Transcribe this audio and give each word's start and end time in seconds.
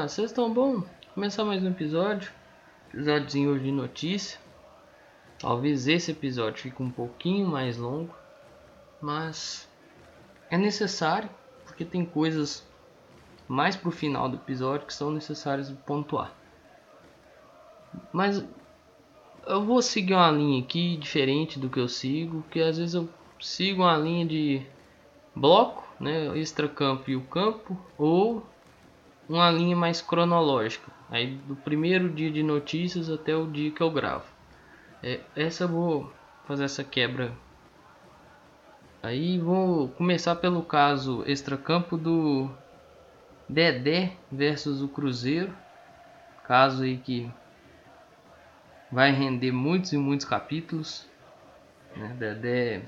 lá, 0.00 0.08
vocês 0.08 0.30
estão 0.30 0.50
bom? 0.50 0.82
Começar 1.14 1.44
mais 1.44 1.62
um 1.62 1.68
episódio. 1.68 2.32
Episódiozinho 2.88 3.50
hoje 3.50 3.64
de 3.64 3.70
notícia. 3.70 4.40
Talvez 5.38 5.86
esse 5.86 6.12
episódio 6.12 6.62
fique 6.62 6.82
um 6.82 6.90
pouquinho 6.90 7.46
mais 7.46 7.76
longo, 7.76 8.14
mas 9.02 9.68
é 10.48 10.56
necessário 10.56 11.28
porque 11.66 11.84
tem 11.84 12.02
coisas 12.02 12.66
mais 13.46 13.76
pro 13.76 13.90
final 13.90 14.26
do 14.26 14.36
episódio 14.36 14.86
que 14.86 14.94
são 14.94 15.10
necessárias 15.10 15.70
pontuar. 15.84 16.32
Mas 18.10 18.42
eu 19.46 19.62
vou 19.66 19.82
seguir 19.82 20.14
uma 20.14 20.30
linha 20.30 20.62
aqui 20.62 20.96
diferente 20.96 21.58
do 21.58 21.68
que 21.68 21.78
eu 21.78 21.88
sigo, 21.88 22.42
que 22.50 22.60
às 22.62 22.78
vezes 22.78 22.94
eu 22.94 23.06
sigo 23.38 23.82
uma 23.82 23.98
linha 23.98 24.24
de 24.24 24.66
bloco, 25.36 25.86
né, 26.00 26.38
extra-campo 26.38 27.10
e 27.10 27.16
o 27.16 27.20
campo, 27.20 27.78
ou 27.98 28.42
uma 29.30 29.48
linha 29.48 29.76
mais 29.76 30.02
cronológica, 30.02 30.90
aí 31.08 31.36
do 31.46 31.54
primeiro 31.54 32.08
dia 32.10 32.30
de 32.32 32.42
notícias 32.42 33.08
até 33.08 33.34
o 33.34 33.46
dia 33.46 33.70
que 33.70 33.80
eu 33.80 33.88
gravo. 33.88 34.24
É, 35.00 35.20
essa 35.36 35.68
vou 35.68 36.12
fazer 36.46 36.64
essa 36.64 36.82
quebra. 36.82 37.32
Aí 39.00 39.38
vou 39.38 39.88
começar 39.90 40.34
pelo 40.34 40.62
caso 40.62 41.22
extra-campo 41.26 41.96
do 41.96 42.50
Dedé 43.48 44.16
versus 44.32 44.82
o 44.82 44.88
Cruzeiro, 44.88 45.54
caso 46.44 46.82
aí 46.82 46.96
que 46.98 47.30
vai 48.90 49.12
render 49.12 49.52
muitos 49.52 49.92
e 49.92 49.96
muitos 49.96 50.26
capítulos. 50.26 51.08
Né? 51.96 52.16
Dedé 52.18 52.82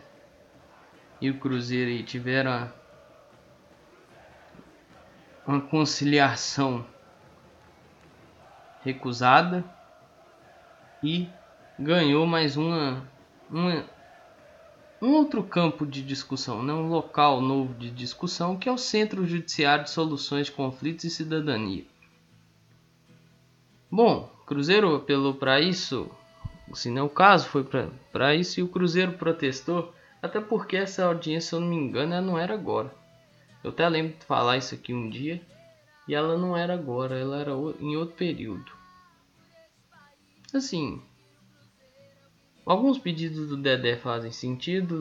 e 1.20 1.31
o 1.31 1.38
Cruzeiro 1.38 2.05
tiveram 2.05 2.69
uma 5.46 5.60
conciliação 5.60 6.84
recusada 8.84 9.64
e 11.02 11.28
ganhou 11.78 12.26
mais 12.26 12.56
uma, 12.56 13.02
uma 13.50 13.84
um 15.02 15.14
outro 15.14 15.42
campo 15.42 15.84
de 15.84 16.00
discussão, 16.00 16.62
né? 16.62 16.72
um 16.72 16.88
local 16.88 17.40
novo 17.40 17.74
de 17.74 17.90
discussão, 17.90 18.56
que 18.56 18.68
é 18.68 18.72
o 18.72 18.78
Centro 18.78 19.26
Judiciário 19.26 19.82
de 19.82 19.90
Soluções 19.90 20.46
de 20.46 20.52
Conflitos 20.52 21.04
e 21.04 21.10
Cidadania. 21.10 21.84
Bom, 23.90 24.30
Cruzeiro 24.46 24.94
apelou 24.94 25.34
para 25.34 25.60
isso, 25.60 26.08
se 26.72 26.88
não 26.88 27.02
é 27.02 27.04
o 27.04 27.08
caso, 27.08 27.48
foi 27.48 27.64
para 28.12 28.34
isso 28.34 28.60
e 28.60 28.62
o 28.62 28.68
Cruzeiro 28.68 29.14
protestou, 29.14 29.92
até 30.22 30.40
porque 30.40 30.76
essa 30.76 31.04
audiência, 31.04 31.48
se 31.48 31.54
eu 31.56 31.60
não 31.60 31.68
me 31.68 31.76
engano, 31.76 32.14
ela 32.14 32.22
não 32.22 32.38
era 32.38 32.54
agora. 32.54 33.02
Eu 33.62 33.70
até 33.70 33.88
lembro 33.88 34.18
de 34.18 34.24
falar 34.24 34.56
isso 34.56 34.74
aqui 34.74 34.92
um 34.92 35.08
dia. 35.08 35.41
E 36.08 36.14
ela 36.14 36.36
não 36.36 36.56
era 36.56 36.74
agora, 36.74 37.16
ela 37.16 37.41
era 37.41 37.52
em 37.80 37.96
outro 37.96 38.16
período. 38.16 38.72
Assim, 40.52 41.00
alguns 42.66 42.98
pedidos 42.98 43.48
do 43.48 43.56
Dedé 43.56 43.96
fazem 43.96 44.32
sentido, 44.32 45.00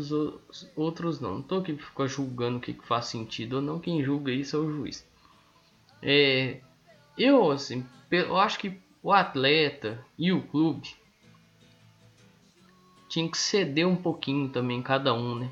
outros 0.76 1.20
não. 1.20 1.36
Não 1.36 1.42
tô 1.42 1.58
aqui 1.58 1.76
ficar 1.76 2.08
julgando 2.08 2.58
o 2.58 2.62
que 2.62 2.74
faz 2.74 3.08
sentido 3.08 3.56
ou 3.56 3.62
não. 3.62 3.80
Quem 3.80 4.04
julga 4.04 4.32
isso 4.32 4.56
é 4.56 4.60
o 4.60 4.72
juiz. 4.72 5.06
É, 6.04 6.62
eu, 7.18 7.52
assim, 7.52 7.86
eu 8.12 8.38
acho 8.38 8.60
que 8.60 8.80
o 9.04 9.12
atleta 9.12 10.04
e 10.18 10.32
o 10.32 10.42
clube 10.44 10.96
tinha 13.10 13.30
que 13.30 13.38
ceder 13.38 13.88
um 13.88 13.96
pouquinho 13.96 14.50
também 14.50 14.82
cada 14.82 15.14
um, 15.14 15.36
né? 15.36 15.52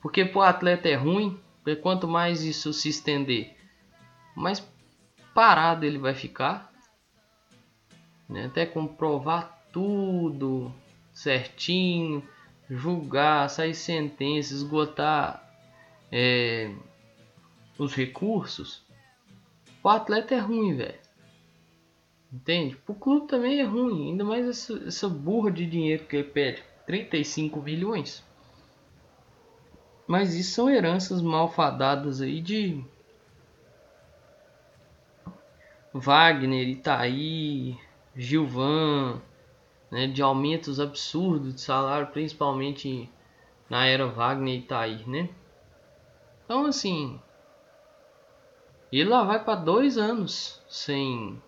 Porque 0.00 0.24
pro 0.24 0.42
atleta 0.42 0.88
é 0.88 0.94
ruim, 0.94 1.38
porque 1.64 1.76
quanto 1.76 2.06
mais 2.06 2.42
isso 2.42 2.74
se 2.74 2.90
estender, 2.90 3.56
mais 4.36 4.62
parado 5.34 5.86
ele 5.86 5.96
vai 5.96 6.14
ficar. 6.14 6.70
Né? 8.28 8.44
Até 8.44 8.66
comprovar 8.66 9.64
tudo 9.72 10.70
certinho, 11.10 12.22
julgar, 12.68 13.48
sair 13.48 13.74
sentença, 13.74 14.52
esgotar 14.52 15.42
é, 16.12 16.70
os 17.78 17.94
recursos. 17.94 18.82
O 19.82 19.88
atleta 19.88 20.34
é 20.34 20.38
ruim, 20.38 20.76
velho. 20.76 20.98
Entende? 22.30 22.76
O 22.86 22.94
clube 22.94 23.26
também 23.26 23.60
é 23.60 23.64
ruim, 23.64 24.10
ainda 24.10 24.24
mais 24.24 24.46
essa, 24.46 24.86
essa 24.86 25.08
burra 25.08 25.50
de 25.50 25.64
dinheiro 25.64 26.04
que 26.04 26.16
ele 26.16 26.28
pede. 26.28 26.62
35 26.84 27.62
milhões. 27.62 28.22
Mas 30.06 30.34
isso 30.34 30.54
são 30.54 30.68
heranças 30.68 31.22
malfadadas 31.22 32.20
aí 32.20 32.40
de 32.42 32.84
Wagner, 35.94 36.68
Itaí, 36.68 37.78
Gilvan, 38.14 39.22
né, 39.90 40.06
de 40.06 40.20
aumentos 40.20 40.78
absurdos 40.78 41.54
de 41.54 41.60
salário, 41.60 42.08
principalmente 42.08 43.08
na 43.70 43.86
era 43.86 44.06
Wagner 44.06 44.54
e 44.54 44.58
Itaí, 44.58 45.08
né? 45.08 45.30
Então 46.44 46.66
assim, 46.66 47.18
ele 48.92 49.08
lá 49.08 49.24
vai 49.24 49.42
para 49.42 49.54
dois 49.54 49.96
anos 49.96 50.62
sem 50.68 51.42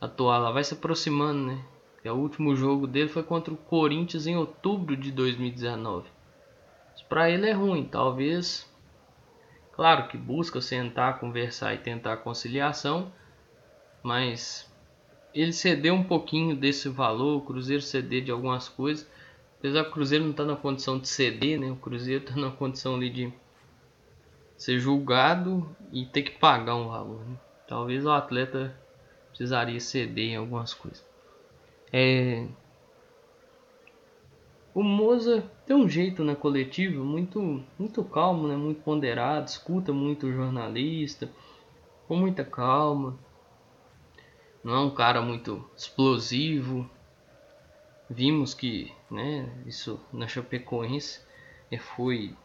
atuar, 0.00 0.38
lá 0.38 0.52
vai 0.52 0.62
se 0.62 0.74
aproximando, 0.74 1.46
né? 1.46 1.64
E 2.04 2.10
o 2.10 2.14
último 2.14 2.54
jogo 2.54 2.86
dele 2.86 3.08
foi 3.08 3.24
contra 3.24 3.52
o 3.52 3.56
Corinthians 3.56 4.28
em 4.28 4.36
outubro 4.36 4.96
de 4.96 5.10
2019 5.10 6.13
para 7.08 7.30
ele 7.30 7.48
é 7.48 7.52
ruim, 7.52 7.84
talvez. 7.84 8.68
Claro 9.72 10.08
que 10.08 10.16
busca 10.16 10.60
sentar, 10.60 11.18
conversar 11.18 11.74
e 11.74 11.78
tentar 11.78 12.18
conciliação, 12.18 13.12
mas 14.02 14.70
ele 15.34 15.52
cedeu 15.52 15.94
um 15.94 16.04
pouquinho 16.04 16.54
desse 16.54 16.88
valor, 16.88 17.38
o 17.38 17.40
Cruzeiro 17.40 17.82
ceder 17.82 18.22
de 18.22 18.30
algumas 18.30 18.68
coisas. 18.68 19.08
Apesar 19.58 19.82
que 19.82 19.90
o 19.90 19.92
Cruzeiro 19.92 20.24
não 20.24 20.30
está 20.30 20.44
na 20.44 20.56
condição 20.56 20.98
de 20.98 21.08
ceder, 21.08 21.58
né? 21.58 21.70
O 21.70 21.76
Cruzeiro 21.76 22.22
está 22.22 22.36
na 22.36 22.50
condição 22.50 22.94
ali 22.94 23.10
de 23.10 23.32
ser 24.56 24.78
julgado 24.78 25.68
e 25.92 26.06
ter 26.06 26.22
que 26.22 26.38
pagar 26.38 26.76
um 26.76 26.88
valor. 26.88 27.24
Né? 27.24 27.36
Talvez 27.66 28.04
o 28.04 28.10
atleta 28.10 28.78
precisaria 29.28 29.80
ceder 29.80 30.30
em 30.30 30.36
algumas 30.36 30.72
coisas. 30.72 31.04
É, 31.92 32.46
o 34.74 34.82
Moza 34.82 35.48
tem 35.64 35.76
um 35.76 35.88
jeito 35.88 36.24
na 36.24 36.34
coletiva 36.34 37.02
muito, 37.02 37.64
muito 37.78 38.02
calmo, 38.02 38.48
né? 38.48 38.56
muito 38.56 38.82
ponderado, 38.82 39.48
escuta 39.48 39.92
muito 39.92 40.26
o 40.26 40.32
jornalista, 40.32 41.30
com 42.08 42.16
muita 42.16 42.44
calma. 42.44 43.16
Não 44.64 44.74
é 44.74 44.80
um 44.80 44.90
cara 44.90 45.22
muito 45.22 45.64
explosivo. 45.76 46.90
Vimos 48.10 48.52
que 48.52 48.92
né, 49.10 49.48
isso 49.64 50.00
na 50.12 50.26
Chapecoense 50.26 51.20
foi 51.96 52.36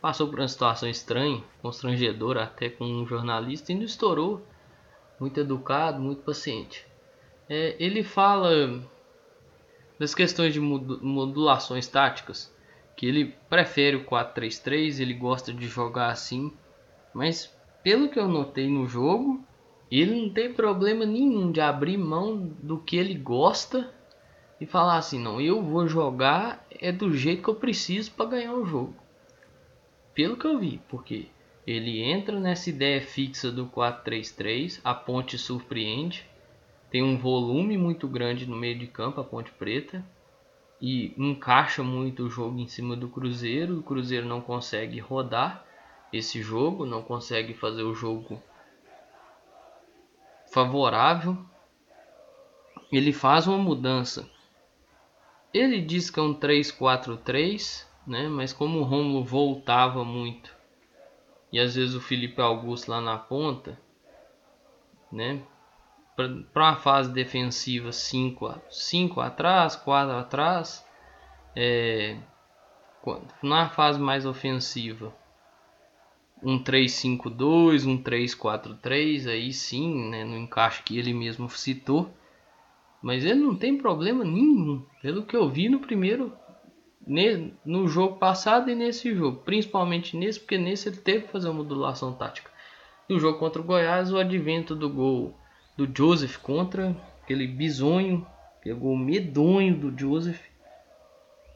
passou 0.00 0.28
por 0.28 0.38
uma 0.38 0.48
situação 0.48 0.88
estranha, 0.88 1.42
constrangedora 1.62 2.44
até 2.44 2.68
com 2.68 2.84
um 2.84 3.06
jornalista 3.06 3.72
e 3.72 3.74
não 3.74 3.84
estourou. 3.84 4.42
Muito 5.18 5.40
educado, 5.40 6.00
muito 6.00 6.22
paciente. 6.22 6.86
É, 7.48 7.74
ele 7.78 8.04
fala 8.04 8.82
das 9.98 10.14
questões 10.14 10.52
de 10.52 10.60
modulações 10.60 11.86
táticas, 11.86 12.54
que 12.96 13.06
ele 13.06 13.34
prefere 13.48 13.96
o 13.96 14.04
4-3-3, 14.04 15.00
ele 15.00 15.14
gosta 15.14 15.52
de 15.52 15.66
jogar 15.66 16.08
assim, 16.08 16.52
mas 17.12 17.54
pelo 17.82 18.08
que 18.08 18.18
eu 18.18 18.28
notei 18.28 18.68
no 18.68 18.86
jogo, 18.86 19.44
ele 19.90 20.20
não 20.20 20.30
tem 20.30 20.52
problema 20.52 21.04
nenhum 21.06 21.52
de 21.52 21.60
abrir 21.60 21.96
mão 21.96 22.36
do 22.62 22.78
que 22.78 22.96
ele 22.96 23.14
gosta 23.14 23.92
e 24.60 24.66
falar 24.66 24.96
assim, 24.96 25.20
não, 25.20 25.40
eu 25.40 25.62
vou 25.62 25.86
jogar 25.86 26.66
é 26.70 26.90
do 26.90 27.16
jeito 27.16 27.42
que 27.42 27.48
eu 27.48 27.54
preciso 27.54 28.10
para 28.12 28.30
ganhar 28.30 28.54
o 28.54 28.64
jogo. 28.64 28.94
Pelo 30.14 30.36
que 30.36 30.46
eu 30.46 30.58
vi, 30.58 30.80
porque 30.88 31.26
ele 31.66 32.00
entra 32.00 32.38
nessa 32.38 32.70
ideia 32.70 33.00
fixa 33.00 33.50
do 33.50 33.66
4-3-3, 33.66 34.80
a 34.82 34.94
ponte 34.94 35.36
surpreende, 35.36 36.26
tem 36.90 37.02
um 37.02 37.16
volume 37.16 37.76
muito 37.76 38.06
grande 38.06 38.46
no 38.46 38.56
meio 38.56 38.78
de 38.78 38.86
campo, 38.86 39.20
a 39.20 39.24
Ponte 39.24 39.50
Preta, 39.52 40.04
e 40.80 41.14
encaixa 41.16 41.82
muito 41.82 42.24
o 42.24 42.30
jogo 42.30 42.58
em 42.58 42.68
cima 42.68 42.96
do 42.96 43.08
Cruzeiro. 43.08 43.78
O 43.78 43.82
Cruzeiro 43.82 44.26
não 44.26 44.40
consegue 44.40 44.98
rodar 44.98 45.64
esse 46.12 46.42
jogo, 46.42 46.86
não 46.86 47.02
consegue 47.02 47.54
fazer 47.54 47.82
o 47.82 47.94
jogo 47.94 48.42
favorável. 50.52 51.36
Ele 52.92 53.12
faz 53.12 53.46
uma 53.46 53.58
mudança. 53.58 54.28
Ele 55.52 55.80
diz 55.80 56.10
que 56.10 56.20
é 56.20 56.22
um 56.22 56.34
3-4-3, 56.34 57.86
né? 58.06 58.28
mas 58.28 58.52
como 58.52 58.80
o 58.80 58.84
Romulo 58.84 59.24
voltava 59.24 60.04
muito 60.04 60.56
e 61.52 61.58
às 61.58 61.74
vezes 61.74 61.94
o 61.94 62.00
Felipe 62.00 62.40
Augusto 62.40 62.90
lá 62.90 63.00
na 63.00 63.16
ponta, 63.16 63.78
né? 65.10 65.42
Para 66.16 66.64
uma 66.64 66.76
fase 66.76 67.12
defensiva 67.12 67.92
5 67.92 68.54
cinco 68.70 69.20
atrás, 69.20 69.76
4 69.76 70.16
atrás, 70.16 70.84
é, 71.54 72.16
na 73.42 73.68
fase 73.68 74.00
mais 74.00 74.24
ofensiva 74.24 75.14
um 76.42 76.62
3-5-2, 76.62 77.86
um 77.86 78.02
3-4-3, 78.02 79.28
aí 79.28 79.52
sim, 79.52 80.10
né, 80.10 80.24
no 80.24 80.36
encaixe 80.36 80.82
que 80.82 80.98
ele 80.98 81.14
mesmo 81.14 81.48
citou. 81.48 82.10
Mas 83.02 83.24
ele 83.24 83.40
não 83.40 83.54
tem 83.54 83.76
problema 83.76 84.24
nenhum, 84.24 84.84
pelo 85.00 85.24
que 85.24 85.36
eu 85.36 85.48
vi 85.48 85.68
no 85.68 85.80
primeiro 85.80 86.32
no 87.64 87.86
jogo 87.86 88.18
passado 88.18 88.68
e 88.68 88.74
nesse 88.74 89.14
jogo, 89.14 89.42
principalmente 89.44 90.16
nesse, 90.16 90.40
porque 90.40 90.58
nesse 90.58 90.88
ele 90.88 90.96
teve 90.96 91.26
que 91.26 91.32
fazer 91.32 91.48
uma 91.48 91.62
modulação 91.62 92.12
tática. 92.12 92.50
No 93.08 93.20
jogo 93.20 93.38
contra 93.38 93.62
o 93.62 93.64
Goiás, 93.64 94.12
o 94.12 94.18
advento 94.18 94.74
do 94.74 94.90
gol 94.90 95.32
do 95.76 95.88
Joseph 95.94 96.36
contra 96.38 96.96
aquele 97.22 97.46
bisonho, 97.46 98.26
pegou 98.62 98.96
medonho 98.96 99.76
do 99.76 99.98
Joseph, 99.98 100.40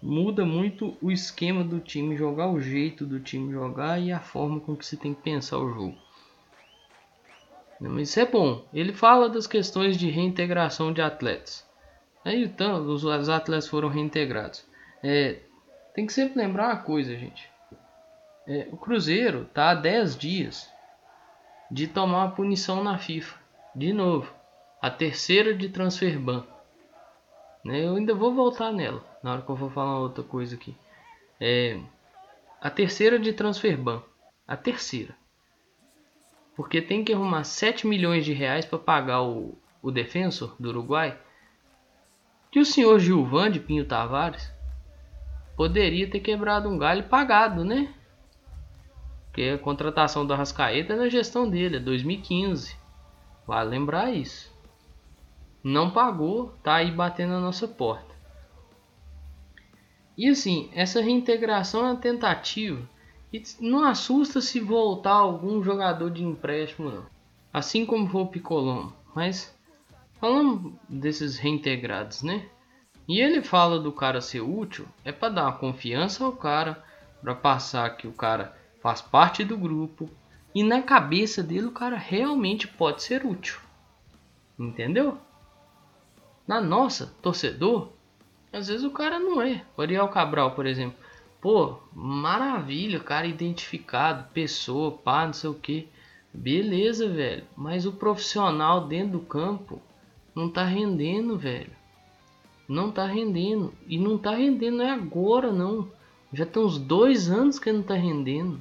muda 0.03 0.45
muito 0.45 0.97
o 1.01 1.11
esquema 1.11 1.65
do 1.65 1.81
time 1.81 2.17
jogar, 2.17 2.49
o 2.49 2.61
jeito 2.61 3.07
do 3.07 3.21
time 3.21 3.53
jogar 3.53 3.99
e 3.99 4.13
a 4.13 4.21
forma 4.21 4.61
com 4.61 4.77
que 4.77 4.85
se 4.85 4.97
tem 4.97 5.15
que 5.15 5.23
pensar 5.23 5.59
o 5.59 5.73
jogo. 5.73 5.97
Mas 7.81 8.11
isso 8.11 8.21
é 8.21 8.27
bom. 8.27 8.63
Ele 8.75 8.93
fala 8.93 9.29
das 9.29 9.47
questões 9.47 9.97
de 9.97 10.11
reintegração 10.11 10.93
de 10.93 11.01
atletas. 11.01 11.67
Aí 12.23 12.45
então, 12.45 12.87
os 12.87 13.07
atletas 13.07 13.67
foram 13.67 13.89
reintegrados. 13.89 14.65
É, 15.03 15.41
tem 15.95 16.07
que 16.07 16.13
sempre 16.13 16.39
lembrar 16.39 16.67
uma 16.67 16.83
coisa, 16.83 17.17
gente. 17.17 17.49
É, 18.47 18.69
o 18.71 18.77
Cruzeiro 18.77 19.47
tá 19.55 19.71
há 19.71 19.75
10 19.75 20.17
dias 20.19 20.69
de 21.71 21.87
tomar 21.87 22.25
uma 22.25 22.33
punição 22.33 22.85
na 22.85 22.99
FIFA. 22.99 23.40
De 23.75 23.93
novo. 23.93 24.33
A 24.83 24.91
terceira 24.91 25.55
de 25.55 25.69
transfer 25.69 26.19
ban. 26.19 26.45
Né, 27.65 27.85
eu 27.87 27.95
ainda 27.95 28.15
vou 28.15 28.35
voltar 28.35 28.73
nela. 28.73 29.05
Na 29.23 29.33
hora 29.33 29.43
que 29.43 29.51
eu 29.51 29.57
vou 29.57 29.71
falar 29.71 29.99
outra 29.99 30.25
coisa 30.25 30.57
aqui. 30.57 30.77
É, 31.39 31.79
a 32.61 32.71
terceira 32.71 33.19
de 33.19 33.33
transfer 33.33 33.77
ban. 33.77 34.03
A 34.47 34.57
terceira. 34.57 35.15
Porque 36.57 36.83
tem 36.83 37.05
que 37.05 37.13
arrumar 37.13 37.45
7 37.45 37.87
milhões 37.87 38.25
de 38.25 38.33
reais 38.33 38.65
para 38.65 38.79
pagar 38.79 39.23
o, 39.23 39.57
o 39.81 39.91
defensor 39.91 40.57
do 40.59 40.71
Uruguai. 40.71 41.19
Que 42.51 42.59
o 42.59 42.65
senhor 42.65 42.99
Gilvan 42.99 43.51
de 43.51 43.61
Pinho 43.61 43.85
Tavares 43.85 44.53
poderia 45.57 46.11
ter 46.11 46.21
quebrado 46.21 46.69
um 46.69 46.77
galho 46.77 47.05
pagado, 47.05 47.65
né? 47.65 47.95
Porque 49.27 49.43
a 49.43 49.59
contratação 49.59 50.27
do 50.27 50.33
Arrascaeta 50.33 50.95
é 50.95 50.97
na 50.97 51.09
gestão 51.09 51.49
dele, 51.49 51.77
é 51.77 51.81
2015. 51.81 52.80
Vale 53.51 53.71
lembrar 53.71 54.13
isso. 54.13 54.49
Não 55.61 55.91
pagou, 55.91 56.55
tá 56.63 56.77
aí 56.77 56.93
batendo 56.93 57.31
na 57.31 57.41
nossa 57.41 57.67
porta. 57.67 58.15
E 60.17 60.29
assim, 60.29 60.71
essa 60.73 61.01
reintegração 61.01 61.81
é 61.81 61.91
uma 61.91 61.97
tentativa. 61.97 62.89
E 63.33 63.43
não 63.59 63.85
assusta 63.85 64.41
se 64.41 64.61
voltar 64.61 65.15
algum 65.15 65.65
jogador 65.65 66.13
de 66.13 66.23
empréstimo, 66.23 66.93
não. 66.93 67.07
Assim 67.53 67.85
como 67.85 68.09
foi 68.09 68.23
o 68.23 68.29
Picolombo. 68.29 68.93
Mas 69.17 69.53
falando 70.21 70.79
desses 70.89 71.37
reintegrados, 71.37 72.23
né? 72.23 72.49
E 73.09 73.21
ele 73.21 73.43
fala 73.43 73.81
do 73.81 73.91
cara 73.91 74.21
ser 74.21 74.43
útil, 74.43 74.87
é 75.05 75.11
para 75.11 75.35
dar 75.35 75.59
confiança 75.59 76.25
ao 76.25 76.31
cara, 76.31 76.85
para 77.21 77.35
passar 77.35 77.97
que 77.97 78.07
o 78.07 78.13
cara 78.13 78.57
faz 78.81 79.03
parte 79.03 79.45
do 79.45 79.59
grupo 79.59 80.09
e 80.55 80.63
na 80.63 80.83
cabeça 80.83 81.43
dele 81.43 81.67
o 81.67 81.73
cara 81.73 81.97
realmente 81.97 82.67
pode 82.67 83.03
ser 83.03 83.25
útil. 83.25 83.59
Entendeu? 84.59 85.19
Na 86.47 86.61
nossa, 86.61 87.15
torcedor, 87.23 87.91
às 88.53 88.69
vezes 88.69 88.85
o 88.85 88.91
cara 88.91 89.19
não 89.19 89.41
é. 89.41 89.65
O 89.77 89.83
Ariel 89.83 90.09
Cabral, 90.09 90.53
por 90.53 90.67
exemplo. 90.67 90.99
Pô, 91.41 91.79
maravilha, 91.95 93.01
cara 93.01 93.27
identificado, 93.27 94.29
pessoa, 94.35 94.93
pá, 94.93 95.27
não 95.27 95.33
sei 95.33 95.49
o 95.51 95.55
que. 95.55 95.89
Beleza, 96.35 97.09
velho. 97.09 97.45
Mas 97.57 97.87
o 97.87 97.93
profissional 97.93 98.87
dentro 98.87 99.13
do 99.13 99.21
campo 99.21 99.81
não 100.35 100.51
tá 100.51 100.65
rendendo, 100.65 101.39
velho 101.39 101.81
não 102.71 102.93
tá 102.93 103.05
rendendo. 103.05 103.75
E 103.89 103.99
não 103.99 104.17
tá 104.17 104.33
rendendo 104.33 104.81
é 104.81 104.91
agora, 104.91 105.53
não. 105.53 105.89
Já 106.33 106.47
tem 106.47 106.63
uns 106.63 106.79
dois 106.79 107.29
anos 107.29 107.59
que 107.59 107.73
não 107.73 107.83
tá 107.83 107.95
rendendo. 107.95 108.61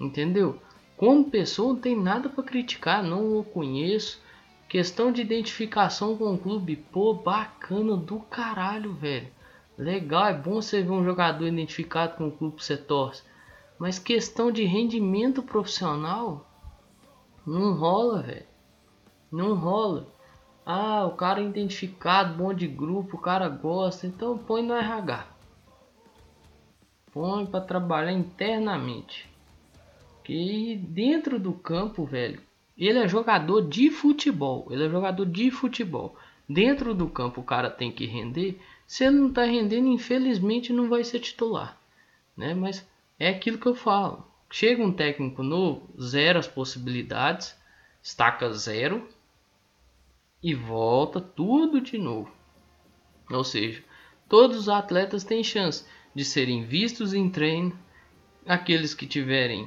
Entendeu? 0.00 0.60
Como 0.96 1.30
pessoa 1.30 1.74
não 1.74 1.80
tem 1.80 1.96
nada 1.96 2.28
para 2.28 2.42
criticar, 2.44 3.02
não 3.02 3.38
o 3.38 3.44
conheço. 3.44 4.20
Questão 4.68 5.10
de 5.10 5.22
identificação 5.22 6.16
com 6.16 6.34
o 6.34 6.38
clube, 6.38 6.76
pô, 6.76 7.14
bacana 7.14 7.96
do 7.96 8.20
caralho, 8.20 8.92
velho. 8.94 9.28
Legal, 9.78 10.26
é 10.26 10.34
bom 10.34 10.60
você 10.60 10.82
ver 10.82 10.90
um 10.90 11.04
jogador 11.04 11.46
identificado 11.46 12.16
com 12.16 12.28
o 12.28 12.32
clube 12.32 12.56
que 12.56 12.64
você 12.64 12.76
torce. 12.76 13.22
Mas 13.78 13.98
questão 13.98 14.50
de 14.50 14.64
rendimento 14.64 15.42
profissional, 15.42 16.44
não 17.46 17.74
rola, 17.74 18.22
velho. 18.22 18.46
Não 19.30 19.54
rola. 19.54 20.06
Ah, 20.66 21.06
o 21.06 21.12
cara 21.12 21.40
é 21.40 21.44
identificado, 21.44 22.36
bom 22.36 22.52
de 22.52 22.66
grupo, 22.66 23.16
o 23.16 23.20
cara 23.20 23.48
gosta, 23.48 24.06
então 24.06 24.36
põe 24.36 24.62
no 24.62 24.74
RH. 24.74 25.26
Põe 27.12 27.46
para 27.46 27.60
trabalhar 27.60 28.12
internamente. 28.12 29.30
Que 30.28 30.76
dentro 30.76 31.40
do 31.40 31.54
campo, 31.54 32.04
velho, 32.04 32.42
ele 32.76 32.98
é 32.98 33.08
jogador 33.08 33.66
de 33.66 33.88
futebol. 33.88 34.68
Ele 34.70 34.84
é 34.84 34.90
jogador 34.90 35.24
de 35.24 35.50
futebol. 35.50 36.18
Dentro 36.46 36.94
do 36.94 37.08
campo 37.08 37.40
o 37.40 37.44
cara 37.44 37.70
tem 37.70 37.90
que 37.90 38.04
render. 38.04 38.60
Se 38.86 39.04
ele 39.04 39.16
não 39.16 39.32
tá 39.32 39.44
rendendo, 39.44 39.88
infelizmente 39.88 40.70
não 40.70 40.86
vai 40.86 41.02
ser 41.02 41.20
titular, 41.20 41.80
né? 42.36 42.52
Mas 42.52 42.86
é 43.18 43.30
aquilo 43.30 43.56
que 43.56 43.64
eu 43.64 43.74
falo. 43.74 44.22
Chega 44.50 44.84
um 44.84 44.92
técnico 44.92 45.42
novo, 45.42 45.88
zero 45.98 46.38
as 46.38 46.46
possibilidades, 46.46 47.56
estaca 48.02 48.52
zero, 48.52 49.08
e 50.42 50.54
volta 50.54 51.22
tudo 51.22 51.80
de 51.80 51.96
novo. 51.96 52.30
Ou 53.30 53.44
seja, 53.44 53.82
todos 54.28 54.58
os 54.58 54.68
atletas 54.68 55.24
têm 55.24 55.42
chance 55.42 55.86
de 56.14 56.22
serem 56.22 56.64
vistos 56.64 57.14
em 57.14 57.30
treino, 57.30 57.72
aqueles 58.46 58.92
que 58.92 59.06
tiverem 59.06 59.66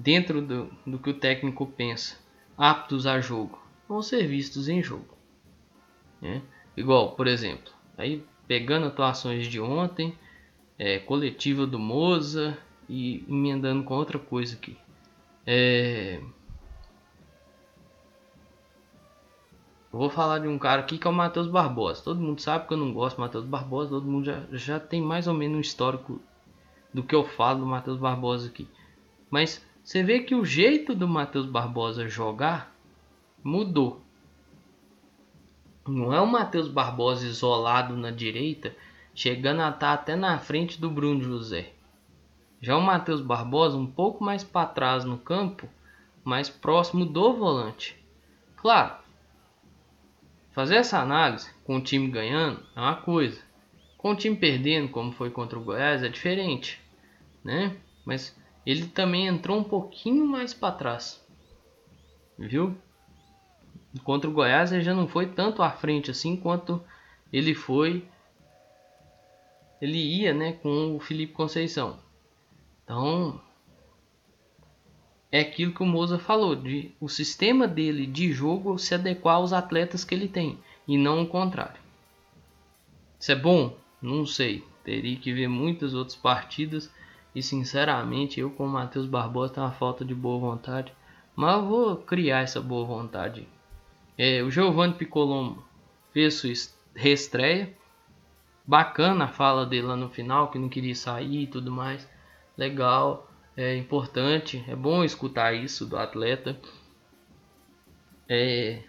dentro 0.00 0.40
do, 0.40 0.70
do 0.86 0.98
que 0.98 1.10
o 1.10 1.14
técnico 1.14 1.66
pensa, 1.66 2.16
aptos 2.56 3.06
a 3.06 3.20
jogo, 3.20 3.58
vão 3.86 4.02
ser 4.02 4.26
vistos 4.26 4.68
em 4.68 4.82
jogo. 4.82 5.14
Né? 6.20 6.42
Igual, 6.76 7.12
por 7.12 7.26
exemplo, 7.26 7.72
aí 7.98 8.24
pegando 8.46 8.86
atuações 8.86 9.46
de 9.46 9.60
ontem, 9.60 10.16
é, 10.78 10.98
coletiva 10.98 11.66
do 11.66 11.78
Moza 11.78 12.56
e 12.88 13.24
emendando 13.28 13.84
com 13.84 13.94
outra 13.94 14.18
coisa 14.18 14.56
aqui. 14.56 14.76
É, 15.46 16.20
vou 19.92 20.08
falar 20.08 20.38
de 20.38 20.48
um 20.48 20.58
cara 20.58 20.80
aqui 20.80 20.96
que 20.96 21.06
é 21.06 21.10
o 21.10 21.12
Matheus 21.12 21.46
Barbosa. 21.46 22.02
Todo 22.02 22.20
mundo 22.20 22.40
sabe 22.40 22.66
que 22.66 22.72
eu 22.72 22.78
não 22.78 22.92
gosto 22.92 23.16
do 23.16 23.20
Matheus 23.20 23.44
Barbosa, 23.44 23.90
todo 23.90 24.10
mundo 24.10 24.24
já, 24.24 24.44
já 24.50 24.80
tem 24.80 25.02
mais 25.02 25.26
ou 25.26 25.34
menos 25.34 25.58
um 25.58 25.60
histórico 25.60 26.20
do 26.92 27.02
que 27.02 27.14
eu 27.14 27.24
falo 27.24 27.60
do 27.60 27.66
Matheus 27.66 27.98
Barbosa 27.98 28.48
aqui. 28.48 28.66
Mas 29.30 29.64
você 29.82 30.02
vê 30.02 30.20
que 30.20 30.34
o 30.34 30.44
jeito 30.44 30.94
do 30.94 31.08
Matheus 31.08 31.46
Barbosa 31.46 32.08
jogar 32.08 32.74
mudou. 33.42 34.00
Não 35.86 36.12
é 36.12 36.20
o 36.20 36.26
Matheus 36.26 36.68
Barbosa 36.68 37.26
isolado 37.26 37.96
na 37.96 38.10
direita, 38.10 38.74
chegando 39.14 39.62
a 39.62 39.70
estar 39.70 39.92
até 39.92 40.14
na 40.14 40.38
frente 40.38 40.80
do 40.80 40.90
Bruno 40.90 41.22
José. 41.22 41.72
Já 42.60 42.76
o 42.76 42.82
Matheus 42.82 43.20
Barbosa 43.20 43.76
um 43.76 43.86
pouco 43.86 44.22
mais 44.22 44.44
para 44.44 44.66
trás 44.66 45.04
no 45.04 45.18
campo, 45.18 45.68
mais 46.22 46.48
próximo 46.48 47.06
do 47.06 47.32
volante. 47.32 47.96
Claro, 48.56 49.00
Fazer 50.52 50.76
essa 50.76 50.98
análise 50.98 51.48
com 51.64 51.76
o 51.76 51.80
time 51.80 52.08
ganhando 52.08 52.60
é 52.74 52.80
uma 52.80 52.96
coisa. 52.96 53.40
Com 53.96 54.10
o 54.12 54.16
time 54.16 54.36
perdendo, 54.36 54.88
como 54.88 55.12
foi 55.12 55.30
contra 55.30 55.58
o 55.58 55.62
Goiás, 55.62 56.02
é 56.02 56.08
diferente, 56.08 56.80
né? 57.44 57.76
Mas 58.04 58.36
ele 58.64 58.86
também 58.86 59.26
entrou 59.26 59.58
um 59.58 59.64
pouquinho 59.64 60.26
mais 60.26 60.52
para 60.52 60.74
trás, 60.74 61.24
viu? 62.38 62.76
Contra 64.04 64.30
o 64.30 64.32
Goiás 64.32 64.72
ele 64.72 64.82
já 64.82 64.94
não 64.94 65.08
foi 65.08 65.26
tanto 65.26 65.62
à 65.62 65.70
frente 65.70 66.10
assim 66.10 66.36
quanto 66.36 66.82
ele 67.32 67.54
foi. 67.54 68.06
Ele 69.80 69.98
ia, 69.98 70.34
né, 70.34 70.52
com 70.52 70.94
o 70.94 71.00
Felipe 71.00 71.32
Conceição. 71.32 71.98
Então, 72.84 73.40
é 75.32 75.40
aquilo 75.40 75.72
que 75.72 75.82
o 75.82 75.86
Moza 75.86 76.18
falou, 76.18 76.54
de 76.54 76.92
o 77.00 77.08
sistema 77.08 77.66
dele 77.66 78.06
de 78.06 78.32
jogo 78.32 78.78
se 78.78 78.94
adequar 78.94 79.36
aos 79.36 79.52
atletas 79.52 80.04
que 80.04 80.14
ele 80.14 80.28
tem 80.28 80.58
e 80.86 80.98
não 80.98 81.22
o 81.22 81.26
contrário. 81.26 81.80
Isso 83.18 83.32
é 83.32 83.36
bom? 83.36 83.76
Não 84.02 84.26
sei. 84.26 84.64
Teria 84.84 85.16
que 85.16 85.32
ver 85.32 85.48
muitas 85.48 85.94
outras 85.94 86.16
partidas 86.16 86.90
e 87.34 87.42
sinceramente 87.42 88.40
eu 88.40 88.50
com 88.50 88.66
o 88.66 88.68
Matheus 88.68 89.06
Barbosa 89.06 89.54
tenho 89.54 89.66
uma 89.66 89.72
falta 89.72 90.04
de 90.04 90.14
boa 90.14 90.38
vontade, 90.38 90.92
mas 91.34 91.56
eu 91.56 91.66
vou 91.66 91.96
criar 91.96 92.40
essa 92.40 92.60
boa 92.60 92.84
vontade. 92.84 93.46
É, 94.18 94.42
o 94.42 94.50
Giovanni 94.50 94.94
Piccolombo 94.94 95.64
fez 96.12 96.34
sua 96.34 96.52
reestreia. 96.94 97.74
Bacana 98.66 99.24
a 99.24 99.28
fala 99.28 99.64
dele 99.64 99.86
lá 99.86 99.96
no 99.96 100.08
final, 100.08 100.50
que 100.50 100.58
não 100.58 100.68
queria 100.68 100.94
sair 100.94 101.42
e 101.42 101.46
tudo 101.46 101.70
mais. 101.70 102.08
Legal. 102.56 103.26
é 103.56 103.76
importante, 103.76 104.64
é 104.68 104.76
bom 104.76 105.02
escutar 105.02 105.54
isso 105.54 105.86
do 105.86 105.96
atleta. 105.96 106.58
É, 108.28 108.82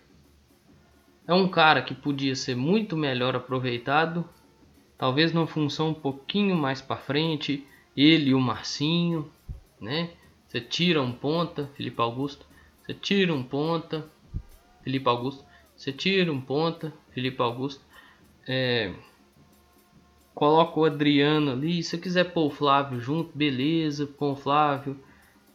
é 1.27 1.33
um 1.33 1.47
cara 1.47 1.81
que 1.81 1.95
podia 1.95 2.35
ser 2.35 2.55
muito 2.55 2.97
melhor 2.97 3.35
aproveitado, 3.35 4.27
talvez 4.97 5.31
numa 5.31 5.47
função 5.47 5.89
um 5.89 5.93
pouquinho 5.93 6.55
mais 6.55 6.81
para 6.81 6.97
frente, 6.97 7.65
ele 7.95 8.31
e 8.31 8.33
o 8.33 8.39
Marcinho, 8.39 9.29
né? 9.79 10.11
Você 10.47 10.59
tira 10.59 11.01
um 11.01 11.11
ponta, 11.11 11.69
Felipe 11.75 12.01
Augusto, 12.01 12.45
você 12.81 12.93
tira 12.93 13.33
um 13.33 13.43
ponta, 13.43 14.05
Felipe 14.83 15.07
Augusto, 15.07 15.45
você 15.75 15.91
tira 15.91 16.31
um 16.31 16.41
ponta, 16.41 16.93
Felipe 17.13 17.41
Augusto, 17.41 17.81
é, 18.47 18.93
coloca 20.33 20.79
o 20.79 20.85
Adriano 20.85 21.51
ali. 21.51 21.83
Se 21.83 21.97
quiser 21.97 22.33
pôr 22.33 22.47
o 22.47 22.49
Flávio 22.49 22.99
junto, 22.99 23.37
beleza, 23.37 24.05
põe 24.05 24.31
o 24.31 24.35
Flávio. 24.35 24.99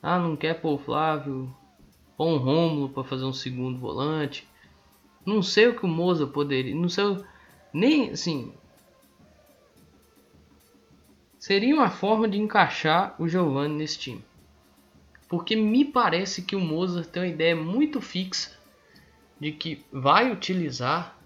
Ah, 0.02 0.19
não 0.19 0.37
quer 0.37 0.61
pôr 0.61 0.75
o 0.75 0.78
Flávio, 0.78 1.55
põe 2.16 2.33
o 2.35 2.38
Rômulo 2.38 2.88
para 2.88 3.05
fazer 3.05 3.25
um 3.25 3.33
segundo 3.33 3.78
volante. 3.78 4.47
Não 5.25 5.43
sei 5.43 5.69
o 5.69 5.75
que 5.75 5.85
o 5.85 5.88
Moza 5.88 6.26
poderia, 6.26 6.75
não 6.75 6.88
sei, 6.88 7.19
nem 7.73 8.11
assim. 8.11 8.52
Seria 11.47 11.76
uma 11.76 11.91
forma 11.91 12.29
de 12.29 12.41
encaixar 12.41 13.15
o 13.21 13.29
Giovanni 13.29 13.76
nesse 13.76 14.00
time. 14.00 14.25
Porque 15.29 15.55
me 15.55 15.85
parece 15.85 16.43
que 16.43 16.57
o 16.57 16.61
Mozart 16.61 17.09
tem 17.09 17.23
uma 17.23 17.29
ideia 17.29 17.55
muito 17.55 18.00
fixa 18.00 18.59
de 19.38 19.53
que 19.53 19.85
vai 19.93 20.33
utilizar 20.33 21.17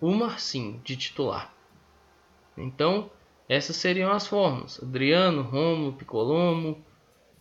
o 0.00 0.14
Marcinho 0.14 0.80
de 0.82 0.96
titular. 0.96 1.54
Então, 2.56 3.10
essas 3.46 3.76
seriam 3.76 4.10
as 4.10 4.26
formas. 4.26 4.82
Adriano, 4.82 5.42
Romulo, 5.42 5.92
Picolomo, 5.92 6.82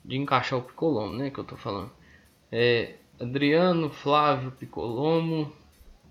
de 0.03 0.17
encaixar 0.17 0.59
o 0.59 0.63
Picolomo, 0.63 1.15
né, 1.15 1.29
que 1.29 1.39
eu 1.39 1.45
tô 1.45 1.55
falando. 1.55 1.89
É, 2.51 2.95
Adriano, 3.17 3.89
Flávio, 3.89 4.51
Picolomo, 4.51 5.53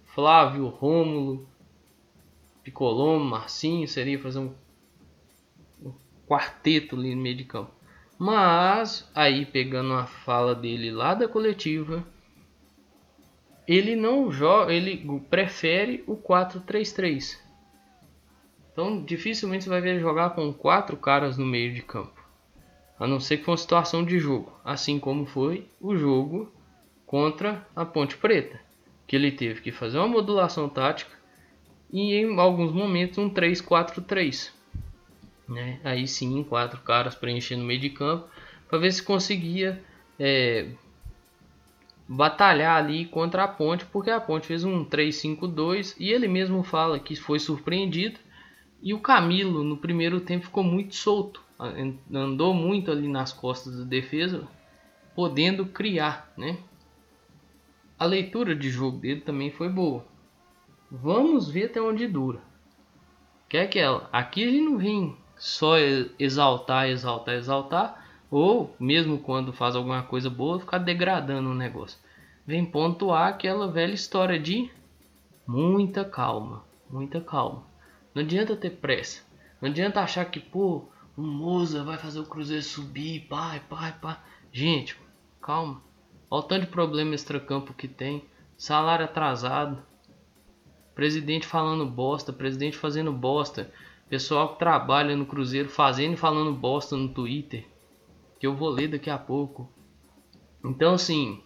Flávio, 0.06 0.68
Rômulo, 0.68 1.46
Picolomo, 2.64 3.22
Marcinho, 3.26 3.86
seria 3.86 4.18
fazer 4.18 4.38
um, 4.38 4.54
quarteto 6.28 6.94
ali 6.94 7.14
no 7.14 7.22
meio 7.22 7.36
de 7.36 7.44
campo. 7.44 7.72
Mas 8.18 9.10
aí 9.14 9.46
pegando 9.46 9.94
a 9.94 10.06
fala 10.06 10.54
dele 10.54 10.90
lá 10.90 11.14
da 11.14 11.26
coletiva, 11.26 12.04
ele 13.66 13.94
não 13.94 14.30
joga, 14.30 14.72
ele 14.72 15.20
prefere 15.30 16.02
o 16.06 16.16
4-3-3. 16.16 17.38
Então, 18.72 19.04
dificilmente 19.04 19.64
você 19.64 19.70
vai 19.70 19.80
ver 19.80 19.90
ele 19.90 20.00
jogar 20.00 20.30
com 20.30 20.52
quatro 20.52 20.96
caras 20.96 21.36
no 21.36 21.44
meio 21.44 21.74
de 21.74 21.82
campo. 21.82 22.18
A 22.98 23.06
não 23.06 23.20
ser 23.20 23.38
que 23.38 23.44
for 23.44 23.52
uma 23.52 23.56
situação 23.56 24.04
de 24.04 24.18
jogo. 24.18 24.52
Assim 24.64 24.98
como 24.98 25.26
foi 25.26 25.68
o 25.80 25.96
jogo 25.96 26.52
contra 27.06 27.66
a 27.74 27.84
Ponte 27.84 28.16
Preta. 28.16 28.60
Que 29.06 29.16
ele 29.16 29.32
teve 29.32 29.60
que 29.60 29.72
fazer 29.72 29.98
uma 29.98 30.08
modulação 30.08 30.68
tática 30.68 31.16
e 31.92 32.14
em 32.14 32.38
alguns 32.38 32.72
momentos 32.72 33.18
um 33.18 33.28
3-4-3. 33.30 34.50
Né? 35.48 35.80
Aí 35.82 36.06
sim, 36.06 36.44
quatro 36.44 36.80
caras 36.82 37.14
preenchendo 37.14 37.62
o 37.62 37.66
meio 37.66 37.80
de 37.80 37.90
campo 37.90 38.28
para 38.68 38.78
ver 38.78 38.92
se 38.92 39.02
conseguia 39.02 39.82
é, 40.18 40.68
batalhar 42.06 42.76
ali 42.76 43.06
contra 43.06 43.44
a 43.44 43.48
Ponte, 43.48 43.86
porque 43.86 44.10
a 44.10 44.20
Ponte 44.20 44.46
fez 44.46 44.62
um 44.62 44.84
3-5-2 44.84 45.96
e 45.98 46.10
ele 46.10 46.28
mesmo 46.28 46.62
fala 46.62 46.98
que 46.98 47.16
foi 47.16 47.38
surpreendido 47.38 48.20
e 48.80 48.94
o 48.94 49.00
Camilo, 49.00 49.64
no 49.64 49.76
primeiro 49.76 50.20
tempo, 50.20 50.46
ficou 50.46 50.62
muito 50.62 50.94
solto. 50.94 51.42
Andou 52.12 52.54
muito 52.54 52.90
ali 52.90 53.08
nas 53.08 53.32
costas 53.32 53.76
da 53.76 53.84
defesa, 53.84 54.46
podendo 55.14 55.66
criar, 55.66 56.32
né? 56.36 56.56
A 57.98 58.04
leitura 58.04 58.54
de 58.54 58.70
jogo 58.70 58.98
dele 58.98 59.20
também 59.20 59.50
foi 59.50 59.68
boa. 59.68 60.04
Vamos 60.88 61.50
ver 61.50 61.64
até 61.64 61.82
onde 61.82 62.06
dura. 62.06 62.40
Que 63.48 63.56
é 63.56 63.62
aquela. 63.62 64.08
Aqui 64.12 64.42
ele 64.42 64.60
não 64.60 64.78
vem 64.78 65.16
só 65.38 65.76
exaltar, 66.18 66.88
exaltar, 66.88 67.34
exaltar. 67.34 68.04
Ou 68.30 68.74
mesmo 68.78 69.18
quando 69.18 69.52
faz 69.52 69.74
alguma 69.74 70.02
coisa 70.02 70.28
boa, 70.28 70.60
ficar 70.60 70.78
degradando 70.78 71.48
o 71.50 71.54
negócio. 71.54 71.98
Vem 72.46 72.64
pontuar 72.64 73.28
aquela 73.28 73.70
velha 73.70 73.94
história 73.94 74.38
de 74.38 74.70
muita 75.46 76.04
calma, 76.04 76.64
muita 76.90 77.20
calma. 77.20 77.62
Não 78.14 78.22
adianta 78.22 78.56
ter 78.56 78.70
pressa. 78.70 79.22
Não 79.60 79.68
adianta 79.68 80.00
achar 80.00 80.24
que, 80.24 80.40
pô, 80.40 80.84
o 81.16 81.22
Moza 81.22 81.82
vai 81.84 81.96
fazer 81.96 82.20
o 82.20 82.26
Cruzeiro 82.26 82.62
subir, 82.62 83.26
pai, 83.28 83.60
pai, 83.68 83.94
pai. 84.00 84.16
Gente, 84.52 84.96
calma. 85.40 85.82
Olha 86.30 86.40
o 86.40 86.42
tanto 86.42 86.66
de 86.66 86.70
problema 86.70 87.14
extracampo 87.14 87.72
que 87.72 87.88
tem. 87.88 88.24
Salário 88.56 89.04
atrasado. 89.04 89.82
Presidente 90.94 91.46
falando 91.46 91.86
bosta, 91.86 92.32
presidente 92.32 92.76
fazendo 92.76 93.12
bosta. 93.12 93.70
Pessoal 94.08 94.54
que 94.54 94.58
trabalha 94.58 95.14
no 95.14 95.26
Cruzeiro 95.26 95.68
fazendo 95.68 96.14
e 96.14 96.16
falando 96.16 96.52
bosta 96.54 96.96
no 96.96 97.12
Twitter. 97.12 97.66
Que 98.40 98.46
eu 98.46 98.54
vou 98.54 98.70
ler 98.70 98.88
daqui 98.88 99.10
a 99.10 99.18
pouco. 99.18 99.70
Então, 100.64 100.94
assim. 100.94 101.42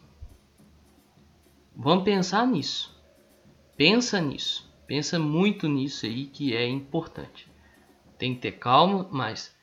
Vamos 1.75 2.05
pensar 2.05 2.47
nisso. 2.47 2.97
Pensa 3.77 4.21
nisso. 4.21 4.71
Pensa 4.87 5.19
muito 5.19 5.67
nisso 5.69 6.07
aí 6.07 6.27
que 6.27 6.55
é 6.55 6.69
importante. 6.69 7.51
Tem 8.17 8.35
que 8.35 8.43
ter 8.43 8.53
calma, 8.53 9.09
mas 9.11 9.57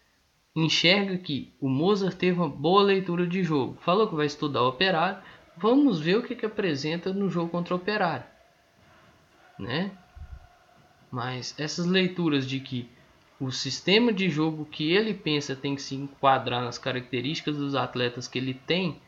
enxerga 0.54 1.18
que 1.18 1.56
o 1.62 1.70
Mozart 1.70 2.18
teve 2.18 2.38
uma 2.38 2.50
boa 2.50 2.82
leitura 2.82 3.26
de 3.26 3.44
jogo. 3.44 3.78
Falou 3.80 4.10
que 4.10 4.16
vai 4.16 4.26
estudar 4.26 4.64
o 4.64 4.70
Operário. 4.70 5.24
Vamos 5.56 6.00
ver 6.02 6.18
o 6.18 6.24
que, 6.24 6.36
que 6.36 6.46
apresenta 6.46 7.14
no 7.14 7.30
jogo 7.30 7.50
contra 7.50 7.74
o 7.74 7.78
Operário. 7.78 8.26
Né? 9.58 9.92
Mas 11.12 11.56
essas 11.58 11.86
leituras 11.86 12.48
de 12.48 12.60
que 12.60 12.90
o 13.40 13.52
sistema 13.52 14.12
de 14.12 14.30
jogo 14.30 14.66
que 14.66 14.92
ele 14.92 15.14
pensa 15.14 15.56
tem 15.56 15.76
que 15.76 15.82
se 15.82 15.96
enquadrar 15.96 16.64
nas 16.64 16.78
características 16.78 17.58
dos 17.58 17.74
atletas 17.74 18.28
que 18.28 18.38
ele 18.38 18.54
tem 18.54 19.00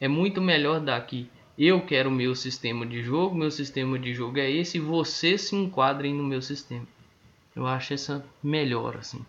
é 0.00 0.08
muito 0.08 0.40
melhor 0.40 0.80
daqui 0.80 1.28
eu 1.56 1.80
quero 1.80 2.08
o 2.08 2.12
meu 2.12 2.34
sistema 2.34 2.84
de 2.84 3.02
jogo, 3.02 3.36
meu 3.36 3.50
sistema 3.50 3.96
de 3.98 4.12
jogo 4.12 4.38
é 4.38 4.50
esse, 4.50 4.80
vocês 4.80 5.42
se 5.42 5.56
enquadrem 5.56 6.12
no 6.12 6.24
meu 6.24 6.42
sistema. 6.42 6.86
Eu 7.54 7.66
acho 7.66 7.94
essa 7.94 8.26
melhor 8.42 8.96
assim. 8.96 9.24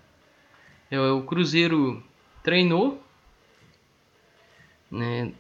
É, 0.90 1.00
o 1.00 1.22
Cruzeiro 1.22 2.04
treinou, 2.44 3.02
né, 4.90 5.32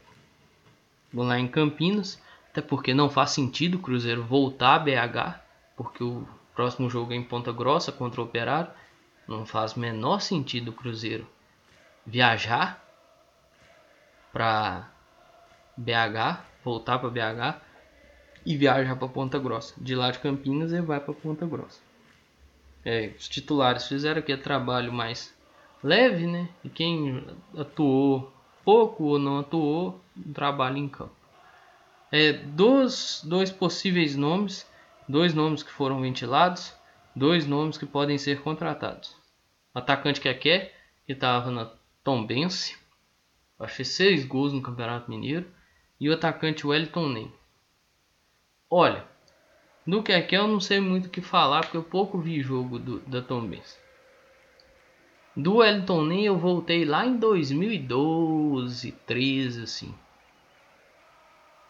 lá 1.11 1.39
em 1.39 1.47
Campinas, 1.47 2.21
até 2.51 2.61
porque 2.61 2.93
não 2.93 3.09
faz 3.09 3.31
sentido 3.31 3.75
o 3.75 3.81
Cruzeiro 3.81 4.23
voltar 4.23 4.75
a 4.75 4.79
BH, 4.79 5.39
porque 5.75 6.03
o 6.03 6.27
próximo 6.55 6.89
jogo 6.89 7.13
é 7.13 7.15
em 7.15 7.23
Ponta 7.23 7.51
Grossa 7.51 7.91
contra 7.91 8.21
o 8.21 8.25
Operário. 8.25 8.71
Não 9.27 9.45
faz 9.45 9.73
menor 9.75 10.21
sentido 10.21 10.69
o 10.69 10.73
Cruzeiro 10.73 11.27
viajar 12.05 12.83
para 14.31 14.89
BH 15.77 16.55
voltar 16.65 16.97
para 16.97 17.09
BH 17.09 17.61
e 18.43 18.57
viajar 18.57 18.95
para 18.95 19.07
Ponta 19.07 19.37
Grossa. 19.37 19.75
De 19.77 19.95
lá 19.95 20.09
de 20.09 20.19
Campinas 20.19 20.73
ele 20.73 20.81
vai 20.81 20.99
para 20.99 21.13
Ponta 21.13 21.45
Grossa. 21.45 21.79
É, 22.83 23.13
os 23.17 23.29
titulares 23.29 23.87
fizeram 23.87 24.19
aqui 24.19 24.35
trabalho 24.35 24.91
mais 24.91 25.33
leve, 25.83 26.25
né? 26.25 26.49
E 26.63 26.69
quem 26.69 27.23
atuou 27.55 28.33
pouco 28.63 29.03
ou 29.03 29.19
não 29.19 29.39
atuou, 29.39 30.01
trabalho 30.33 30.77
em 30.77 30.89
campo. 30.89 31.13
É, 32.11 32.33
dos 32.33 33.21
dois 33.23 33.51
possíveis 33.51 34.15
nomes, 34.15 34.67
dois 35.07 35.33
nomes 35.33 35.63
que 35.63 35.71
foram 35.71 36.01
ventilados, 36.01 36.73
dois 37.15 37.45
nomes 37.45 37.77
que 37.77 37.85
podem 37.85 38.17
ser 38.17 38.41
contratados. 38.41 39.15
O 39.73 39.79
atacante 39.79 40.19
que 40.19 40.29
que 41.05 41.13
estava 41.13 41.51
na 41.51 41.71
Tombense, 42.03 42.77
achei 43.59 43.85
seis 43.85 44.25
gols 44.25 44.53
no 44.53 44.61
Campeonato 44.61 45.09
Mineiro 45.09 45.45
e 45.99 46.09
o 46.09 46.13
atacante 46.13 46.65
Wellington 46.65 47.09
Ney. 47.09 47.31
Olha, 48.69 49.05
do 49.85 50.01
aqui 50.13 50.35
eu 50.35 50.47
não 50.47 50.59
sei 50.59 50.79
muito 50.79 51.05
o 51.05 51.09
que 51.09 51.21
falar 51.21 51.61
porque 51.61 51.77
eu 51.77 51.83
pouco 51.83 52.19
vi 52.19 52.41
jogo 52.41 52.79
do, 52.79 52.99
da 53.01 53.21
Tombense. 53.21 53.77
Do 55.35 55.57
Wellington 55.57 56.05
Ney 56.05 56.25
eu 56.25 56.37
voltei 56.37 56.85
lá 56.85 57.05
em 57.05 57.17
2012, 57.17 58.91
13 58.91 59.63
assim. 59.63 59.95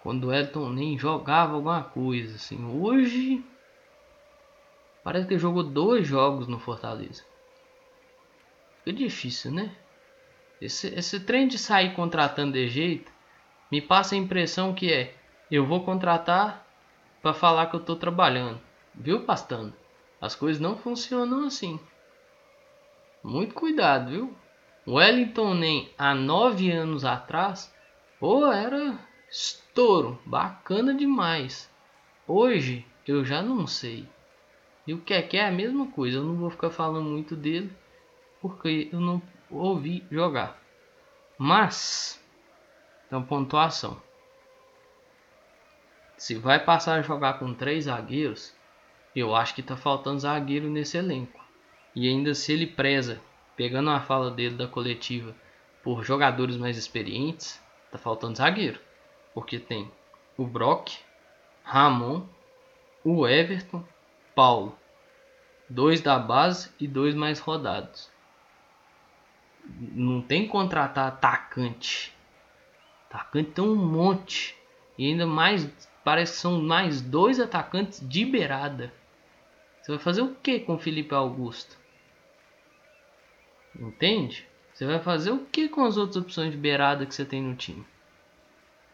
Quando 0.06 0.26
o 0.26 0.28
Wellington 0.28 0.70
Ney 0.70 1.00
jogava 1.00 1.56
alguma 1.56 1.82
coisa 1.82 2.36
assim. 2.36 2.64
Hoje 2.64 3.44
parece 5.04 5.28
que 5.28 5.40
jogou 5.40 5.64
dois 5.64 6.06
jogos 6.06 6.48
no 6.48 6.60
Fortaleza. 6.60 7.24
Fica 8.84 8.96
difícil, 8.96 9.52
né? 9.52 9.76
Esse, 10.62 10.94
esse 10.94 11.20
trem 11.22 11.48
de 11.48 11.58
sair 11.58 11.96
contratando 11.96 12.54
de 12.54 12.68
jeito 12.68 13.12
me 13.72 13.82
passa 13.82 14.14
a 14.14 14.18
impressão 14.20 14.76
que 14.76 14.94
é: 14.94 15.16
eu 15.50 15.66
vou 15.66 15.84
contratar 15.84 16.64
para 17.20 17.34
falar 17.34 17.66
que 17.66 17.76
eu 17.76 17.80
estou 17.80 17.96
trabalhando. 17.96 18.62
Viu, 18.94 19.26
pastando? 19.26 19.74
As 20.22 20.36
coisas 20.36 20.62
não 20.62 20.78
funcionam 20.78 21.48
assim. 21.48 21.80
Muito 23.24 23.56
cuidado, 23.56 24.12
viu? 24.12 24.38
Wellington 24.88 25.56
nem 25.56 25.90
há 25.98 26.14
nove 26.14 26.70
anos 26.70 27.04
atrás, 27.04 27.74
pô, 28.20 28.46
era 28.54 29.00
estouro, 29.36 30.18
bacana 30.26 30.94
demais. 30.94 31.70
Hoje 32.26 32.86
eu 33.06 33.26
já 33.26 33.42
não 33.42 33.68
sei. 33.68 34.08
E 34.88 34.94
o 34.94 35.02
que 35.02 35.14
é 35.14 35.46
a 35.46 35.52
mesma 35.52 35.88
coisa. 35.92 36.18
Eu 36.18 36.24
não 36.24 36.38
vou 36.38 36.50
ficar 36.50 36.70
falando 36.70 37.10
muito 37.10 37.36
dele 37.36 37.70
porque 38.42 38.90
eu 38.94 39.02
não 39.02 39.22
ouvi 39.52 40.06
jogar. 40.10 40.58
Mas, 41.38 42.24
então 43.06 43.22
pontuação. 43.22 44.02
Se 46.18 46.36
vai 46.36 46.64
passar 46.64 47.00
a 47.00 47.02
jogar 47.02 47.38
com 47.38 47.54
três 47.54 47.86
zagueiros, 47.86 48.56
eu 49.14 49.36
acho 49.36 49.54
que 49.54 49.62
tá 49.62 49.76
faltando 49.76 50.22
zagueiro 50.22 50.70
nesse 50.70 50.98
elenco. 50.98 51.44
E 51.94 52.08
ainda 52.08 52.34
se 52.34 52.54
ele 52.54 52.68
preza, 52.68 53.22
pegando 53.58 53.90
a 53.90 54.00
fala 54.00 54.32
dele 54.32 54.56
da 54.56 54.68
coletiva, 54.68 55.36
por 55.84 56.06
jogadores 56.06 56.56
mais 56.56 56.78
experientes, 56.78 57.62
tá 57.92 57.98
faltando 57.98 58.38
zagueiro. 58.38 58.80
Porque 59.36 59.60
tem 59.60 59.92
o 60.38 60.48
Brock, 60.48 60.94
Ramon, 61.62 62.26
o 63.04 63.28
Everton, 63.28 63.84
Paulo. 64.34 64.76
Dois 65.70 66.00
da 66.00 66.18
base 66.18 66.72
e 66.80 66.88
dois 66.88 67.14
mais 67.14 67.40
rodados. 67.40 68.10
Não 69.68 70.22
tem 70.22 70.48
contratar 70.48 71.08
atacante. 71.08 72.16
Atacante 73.10 73.52
tem 73.52 73.64
um 73.64 73.76
monte. 73.76 74.56
E 74.98 75.08
ainda 75.08 75.26
mais, 75.28 75.70
parece 76.04 76.34
que 76.34 76.40
são 76.40 76.62
mais 76.62 77.02
dois 77.02 77.40
atacantes 77.40 78.00
de 78.08 78.26
beirada. 78.26 78.94
Você 79.82 79.92
vai 79.92 80.00
fazer 80.00 80.22
o 80.22 80.34
que 80.36 80.62
com 80.62 80.80
Felipe 80.80 81.14
Augusto? 81.14 81.78
Entende? 83.78 84.48
Você 84.74 84.86
vai 84.86 85.00
fazer 85.00 85.32
o 85.32 85.46
que 85.46 85.68
com 85.68 85.84
as 85.84 85.98
outras 85.98 86.24
opções 86.24 86.52
de 86.52 86.58
beirada 86.58 87.06
que 87.06 87.14
você 87.14 87.26
tem 87.26 87.42
no 87.42 87.56
time? 87.56 87.86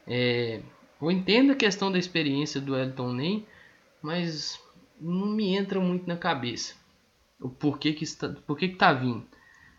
É, 0.08 0.62
eu 1.02 1.12
entendo 1.12 1.52
a 1.52 1.56
questão 1.56 1.92
da 1.92 1.98
experiência 1.98 2.60
do 2.60 2.76
Elton 2.76 3.14
Ney, 3.14 3.48
mas 4.02 4.60
não 5.00 5.28
me 5.28 5.56
entra 5.56 5.80
muito 5.80 6.08
na 6.08 6.18
cabeça 6.18 6.76
o 7.42 7.50
porquê 7.50 7.92
que 7.92 8.04
está, 8.04 8.30
porquê 8.46 8.70
que 8.70 8.76
tá 8.76 8.94
vindo. 8.94 9.26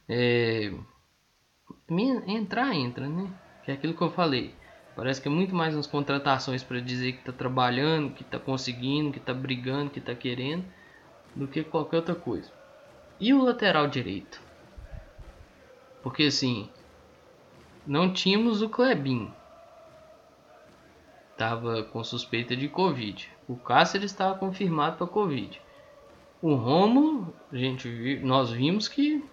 É, 0.08 0.72
entrar 2.26 2.74
entra, 2.74 3.08
né? 3.08 3.30
Que 3.64 3.70
é 3.70 3.74
aquilo 3.74 3.94
que 3.94 4.02
eu 4.02 4.10
falei. 4.10 4.52
Parece 4.96 5.22
que 5.22 5.28
é 5.28 5.30
muito 5.30 5.54
mais 5.54 5.74
umas 5.74 5.86
contratações 5.86 6.62
para 6.62 6.80
dizer 6.80 7.12
que 7.12 7.20
está 7.20 7.32
trabalhando, 7.32 8.12
que 8.12 8.22
está 8.22 8.38
conseguindo, 8.38 9.12
que 9.12 9.18
está 9.18 9.32
brigando, 9.32 9.90
que 9.90 10.00
está 10.00 10.14
querendo, 10.14 10.64
do 11.34 11.46
que 11.46 11.62
qualquer 11.62 11.98
outra 11.98 12.14
coisa. 12.14 12.50
E 13.18 13.32
o 13.32 13.42
lateral 13.42 13.86
direito? 13.86 14.42
Porque 16.02 16.24
assim, 16.24 16.68
não 17.86 18.12
tínhamos 18.12 18.60
o 18.60 18.68
Klebin. 18.68 19.32
Tava 21.36 21.82
com 21.84 22.04
suspeita 22.04 22.56
de 22.56 22.68
Covid. 22.68 23.28
O 23.48 23.56
Cáceres 23.56 24.10
estava 24.10 24.38
confirmado 24.38 24.96
para 24.96 25.06
Covid. 25.06 25.60
O 26.40 26.54
Romulo, 26.54 27.32
gente, 27.52 28.20
nós 28.22 28.50
vimos 28.50 28.88
que 28.88 29.24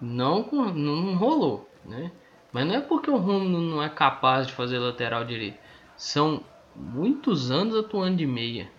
não, 0.00 0.42
não 0.74 1.14
rolou, 1.16 1.68
né? 1.84 2.12
Mas 2.52 2.66
não 2.66 2.74
é 2.74 2.80
porque 2.80 3.10
o 3.10 3.16
Romulo 3.16 3.60
não 3.60 3.82
é 3.82 3.88
capaz 3.88 4.46
de 4.46 4.52
fazer 4.52 4.78
lateral 4.78 5.24
direito. 5.24 5.58
São 5.96 6.42
muitos 6.74 7.50
anos 7.50 7.76
atuando 7.76 8.16
de 8.16 8.26
meia. 8.26 8.70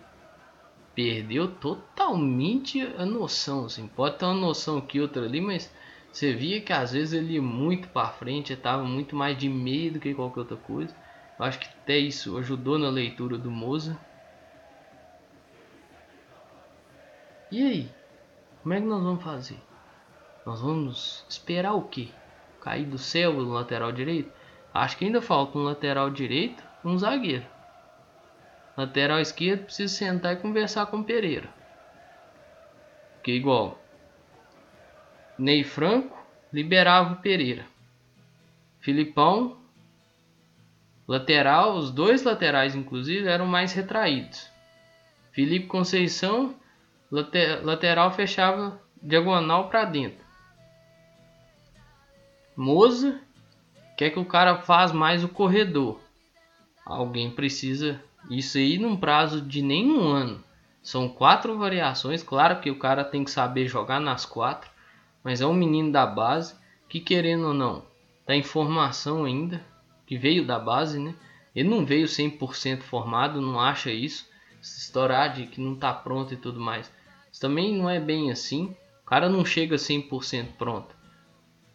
Perdeu 0.94 1.48
totalmente 1.48 2.82
a 2.96 3.04
noção, 3.04 3.66
assim. 3.66 3.86
Pode 3.86 4.18
ter 4.18 4.24
uma 4.24 4.34
noção 4.34 4.78
aqui, 4.78 5.00
outra 5.00 5.24
ali, 5.24 5.40
mas 5.40 5.72
você 6.12 6.32
via 6.32 6.60
que 6.60 6.72
às 6.72 6.92
vezes 6.92 7.12
ele 7.12 7.34
ia 7.34 7.42
muito 7.42 7.88
para 7.88 8.08
frente, 8.08 8.52
estava 8.52 8.82
muito 8.82 9.14
mais 9.14 9.38
de 9.38 9.48
meia 9.48 9.92
do 9.92 10.00
que 10.00 10.14
qualquer 10.14 10.40
outra 10.40 10.56
coisa. 10.56 10.94
Acho 11.38 11.60
que 11.60 11.68
até 11.68 11.96
isso 11.96 12.36
ajudou 12.38 12.78
na 12.78 12.90
leitura 12.90 13.38
do 13.38 13.50
Moza. 13.50 13.98
E 17.50 17.62
aí? 17.62 17.90
Como 18.62 18.74
é 18.74 18.80
que 18.80 18.86
nós 18.86 19.02
vamos 19.02 19.22
fazer? 19.22 19.58
Nós 20.44 20.60
vamos 20.60 21.24
esperar 21.28 21.74
o 21.74 21.82
quê? 21.82 22.08
Cair 22.60 22.86
do 22.86 22.98
céu 22.98 23.32
no 23.34 23.52
lateral 23.52 23.92
direito? 23.92 24.32
Acho 24.74 24.96
que 24.96 25.04
ainda 25.04 25.22
falta 25.22 25.56
um 25.56 25.62
lateral 25.62 26.10
direito 26.10 26.62
um 26.84 26.98
zagueiro. 26.98 27.46
Lateral 28.76 29.20
esquerdo 29.20 29.64
precisa 29.64 29.92
sentar 29.92 30.34
e 30.34 30.40
conversar 30.40 30.86
com 30.86 30.98
o 30.98 31.04
Pereira. 31.04 31.48
Que 33.22 33.32
igual 33.32 33.78
Ney 35.38 35.64
Franco 35.64 36.16
liberava 36.52 37.14
o 37.14 37.16
Pereira. 37.16 37.66
Filipão 38.80 39.58
lateral, 41.08 41.74
os 41.74 41.90
dois 41.90 42.22
laterais 42.22 42.74
inclusive 42.74 43.26
eram 43.26 43.46
mais 43.46 43.72
retraídos. 43.72 44.46
Felipe 45.32 45.66
Conceição 45.66 46.54
lateral 47.10 48.12
fechava 48.12 48.78
diagonal 49.02 49.70
para 49.70 49.86
dentro. 49.86 50.22
Moza 52.54 53.18
quer 53.96 54.10
que 54.10 54.18
o 54.18 54.24
cara 54.24 54.58
faz 54.58 54.92
mais 54.92 55.24
o 55.24 55.28
corredor. 55.28 56.00
Alguém 56.84 57.30
precisa 57.30 58.00
isso 58.28 58.58
aí 58.58 58.78
num 58.78 58.96
prazo 58.96 59.40
de 59.40 59.62
nenhum 59.62 60.08
ano. 60.08 60.44
São 60.82 61.08
quatro 61.08 61.56
variações. 61.56 62.22
Claro 62.22 62.60
que 62.60 62.70
o 62.70 62.78
cara 62.78 63.04
tem 63.04 63.24
que 63.24 63.30
saber 63.30 63.68
jogar 63.68 64.00
nas 64.00 64.26
quatro, 64.26 64.70
mas 65.22 65.40
é 65.40 65.46
um 65.46 65.54
menino 65.54 65.92
da 65.92 66.04
base 66.04 66.54
que 66.88 67.00
querendo 67.00 67.48
ou 67.48 67.54
não, 67.54 67.84
tá 68.26 68.34
em 68.34 68.42
formação 68.42 69.24
ainda, 69.24 69.62
que 70.08 70.16
veio 70.16 70.46
da 70.46 70.58
base, 70.58 70.98
né? 70.98 71.14
Ele 71.54 71.68
não 71.68 71.84
veio 71.84 72.06
100% 72.06 72.80
formado, 72.80 73.42
não 73.42 73.60
acha 73.60 73.90
isso. 73.90 74.26
Estourar 74.62 75.34
de 75.34 75.46
que 75.46 75.60
não 75.60 75.76
tá 75.76 75.92
pronto 75.92 76.32
e 76.32 76.36
tudo 76.36 76.58
mais. 76.58 76.90
Isso 77.30 77.42
também 77.42 77.76
não 77.76 77.90
é 77.90 78.00
bem 78.00 78.30
assim. 78.30 78.74
O 79.02 79.06
cara 79.06 79.28
não 79.28 79.44
chega 79.44 79.76
100% 79.76 80.54
pronto. 80.56 80.96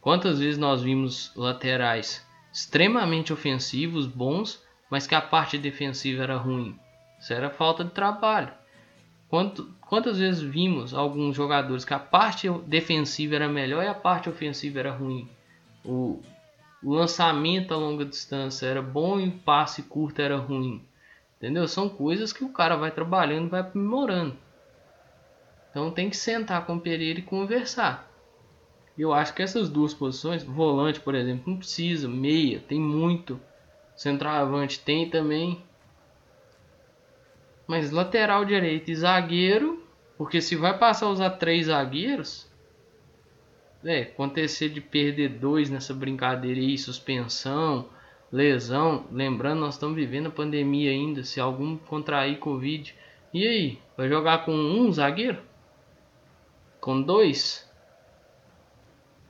Quantas 0.01 0.39
vezes 0.39 0.57
nós 0.57 0.81
vimos 0.81 1.31
laterais 1.35 2.25
extremamente 2.51 3.31
ofensivos, 3.31 4.07
bons, 4.07 4.63
mas 4.89 5.05
que 5.05 5.13
a 5.13 5.21
parte 5.21 5.57
defensiva 5.59 6.23
era 6.23 6.37
ruim? 6.37 6.77
Isso 7.19 7.33
era 7.33 7.51
falta 7.51 7.83
de 7.83 7.91
trabalho. 7.91 8.51
Quanto, 9.29 9.71
quantas 9.81 10.17
vezes 10.17 10.41
vimos 10.41 10.93
alguns 10.93 11.35
jogadores 11.35 11.85
que 11.85 11.93
a 11.93 11.99
parte 11.99 12.49
defensiva 12.65 13.35
era 13.35 13.47
melhor 13.47 13.83
e 13.83 13.87
a 13.87 13.93
parte 13.93 14.27
ofensiva 14.27 14.79
era 14.79 14.91
ruim? 14.91 15.29
O, 15.85 16.21
o 16.83 16.93
lançamento 16.93 17.73
a 17.73 17.77
longa 17.77 18.05
distância 18.05 18.65
era 18.65 18.81
bom 18.81 19.19
e 19.19 19.29
o 19.29 19.39
passe 19.39 19.83
curto 19.83 20.21
era 20.21 20.37
ruim. 20.37 20.85
Entendeu? 21.37 21.67
São 21.67 21.89
coisas 21.89 22.31
que 22.31 22.43
o 22.43 22.49
cara 22.49 22.75
vai 22.75 22.91
trabalhando, 22.91 23.49
vai 23.49 23.61
aprimorando. 23.61 24.37
Então 25.69 25.91
tem 25.91 26.09
que 26.09 26.17
sentar 26.17 26.65
com 26.65 26.75
o 26.75 26.79
Pereira 26.79 27.19
e 27.19 27.23
conversar. 27.23 28.09
Eu 28.97 29.11
acho 29.11 29.33
que 29.33 29.41
essas 29.41 29.69
duas 29.69 29.93
posições, 29.93 30.43
volante, 30.43 30.99
por 30.99 31.15
exemplo, 31.15 31.51
não 31.51 31.57
precisa, 31.57 32.07
meia, 32.07 32.59
tem 32.59 32.79
muito. 32.79 33.41
Centroavante 33.95 34.79
tem 34.79 35.09
também. 35.09 35.63
Mas 37.65 37.91
lateral 37.91 38.45
direito 38.45 38.91
e 38.91 38.95
zagueiro, 38.95 39.83
porque 40.17 40.41
se 40.41 40.55
vai 40.55 40.77
passar 40.77 41.07
a 41.07 41.09
usar 41.09 41.31
três 41.31 41.65
zagueiros, 41.65 42.47
é, 43.85 44.01
acontecer 44.01 44.69
de 44.69 44.81
perder 44.81 45.29
dois 45.29 45.69
nessa 45.69 45.93
brincadeira 45.93 46.59
aí, 46.59 46.77
suspensão, 46.77 47.89
lesão, 48.31 49.05
lembrando, 49.11 49.59
nós 49.59 49.75
estamos 49.75 49.95
vivendo 49.95 50.27
a 50.27 50.31
pandemia 50.31 50.91
ainda, 50.91 51.23
se 51.23 51.39
algum 51.39 51.77
contrair 51.77 52.39
Covid, 52.39 52.95
e 53.33 53.47
aí, 53.47 53.79
vai 53.97 54.07
jogar 54.07 54.45
com 54.45 54.53
um 54.53 54.91
zagueiro? 54.91 55.41
Com 56.79 57.01
dois? 57.01 57.69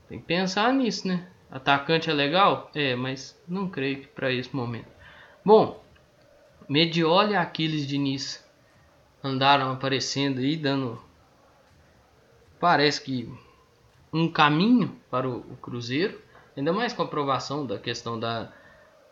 Tem 0.09 0.19
que 0.19 0.25
pensar 0.25 0.73
nisso, 0.73 1.07
né? 1.07 1.27
Atacante 1.49 2.09
é 2.09 2.13
legal? 2.13 2.69
É, 2.73 2.95
mas 2.95 3.39
não 3.47 3.69
creio 3.69 4.01
que 4.01 4.07
para 4.07 4.31
esse 4.31 4.55
momento. 4.55 4.87
Bom, 5.45 5.83
Medioli 6.67 7.33
e 7.33 7.35
Aquiles 7.35 7.85
Diniz 7.85 8.43
andaram 9.23 9.71
aparecendo 9.71 10.39
aí, 10.39 10.57
dando. 10.57 11.01
Parece 12.59 13.01
que 13.01 13.31
um 14.13 14.32
caminho 14.32 14.95
para 15.10 15.28
o, 15.28 15.39
o 15.39 15.58
Cruzeiro, 15.58 16.19
ainda 16.56 16.71
mais 16.71 16.93
com 16.93 17.02
a 17.02 17.06
aprovação 17.06 17.65
da 17.65 17.80
questão 17.80 18.19
da, 18.19 18.52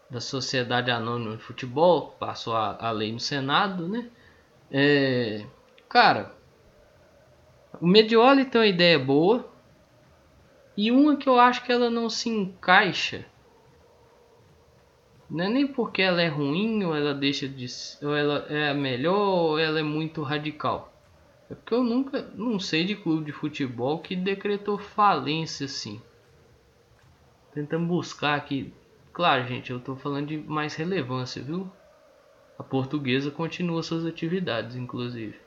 da 0.09 0.21
Sociedade 0.21 0.91
Anônima 0.91 1.37
de 1.37 1.43
Futebol, 1.43 2.15
passou 2.19 2.55
a, 2.55 2.77
a 2.79 2.91
lei 2.91 3.11
no 3.11 3.19
Senado, 3.19 3.87
né? 3.87 4.07
É, 4.69 5.45
cara, 5.89 6.31
o 7.81 7.87
Medioli 7.87 8.45
tem 8.45 8.61
uma 8.61 8.67
ideia 8.67 8.99
boa, 8.99 9.49
e 10.77 10.91
uma 10.91 11.15
que 11.15 11.27
eu 11.27 11.39
acho 11.39 11.63
que 11.63 11.71
ela 11.71 11.89
não 11.89 12.09
se 12.09 12.29
encaixa. 12.29 13.25
Não 15.29 15.45
é 15.45 15.49
nem 15.49 15.67
porque 15.67 16.01
ela 16.01 16.21
é 16.21 16.27
ruim 16.27 16.83
ou 16.83 16.95
ela 16.95 17.13
deixa 17.13 17.47
de 17.47 17.65
ou 18.01 18.15
ela 18.15 18.45
é 18.49 18.73
melhor 18.73 19.17
ou 19.17 19.59
ela 19.59 19.79
é 19.79 19.83
muito 19.83 20.21
radical. 20.21 20.90
É 21.51 21.53
porque 21.53 21.73
eu 21.73 21.83
nunca 21.83 22.21
não 22.33 22.57
sei 22.57 22.85
de 22.85 22.95
clube 22.95 23.25
de 23.25 23.33
futebol 23.33 23.99
que 23.99 24.15
decretou 24.15 24.77
falência 24.77 25.65
assim. 25.65 26.01
Tentando 27.53 27.85
buscar 27.87 28.35
aqui. 28.35 28.73
Claro, 29.11 29.45
gente, 29.45 29.69
eu 29.69 29.79
tô 29.81 29.97
falando 29.97 30.27
de 30.27 30.37
mais 30.37 30.75
relevância, 30.75 31.43
viu? 31.43 31.69
A 32.57 32.63
portuguesa 32.63 33.29
continua 33.29 33.83
suas 33.83 34.05
atividades, 34.05 34.77
inclusive. 34.77 35.37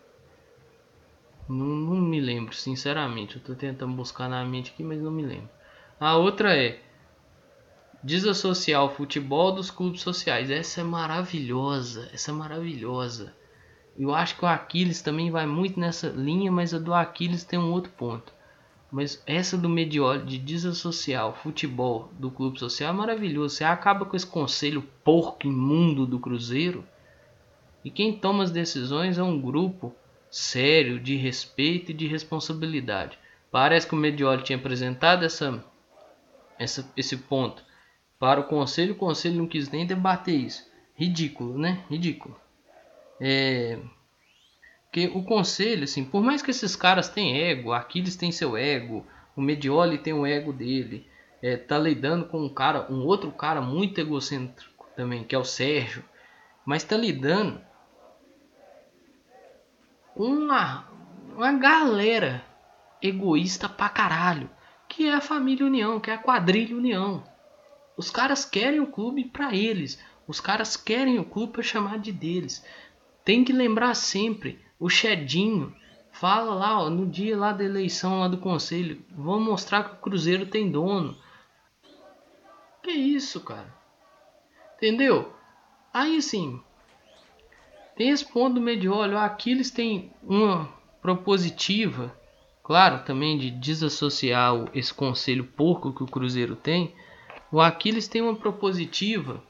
Não, 1.49 1.65
não 1.65 1.97
me 1.97 2.21
lembro, 2.21 2.55
sinceramente. 2.55 3.37
Eu 3.37 3.43
tô 3.43 3.55
tentando 3.55 3.95
buscar 3.95 4.29
na 4.29 4.45
mente 4.45 4.73
aqui, 4.73 4.85
mas 4.85 5.01
não 5.01 5.11
me 5.11 5.23
lembro. 5.23 5.49
A 5.99 6.17
outra 6.19 6.55
é 6.55 6.83
desassociar 8.03 8.85
o 8.85 8.91
futebol 8.91 9.53
dos 9.53 9.71
clubes 9.71 10.03
sociais. 10.03 10.51
Essa 10.51 10.83
é 10.83 10.85
maravilhosa, 10.85 12.11
essa 12.13 12.31
é 12.31 12.35
maravilhosa. 12.35 13.33
Eu 13.97 14.13
acho 14.13 14.37
que 14.37 14.45
o 14.45 14.49
Aquiles 14.49 15.03
também 15.03 15.31
vai 15.31 15.47
muito 15.47 15.79
nessa 15.79 16.09
linha, 16.09 16.51
mas 16.51 16.75
a 16.75 16.79
do 16.79 16.93
Aquiles 16.93 17.45
tem 17.45 17.59
um 17.59 17.71
outro 17.71 17.93
ponto. 17.93 18.33
Mas 18.91 19.23
essa 19.27 19.57
do 19.57 19.69
Medioli 19.69 20.25
de 20.25 20.39
desassociar 20.39 21.29
o 21.29 21.35
futebol 21.35 22.11
do 22.19 22.31
clube 22.31 22.59
social 22.59 22.91
é 22.91 22.97
maravilhoso. 22.97 23.57
Você 23.57 23.65
acaba 23.65 24.05
com 24.05 24.17
esse 24.17 24.27
conselho 24.27 24.83
porco 25.05 25.47
imundo 25.47 26.07
do 26.07 26.19
Cruzeiro. 26.19 26.85
E 27.85 27.91
quem 27.91 28.17
toma 28.17 28.43
as 28.43 28.51
decisões 28.51 29.19
é 29.19 29.23
um 29.23 29.41
grupo 29.41 29.95
sério, 30.31 30.99
de 30.99 31.15
respeito 31.15 31.93
e 31.93 31.95
de 31.95 32.09
responsabilidade. 32.09 33.17
Parece 33.51 33.87
que 33.87 33.95
o 33.95 33.99
Medioli 33.99 34.43
tinha 34.43 34.59
apresentado 34.59 35.25
essa, 35.25 35.65
essa, 36.59 36.91
esse 36.97 37.17
ponto 37.17 37.63
para 38.19 38.41
o 38.41 38.45
conselho, 38.45 38.95
o 38.95 38.97
conselho 38.97 39.37
não 39.37 39.47
quis 39.47 39.71
nem 39.71 39.87
debater 39.87 40.35
isso. 40.35 40.65
Ridículo, 40.97 41.59
né? 41.59 41.85
Ridículo. 41.89 42.44
É, 43.21 43.79
que 44.93 45.09
o 45.09 45.23
conselho, 45.25 45.85
assim, 45.85 46.05
por 46.05 46.23
mais 46.23 46.41
que 46.41 46.51
esses 46.51 46.77
caras 46.77 47.09
tenham 47.09 47.37
ego, 47.37 47.73
Aquiles 47.73 48.17
tem 48.17 48.31
seu 48.31 48.57
ego, 48.57 49.07
o 49.37 49.43
Medioli 49.43 49.99
tem 49.99 50.13
o 50.13 50.25
ego 50.25 50.53
dele, 50.53 51.09
é, 51.43 51.57
tá 51.57 51.79
lidando 51.79 52.27
com 52.27 52.45
um 52.45 52.49
cara, 52.49 52.91
um 52.91 53.05
outro 53.05 53.33
cara 53.33 53.61
muito 53.61 54.01
egocêntrico 54.01 54.89
também, 54.95 55.25
que 55.25 55.35
é 55.35 55.39
o 55.39 55.45
Sérgio, 55.45 56.05
mas 56.65 56.85
tá 56.85 56.97
lidando 56.97 57.61
uma, 60.15 60.89
uma 61.35 61.53
galera 61.53 62.45
egoísta 63.03 63.69
pra 63.69 63.89
caralho, 63.89 64.49
que 64.89 65.07
é 65.07 65.15
a 65.15 65.21
família 65.21 65.67
União, 65.67 65.99
que 65.99 66.11
é 66.11 66.15
a 66.15 66.19
quadrilha 66.19 66.77
União. 66.77 67.25
Os 67.97 68.11
caras 68.11 68.45
querem 68.45 68.81
o 68.81 68.87
clube 68.87 69.25
para 69.25 69.55
eles, 69.55 69.99
os 70.27 70.41
caras 70.41 70.77
querem 70.77 71.19
o 71.19 71.25
clube 71.25 71.53
para 71.53 71.63
chamar 71.63 71.99
de 71.99 72.11
deles. 72.11 72.65
Tem 73.25 73.43
que 73.43 73.53
lembrar 73.53 73.95
sempre, 73.95 74.61
o 74.79 74.89
Chedinho 74.89 75.75
fala 76.13 76.55
lá, 76.55 76.83
ó, 76.83 76.91
no 76.91 77.07
dia 77.07 77.37
lá 77.37 77.53
da 77.53 77.65
eleição 77.65 78.21
lá 78.21 78.29
do 78.29 78.39
conselho, 78.39 79.03
vão 79.11 79.41
mostrar 79.41 79.85
que 79.85 79.95
o 79.95 80.01
Cruzeiro 80.01 80.47
tem 80.47 80.71
dono. 80.71 81.17
Que 82.83 82.93
isso, 82.93 83.41
cara? 83.41 83.75
Entendeu? 84.77 85.33
Aí 85.93 86.19
assim, 86.19 86.61
tem 87.97 88.11
esse 88.11 88.25
ponto 88.25 88.55
do 88.55 88.61
Mediolho. 88.61 89.15
O 89.15 89.19
Aquiles 89.19 89.71
tem 89.71 90.13
uma 90.23 90.69
propositiva, 91.01 92.15
claro, 92.63 93.05
também 93.05 93.39
de 93.39 93.51
desassociar 93.51 94.53
esse 94.75 94.93
conselho 94.93 95.45
porco 95.45 95.93
que 95.93 96.03
o 96.03 96.09
Cruzeiro 96.09 96.57
tem. 96.57 96.95
O 97.51 97.61
Aquiles 97.61 98.09
tem 98.09 98.21
uma 98.21 98.35
propositiva 98.35 99.43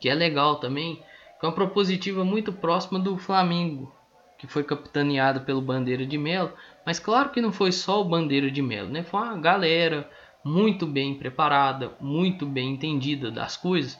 que 0.00 0.08
é 0.08 0.14
legal 0.14 0.56
também, 0.56 1.02
é 1.44 1.48
uma 1.48 1.54
propositiva 1.54 2.24
muito 2.24 2.52
próxima 2.52 2.98
do 2.98 3.18
Flamengo, 3.18 3.94
que 4.38 4.46
foi 4.46 4.64
capitaneado 4.64 5.42
pelo 5.42 5.60
Bandeira 5.60 6.06
de 6.06 6.16
Melo. 6.16 6.52
Mas 6.86 6.98
claro 6.98 7.30
que 7.30 7.40
não 7.40 7.52
foi 7.52 7.70
só 7.70 8.00
o 8.00 8.04
Bandeira 8.04 8.50
de 8.50 8.62
Melo, 8.62 8.88
né? 8.88 9.02
Foi 9.02 9.20
uma 9.20 9.36
galera 9.36 10.10
muito 10.42 10.86
bem 10.86 11.18
preparada, 11.18 11.92
muito 12.00 12.46
bem 12.46 12.72
entendida 12.72 13.30
das 13.30 13.56
coisas 13.56 13.98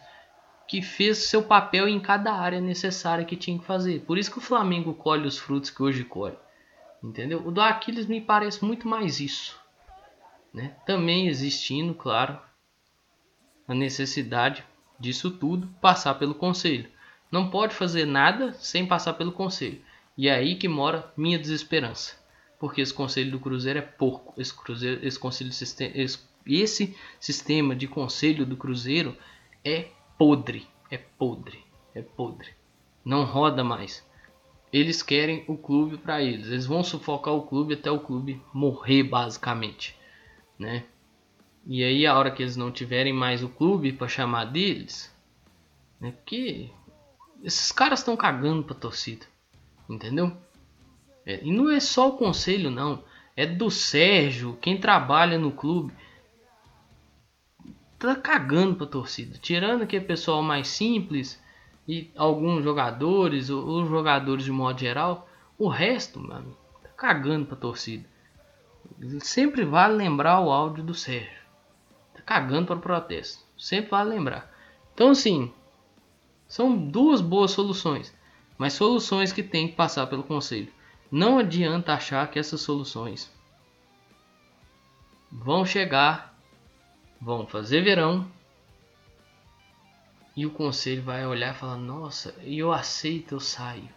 que 0.66 0.80
fez 0.80 1.18
seu 1.18 1.42
papel 1.42 1.86
em 1.86 2.00
cada 2.00 2.32
área 2.32 2.60
necessária 2.60 3.24
que 3.24 3.36
tinha 3.36 3.58
que 3.58 3.66
fazer. 3.66 4.00
Por 4.00 4.16
isso 4.16 4.30
que 4.30 4.38
o 4.38 4.42
Flamengo 4.42 4.94
colhe 4.94 5.26
os 5.26 5.38
frutos 5.38 5.68
que 5.68 5.82
hoje 5.82 6.04
colhe. 6.04 6.38
Entendeu? 7.02 7.46
O 7.46 7.50
do 7.50 7.60
Aquiles 7.60 8.06
me 8.06 8.20
parece 8.20 8.64
muito 8.64 8.88
mais 8.88 9.20
isso. 9.20 9.60
Né? 10.52 10.74
Também 10.86 11.28
existindo, 11.28 11.92
claro, 11.92 12.38
a 13.68 13.74
necessidade 13.74 14.64
disso 14.98 15.30
tudo 15.30 15.66
passar 15.82 16.14
pelo 16.14 16.34
conselho. 16.34 16.93
Não 17.34 17.50
pode 17.50 17.74
fazer 17.74 18.06
nada 18.06 18.52
sem 18.60 18.86
passar 18.86 19.14
pelo 19.14 19.32
conselho. 19.32 19.82
E 20.16 20.28
é 20.28 20.34
aí 20.36 20.54
que 20.54 20.68
mora 20.68 21.12
minha 21.16 21.36
desesperança. 21.36 22.14
Porque 22.60 22.80
esse 22.80 22.94
conselho 22.94 23.32
do 23.32 23.40
Cruzeiro 23.40 23.80
é 23.80 23.82
porco. 23.82 24.40
Esse, 24.40 24.54
cruzeiro, 24.54 25.04
esse, 25.04 25.18
conselho, 25.18 25.50
esse, 25.50 26.20
esse 26.46 26.96
sistema 27.18 27.74
de 27.74 27.88
conselho 27.88 28.46
do 28.46 28.56
Cruzeiro 28.56 29.16
é 29.64 29.88
podre, 30.16 30.68
é 30.88 30.96
podre, 30.96 31.58
é 31.92 32.02
podre. 32.02 32.50
Não 33.04 33.24
roda 33.24 33.64
mais. 33.64 34.08
Eles 34.72 35.02
querem 35.02 35.42
o 35.48 35.56
clube 35.56 35.98
para 35.98 36.22
eles. 36.22 36.46
Eles 36.46 36.66
vão 36.66 36.84
sufocar 36.84 37.34
o 37.34 37.42
clube 37.42 37.74
até 37.74 37.90
o 37.90 37.98
clube 37.98 38.40
morrer, 38.52 39.02
basicamente, 39.02 39.98
né? 40.56 40.84
E 41.66 41.82
aí 41.82 42.06
a 42.06 42.16
hora 42.16 42.30
que 42.30 42.44
eles 42.44 42.56
não 42.56 42.70
tiverem 42.70 43.12
mais 43.12 43.42
o 43.42 43.48
clube 43.48 43.92
para 43.92 44.06
chamar 44.06 44.44
deles, 44.44 45.12
né? 46.00 46.12
Porque 46.12 46.70
esses 47.44 47.70
caras 47.70 48.00
estão 48.00 48.16
cagando 48.16 48.64
para 48.64 48.74
torcida, 48.74 49.26
entendeu? 49.88 50.36
É, 51.26 51.44
e 51.44 51.52
não 51.52 51.70
é 51.70 51.78
só 51.78 52.08
o 52.08 52.16
conselho 52.16 52.70
não, 52.70 53.04
é 53.36 53.46
do 53.46 53.70
Sérgio, 53.70 54.58
quem 54.60 54.80
trabalha 54.80 55.38
no 55.38 55.52
clube 55.52 55.92
tá 57.98 58.14
cagando 58.16 58.76
pra 58.76 58.86
torcida. 58.86 59.38
Tirando 59.38 59.82
aquele 59.82 60.04
pessoal 60.04 60.42
mais 60.42 60.68
simples 60.68 61.42
e 61.86 62.10
alguns 62.16 62.62
jogadores, 62.62 63.50
os 63.50 63.88
jogadores 63.88 64.44
de 64.44 64.52
modo 64.52 64.78
geral, 64.78 65.28
o 65.58 65.68
resto, 65.68 66.20
mano, 66.20 66.56
tá 66.82 66.88
cagando 66.90 67.46
pra 67.46 67.56
torcida. 67.56 68.04
Sempre 69.20 69.64
vale 69.64 69.94
lembrar 69.94 70.40
o 70.40 70.50
áudio 70.50 70.84
do 70.84 70.94
Sérgio. 70.94 71.42
Tá 72.14 72.22
cagando 72.22 72.66
para 72.66 72.76
o 72.76 72.80
protesto. 72.80 73.44
Sempre 73.58 73.90
vale 73.90 74.10
lembrar. 74.10 74.52
Então, 74.92 75.10
assim, 75.10 75.52
são 76.54 76.76
duas 76.76 77.20
boas 77.20 77.50
soluções, 77.50 78.14
mas 78.56 78.74
soluções 78.74 79.32
que 79.32 79.42
tem 79.42 79.66
que 79.66 79.74
passar 79.74 80.06
pelo 80.06 80.22
conselho. 80.22 80.72
Não 81.10 81.38
adianta 81.38 81.92
achar 81.92 82.30
que 82.30 82.38
essas 82.38 82.60
soluções 82.60 83.28
vão 85.32 85.66
chegar 85.66 86.38
vão 87.20 87.44
fazer 87.44 87.80
verão 87.80 88.30
e 90.36 90.46
o 90.46 90.50
conselho 90.52 91.02
vai 91.02 91.26
olhar 91.26 91.56
e 91.56 91.58
falar: 91.58 91.76
Nossa, 91.76 92.32
eu 92.44 92.72
aceito, 92.72 93.34
eu 93.34 93.40
saio. 93.40 93.92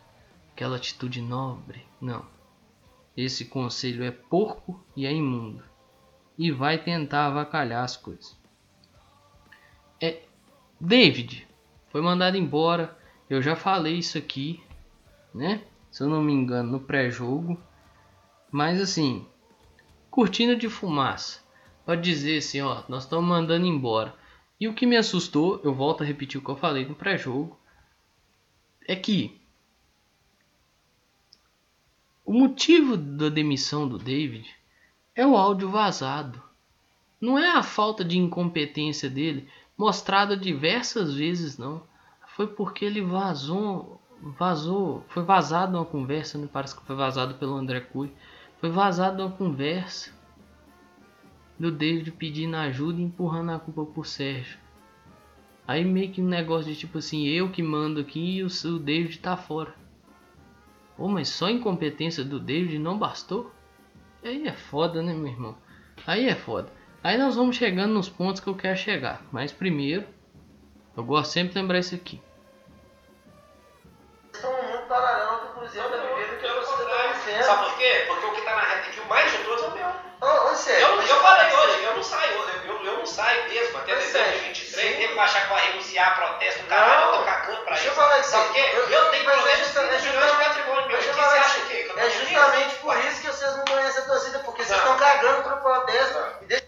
Aquela 0.52 0.78
atitude 0.78 1.22
nobre. 1.22 1.86
Não. 2.02 2.26
Esse 3.15 3.46
conselho 3.46 4.04
é 4.04 4.10
porco 4.10 4.84
e 4.96 5.06
é 5.06 5.13
imundo. 5.13 5.63
E 6.36 6.52
vai 6.52 6.80
tentar 6.80 7.28
avacalhar 7.28 7.84
as 7.84 7.96
coisas. 7.96 8.36
É, 10.02 10.24
David 10.82 11.47
foi 11.98 12.04
mandado 12.04 12.38
embora. 12.38 12.96
Eu 13.28 13.42
já 13.42 13.56
falei 13.56 13.96
isso 13.98 14.20
aqui, 14.20 14.62
né? 15.34 15.64
Se 15.90 16.04
eu 16.04 16.08
não 16.08 16.22
me 16.22 16.32
engano, 16.32 16.74
no 16.74 16.80
pré-jogo. 16.80 17.60
Mas 18.52 18.80
assim, 18.80 19.26
cortina 20.12 20.56
de 20.56 20.70
fumaça 20.70 21.42
para 21.84 22.00
dizer 22.00 22.38
assim, 22.38 22.62
ó, 22.62 22.84
nós 22.88 23.06
estamos 23.06 23.28
mandando 23.28 23.66
embora. 23.66 24.14
E 24.60 24.68
o 24.68 24.76
que 24.76 24.86
me 24.86 24.96
assustou, 24.96 25.60
eu 25.64 25.74
volto 25.74 26.04
a 26.04 26.06
repetir 26.06 26.40
o 26.40 26.44
que 26.44 26.52
eu 26.52 26.56
falei 26.56 26.86
no 26.86 26.94
pré-jogo, 26.94 27.58
é 28.88 28.96
que 28.96 29.42
o 32.24 32.32
motivo 32.32 32.96
da 32.96 33.28
demissão 33.28 33.90
do 33.90 33.98
David 33.98 34.48
é 35.16 35.26
o 35.26 35.36
áudio 35.36 35.68
vazado. 35.68 36.44
Não 37.20 37.40
é 37.40 37.50
a 37.50 37.64
falta 37.64 38.06
de 38.06 38.20
incompetência 38.20 39.10
dele, 39.10 39.50
mostrada 39.78 40.36
diversas 40.36 41.13
vezes 41.13 41.58
não. 41.58 41.84
Foi 42.36 42.48
porque 42.48 42.84
ele 42.84 43.02
vazou, 43.02 44.02
vazou, 44.22 45.06
foi 45.10 45.24
vazado 45.24 45.78
uma 45.78 45.86
conversa, 45.86 46.38
me 46.38 46.48
parece 46.48 46.76
que 46.76 46.86
foi 46.86 46.96
vazado 46.96 47.36
pelo 47.36 47.56
André 47.56 47.82
Cui. 47.82 48.12
Foi 48.60 48.70
vazado 48.70 49.24
uma 49.24 49.32
conversa 49.32 50.12
do 51.60 51.72
David 51.72 52.12
pedindo 52.12 52.56
ajuda 52.56 53.00
e 53.00 53.04
empurrando 53.04 53.52
a 53.52 53.60
culpa 53.60 53.86
pro 53.86 54.04
Sérgio. 54.04 54.60
Aí 55.68 55.84
meio 55.84 56.12
que 56.12 56.22
um 56.22 56.28
negócio 56.28 56.72
de 56.72 56.80
tipo 56.80 56.98
assim, 56.98 57.28
eu 57.28 57.52
que 57.52 57.62
mando 57.62 58.00
aqui 58.00 58.38
e 58.38 58.44
o, 58.44 58.48
o 58.48 58.80
David 58.80 59.20
tá 59.20 59.36
fora. 59.36 59.76
Pô, 60.96 61.08
mas 61.08 61.30
só 61.30 61.50
incompetência 61.50 62.24
do 62.24 62.40
David 62.40 62.80
não 62.80 62.98
bastou? 62.98 63.52
Aí 64.24 64.48
é 64.48 64.54
foda, 64.54 65.02
né, 65.02 65.13
meu 65.13 65.28
irmão? 65.28 65.58
Aí 66.06 66.26
é 66.26 66.36
foda. 66.36 66.72
Aí 67.08 67.17
nós 67.17 67.38
vamos 67.38 67.56
chegando 67.56 67.93
nos 67.93 68.10
pontos 68.10 68.41
que 68.41 68.48
eu 68.50 68.54
quero 68.56 68.76
chegar. 68.78 69.22
Mas 69.32 69.50
primeiro, 69.54 70.06
eu 70.98 71.06
gosto 71.06 71.32
sempre 71.32 71.54
de 71.54 71.60
lembrar 71.60 71.80
isso 71.80 71.96
aqui. 71.96 72.22
Sabe 77.46 77.63
por 77.63 77.78
quê? 77.78 78.04
Porque 78.08 78.26
o 78.26 78.32
que 78.34 78.41
tá 78.41 78.56
na 78.56 78.62
reta 78.62 78.89
aqui, 78.89 79.00
o 79.00 79.06
mais 79.08 79.32
de 79.32 79.38
todos 79.46 79.63
é 79.63 79.67
o 79.67 79.72
meu. 79.72 79.88
Oh, 80.20 80.54
sério, 80.56 80.86
eu, 80.86 81.02
eu 81.02 81.15
falei 81.22 81.54
hoje, 81.56 81.84
eu 81.84 81.96
não 81.96 82.04
saio, 82.04 82.32
eu, 82.34 82.74
eu, 82.76 82.84
eu 82.86 82.98
não 82.98 83.06
saio 83.06 83.48
Sérgio, 84.12 84.39
23, 84.48 85.00
ele 85.00 85.13
vai 85.15 85.26
achar 85.26 85.41
que 85.43 85.50
vai 85.54 85.72
renunciar 85.72 86.08
a 86.08 86.12
protesto 86.15 86.63
do 86.63 86.67
caralho, 86.70 87.06
eu 87.13 87.17
tô 87.20 87.24
cagando 87.26 87.62
pra 87.62 87.76
Deixa 87.76 87.82
isso. 87.84 87.88
eu 87.88 87.96
falar 87.96 88.20
isso. 88.20 88.30
Sabe 88.32 88.46
por 88.48 88.54
quê? 88.56 88.62
Eu- 88.74 88.89
Eu 88.89 89.12
tenho 89.12 89.26
mas 89.26 89.38
é 89.38 89.41
projeto 89.41 89.58
de 89.58 89.63
justa- 89.63 89.80
é 89.82 89.88
30 89.88 90.02
milhões 90.04 90.04
de 90.04 90.28
justamente- 90.28 90.48
patrimônio 90.48 90.88
meu. 90.88 90.98
O 90.98 91.00
Deixa 91.00 91.04
que 91.04 91.10
eu 91.10 91.13
você 91.13 91.22
falar 91.22 91.39
acha 91.41 91.58
isso. 91.60 91.67
que 91.67 91.74
eu 91.78 91.93
tô 91.93 92.00
É 92.00 92.10
justamente 92.10 92.76
por 92.76 92.98
isso 92.98 93.22
que 93.22 93.28
vocês 93.28 93.58
não 93.58 93.65
conhecem 93.65 94.02
a 94.04 94.06
torcida, 94.06 94.39
porque 94.39 94.63
vocês 94.63 94.78
estão 94.80 94.98
cagando 94.98 95.43
pro 95.43 95.58
protesto. 95.58 96.13
Não. 96.20 96.28
E 96.41 96.46
deixa 96.46 96.65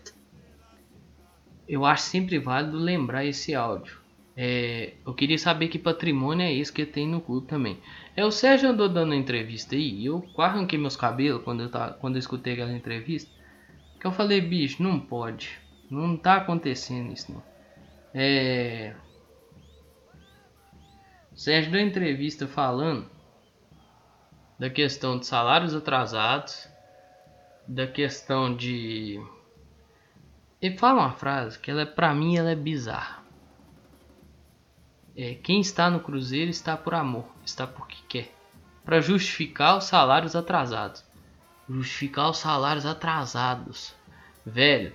Eu 1.69 1.86
acho 1.86 2.01
sempre 2.03 2.39
válido 2.39 2.77
lembrar 2.77 3.23
esse 3.25 3.53
áudio. 3.53 3.99
É, 4.36 4.93
eu 5.05 5.13
queria 5.13 5.38
saber 5.38 5.67
que 5.67 5.77
patrimônio 5.77 6.43
é 6.43 6.51
esse 6.51 6.73
que 6.73 6.84
tem 6.84 7.08
no 7.08 7.21
clube 7.21 7.45
também. 7.45 7.77
É 8.15 8.25
o 8.25 8.32
Sérgio 8.32 8.69
andou 8.69 8.89
dando 8.89 9.13
entrevista 9.13 9.75
aí, 9.75 10.01
e 10.01 10.08
eu 10.08 10.27
arranquei 10.38 10.79
meus 10.79 10.95
cabelos 10.95 11.43
quando 11.43 11.62
eu, 11.62 11.69
tava, 11.69 11.93
quando 11.93 12.15
eu 12.15 12.19
escutei 12.19 12.53
aquela 12.53 12.73
entrevista. 12.73 13.29
Que 13.99 14.08
eu 14.08 14.12
falei, 14.12 14.41
bicho, 14.41 14.82
não 14.82 14.99
pode. 14.99 15.60
Não 15.91 16.17
tá 16.17 16.38
acontecendo 16.38 17.13
isso 17.13 17.32
não. 17.32 17.43
É. 18.15 18.95
O 21.32 21.38
Sérgio 21.38 21.71
deu 21.71 21.82
entrevista 21.82 22.47
falando 22.47 23.08
da 24.58 24.71
questão 24.71 25.19
de 25.19 25.27
salários 25.27 25.75
atrasados, 25.75 26.67
da 27.67 27.86
questão 27.86 28.55
de 28.55 29.21
ele 30.62 30.78
fala 30.78 31.02
uma 31.02 31.12
frase 31.12 31.58
que 31.58 31.72
ela, 31.72 31.86
pra 31.86 32.13
mim 32.13 32.38
ela 32.38 32.52
é 32.52 32.56
bizarra. 32.56 33.24
É, 35.15 35.36
quem 35.36 35.60
está 35.60 35.89
no 35.89 36.00
Cruzeiro 36.00 36.50
está 36.50 36.78
por 36.78 36.93
amor, 36.93 37.26
está 37.45 37.67
porque 37.67 37.98
quer. 38.08 38.34
Para 38.86 39.02
justificar 39.02 39.78
os 39.78 39.86
salários 39.86 40.36
atrasados. 40.36 41.04
Justificar 41.69 42.30
os 42.30 42.38
salários 42.38 42.86
atrasados. 42.86 43.93
Velho, 44.45 44.93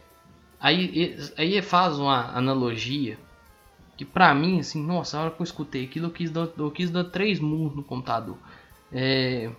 aí, 0.58 1.16
aí 1.36 1.62
faz 1.62 1.98
uma 1.98 2.36
analogia 2.36 3.18
que 3.96 4.04
pra 4.04 4.34
mim, 4.34 4.60
assim, 4.60 4.84
nossa, 4.84 5.16
a 5.16 5.22
hora 5.22 5.30
que 5.30 5.40
eu 5.40 5.44
escutei 5.44 5.84
aquilo, 5.84 6.06
eu 6.06 6.10
quis 6.10 6.30
dar, 6.30 6.48
eu 6.56 6.70
quis 6.70 6.90
dar 6.90 7.04
três 7.04 7.38
murros 7.38 7.76
no 7.76 7.84
computador. 7.84 8.36
É, 8.92 9.50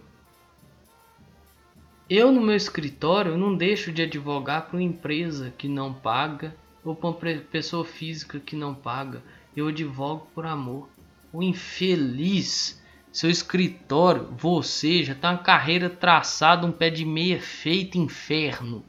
eu 2.10 2.32
no 2.32 2.39
meu 2.41 2.56
escritório 2.56 3.32
eu 3.32 3.38
não 3.38 3.56
deixo 3.56 3.91
de 3.91 4.04
advogar 4.04 4.68
para 4.68 4.78
uma 4.78 4.84
empresa 4.84 5.52
que 5.58 5.68
não 5.68 5.94
paga 5.94 6.56
ou 6.84 6.96
para 6.96 7.10
uma 7.10 7.41
pessoa 7.41 7.84
física 7.84 8.39
que 8.39 8.56
não 8.56 8.76
paga. 8.76 9.24
Eu 9.56 9.68
advogo 9.68 10.28
por 10.36 10.46
amor. 10.46 10.88
O 11.34 11.41
infeliz, 11.41 12.82
seu 13.12 13.30
escritório, 13.30 14.32
você 14.38 15.04
já 15.04 15.15
tá 15.15 15.32
uma 15.32 15.39
carreira 15.39 15.89
traçada, 15.89 16.68
um 16.68 16.72
pé 16.72 16.91
de 16.91 17.04
meia 17.04 17.41
feito 17.41 17.98
inferno. 17.98 18.86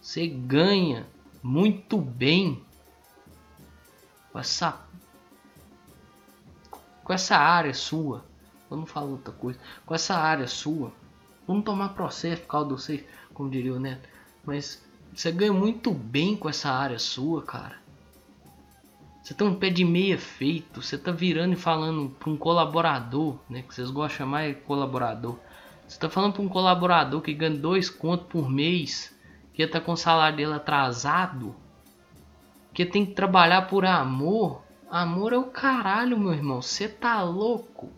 Você 0.00 0.26
ganha 0.26 1.06
muito 1.42 1.96
bem 1.98 2.62
com 4.30 4.38
essa 4.38 4.86
com 7.02 7.12
essa 7.14 7.38
área 7.38 7.72
sua. 7.72 8.26
Vamos 8.68 8.90
falar 8.90 9.06
outra 9.06 9.32
coisa. 9.32 9.58
Com 9.86 9.94
essa 9.94 10.14
área 10.14 10.46
sua 10.46 10.92
Vamos 11.48 11.64
tomar 11.64 11.94
processo 11.94 12.42
por 12.42 12.48
causa 12.48 12.68
de 12.68 12.74
vocês, 12.74 13.04
como 13.32 13.48
diria 13.48 13.72
o 13.72 13.80
Neto. 13.80 14.06
Mas 14.44 14.86
você 15.14 15.32
ganha 15.32 15.52
muito 15.52 15.90
bem 15.92 16.36
com 16.36 16.46
essa 16.46 16.70
área 16.70 16.98
sua, 16.98 17.42
cara. 17.42 17.76
Você 19.22 19.32
tá 19.32 19.46
um 19.46 19.54
pé 19.54 19.70
de 19.70 19.82
meia 19.82 20.18
feito. 20.18 20.82
Você 20.82 20.98
tá 20.98 21.10
virando 21.10 21.54
e 21.54 21.56
falando 21.56 22.10
para 22.10 22.28
um 22.28 22.36
colaborador, 22.36 23.38
né? 23.48 23.62
Que 23.62 23.74
vocês 23.74 23.90
gostam 23.90 24.08
de 24.08 24.14
chamar 24.18 24.48
de 24.48 24.60
colaborador. 24.60 25.38
Você 25.86 25.98
tá 25.98 26.10
falando 26.10 26.34
para 26.34 26.42
um 26.42 26.48
colaborador 26.48 27.22
que 27.22 27.32
ganha 27.32 27.56
dois 27.56 27.88
contos 27.88 28.26
por 28.28 28.50
mês. 28.50 29.16
Que 29.54 29.66
tá 29.66 29.80
com 29.80 29.92
o 29.92 29.96
salário 29.96 30.36
dele 30.36 30.52
atrasado. 30.52 31.56
Que 32.74 32.84
tem 32.84 33.06
que 33.06 33.14
trabalhar 33.14 33.62
por 33.62 33.86
amor. 33.86 34.62
Amor 34.90 35.32
é 35.32 35.38
o 35.38 35.44
caralho, 35.44 36.18
meu 36.18 36.34
irmão. 36.34 36.60
Você 36.60 36.88
tá 36.88 37.22
louco. 37.22 37.90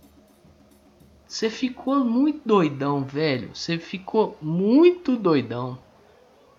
Você 1.30 1.48
ficou 1.48 2.04
muito 2.04 2.40
doidão, 2.44 3.04
velho. 3.04 3.54
Você 3.54 3.78
ficou 3.78 4.36
muito 4.42 5.14
doidão. 5.14 5.78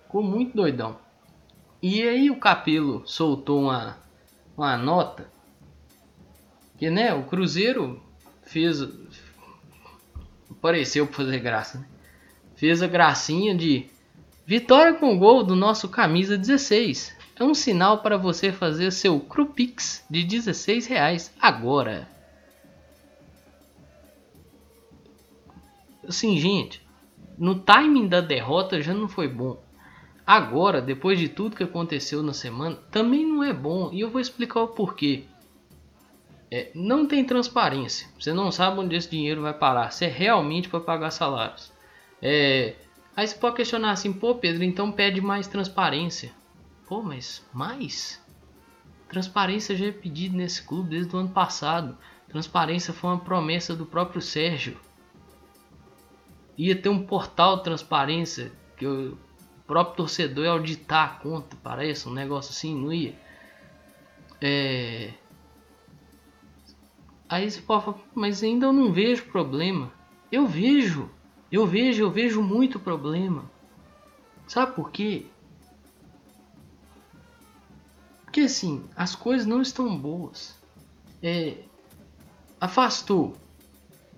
Ficou 0.04 0.24
muito 0.24 0.56
doidão. 0.56 0.98
E 1.82 2.02
aí 2.02 2.32
o 2.32 2.38
Capelo 2.38 3.04
soltou 3.06 3.64
uma, 3.64 3.98
uma 4.56 4.78
nota. 4.78 5.30
Que 6.78 6.90
né, 6.90 7.14
o 7.14 7.24
Cruzeiro 7.24 8.02
fez. 8.44 8.78
Pareceu 10.62 11.06
pra 11.06 11.18
fazer 11.18 11.40
graça, 11.40 11.80
né? 11.80 11.86
Fez 12.56 12.82
a 12.82 12.88
gracinha 12.88 13.54
de 13.54 13.88
vitória 14.46 14.94
com 14.94 15.20
gol 15.20 15.44
do 15.44 15.54
nosso 15.54 15.90
camisa 15.90 16.38
16. 16.38 17.14
É 17.36 17.44
um 17.44 17.54
sinal 17.54 18.02
para 18.02 18.16
você 18.16 18.54
fazer 18.54 18.90
seu 18.92 19.20
Crupix 19.20 20.06
de 20.10 20.24
16 20.24 20.88
reais 20.88 21.34
agora. 21.42 22.21
Assim, 26.12 26.38
gente, 26.38 26.86
no 27.38 27.56
timing 27.56 28.08
da 28.08 28.22
derrota 28.22 28.82
já 28.82 28.94
não 28.94 29.08
foi 29.08 29.28
bom. 29.28 29.62
Agora, 30.26 30.82
depois 30.82 31.20
de 31.20 31.28
tudo 31.28 31.56
que 31.56 31.64
aconteceu 31.64 32.22
na 32.22 32.34
semana, 32.34 32.78
também 32.92 33.26
não 33.26 33.44
é 33.44 33.52
bom. 33.52 33.90
E 33.92 34.02
eu 34.02 34.10
vou 34.10 34.22
explicar 34.22 34.62
o 34.62 34.68
porquê. 34.68 35.26
É, 36.50 36.70
não 36.76 37.06
tem 37.06 37.26
transparência. 37.26 38.08
Você 38.20 38.32
não 38.32 38.52
sabe 38.52 38.80
onde 38.80 38.96
esse 38.96 39.10
dinheiro 39.10 39.42
vai 39.42 39.54
parar. 39.54 39.92
Se 39.92 40.06
é 40.06 40.08
realmente 40.08 40.70
para 40.70 40.80
pagar 40.80 41.12
salários. 41.12 41.72
É, 42.22 42.76
aí 43.16 43.28
você 43.28 43.36
pode 43.36 43.56
questionar 43.56 43.92
assim, 43.92 44.14
pô 44.14 44.36
Pedro, 44.36 44.64
então 44.64 44.92
pede 44.92 45.20
mais 45.20 45.48
transparência. 45.48 46.32
Pô, 46.88 47.02
mas 47.02 47.44
mais? 47.54 48.22
Transparência 49.10 49.76
já 49.76 49.88
é 49.88 49.92
pedido 49.92 50.38
nesse 50.38 50.62
clube 50.62 50.90
desde 50.90 51.16
o 51.16 51.20
ano 51.20 51.30
passado. 51.30 51.98
Transparência 52.30 52.94
foi 52.94 53.10
uma 53.10 53.20
promessa 53.20 53.76
do 53.76 53.86
próprio 53.86 54.22
Sérgio 54.22 54.78
ia 56.62 56.76
ter 56.76 56.90
um 56.90 57.04
portal 57.04 57.58
de 57.58 57.64
transparência 57.64 58.52
que 58.78 58.86
o 58.86 59.18
próprio 59.66 59.96
torcedor 59.96 60.46
ia 60.46 60.52
auditar 60.52 61.06
a 61.06 61.16
conta, 61.16 61.58
parece 61.64 62.08
um 62.08 62.14
negócio 62.14 62.52
assim, 62.52 62.80
não 62.80 62.94
ia. 62.94 63.18
É... 64.40 65.12
Aí 67.28 67.50
você 67.50 67.62
pode 67.62 67.86
falar, 67.86 67.98
mas 68.14 68.44
ainda 68.44 68.68
eu 68.68 68.74
não 68.74 68.94
vejo 68.94 69.26
problema. 69.26 69.92
Eu 70.32 70.46
vejo, 70.46 71.10
eu 71.52 71.66
vejo, 71.66 72.04
eu 72.04 72.12
vejo 72.12 72.44
muito 72.44 72.80
problema. 72.80 73.50
Sabe 74.48 74.76
por 74.76 74.92
quê? 74.92 75.26
Porque 78.24 78.42
assim, 78.42 78.86
as 78.96 79.16
coisas 79.16 79.48
não 79.48 79.64
estão 79.64 79.98
boas. 79.98 80.56
É... 81.24 81.58
Afastou 82.60 83.36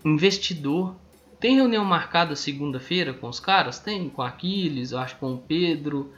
investidor 0.04 0.98
tem 1.44 1.58
reunião 1.58 1.84
marcada 1.84 2.38
segunda-feira 2.38 3.14
com 3.14 3.28
os 3.28 3.38
caras? 3.38 3.78
Tem, 3.78 4.10
com 4.10 4.22
Aquiles, 4.22 4.94
acho 4.94 5.18
com 5.18 5.34
o 5.34 5.38
Pedro. 5.38 6.14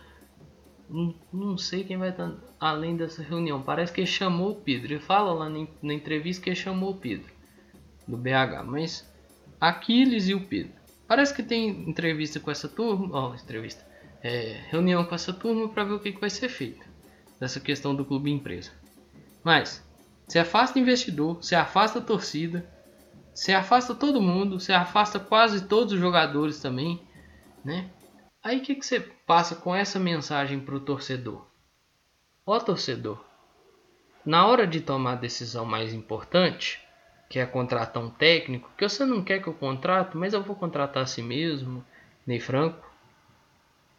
Não, 0.88 1.16
não 1.34 1.58
sei 1.58 1.84
quem 1.84 1.98
vai 1.98 2.10
estar 2.10 2.32
além 2.60 2.96
dessa 2.96 3.24
reunião. 3.24 3.60
Parece 3.60 3.92
que 3.92 4.06
chamou 4.06 4.52
o 4.52 4.56
Pedro. 4.56 4.94
Ele 4.94 5.00
fala 5.00 5.34
lá 5.34 5.50
na, 5.82 5.94
entrevista 5.96 6.44
que 6.44 6.54
chamou 6.54 6.92
o 6.92 6.98
Pedro 6.98 7.34
do 8.08 8.16
BH. 8.16 8.64
Mas 8.68 9.12
Aquiles 9.60 10.28
e 10.28 10.36
o 10.36 10.46
Pedro. 10.46 10.74
Parece 11.08 11.34
que 11.34 11.42
tem 11.42 11.70
entrevista 11.90 12.40
com 12.40 12.52
essa 12.52 12.70
turma. 12.70 13.10
Ó, 13.12 13.34
entrevista. 13.34 13.84
É, 14.22 14.62
reunião 14.70 15.04
com 15.06 15.16
essa 15.16 15.34
turma 15.34 15.68
para 15.70 15.86
ver 15.86 15.94
o 15.94 16.00
que, 16.00 16.12
que 16.12 16.22
vai 16.22 16.30
ser 16.30 16.50
feito. 16.50 16.86
Dessa 17.40 17.60
questão 17.60 17.96
do 17.96 18.06
clube 18.06 18.30
empresa. 18.30 18.70
Mas, 19.44 19.84
se 20.28 20.38
afasta 20.38 20.78
investidor, 20.78 21.44
se 21.44 21.56
afasta 21.56 22.00
torcida 22.00 22.75
você 23.36 23.54
afasta 23.54 23.94
todo 23.94 24.22
mundo, 24.22 24.62
você 24.62 24.72
afasta 24.72 25.20
quase 25.20 25.68
todos 25.68 25.92
os 25.92 26.00
jogadores 26.00 26.62
também, 26.62 27.02
né? 27.66 27.90
Aí 28.42 28.60
o 28.60 28.62
que, 28.62 28.76
que 28.76 28.86
você 28.86 29.02
passa 29.02 29.56
com 29.56 29.76
essa 29.76 30.00
mensagem 30.00 30.58
para 30.58 30.76
o 30.76 30.80
torcedor? 30.80 31.46
Ó 32.46 32.58
torcedor, 32.60 33.22
na 34.26 34.48
hora 34.48 34.66
de 34.66 34.80
tomar 34.80 35.14
a 35.14 35.16
decisão 35.16 35.66
mais 35.66 35.94
importante, 35.94 36.82
que 37.30 37.38
é 37.38 37.46
contratar 37.46 38.02
um 38.02 38.10
técnico, 38.10 38.72
que 38.78 38.88
você 38.88 39.04
não 39.04 39.22
quer 39.22 39.42
que 39.42 39.48
eu 39.48 39.54
contrate, 39.54 40.16
mas 40.16 40.34
eu 40.34 40.42
vou 40.42 40.56
contratar 40.56 41.04
assim 41.04 41.22
mesmo, 41.22 41.86
Ney 42.26 42.40
Franco, 42.40 42.90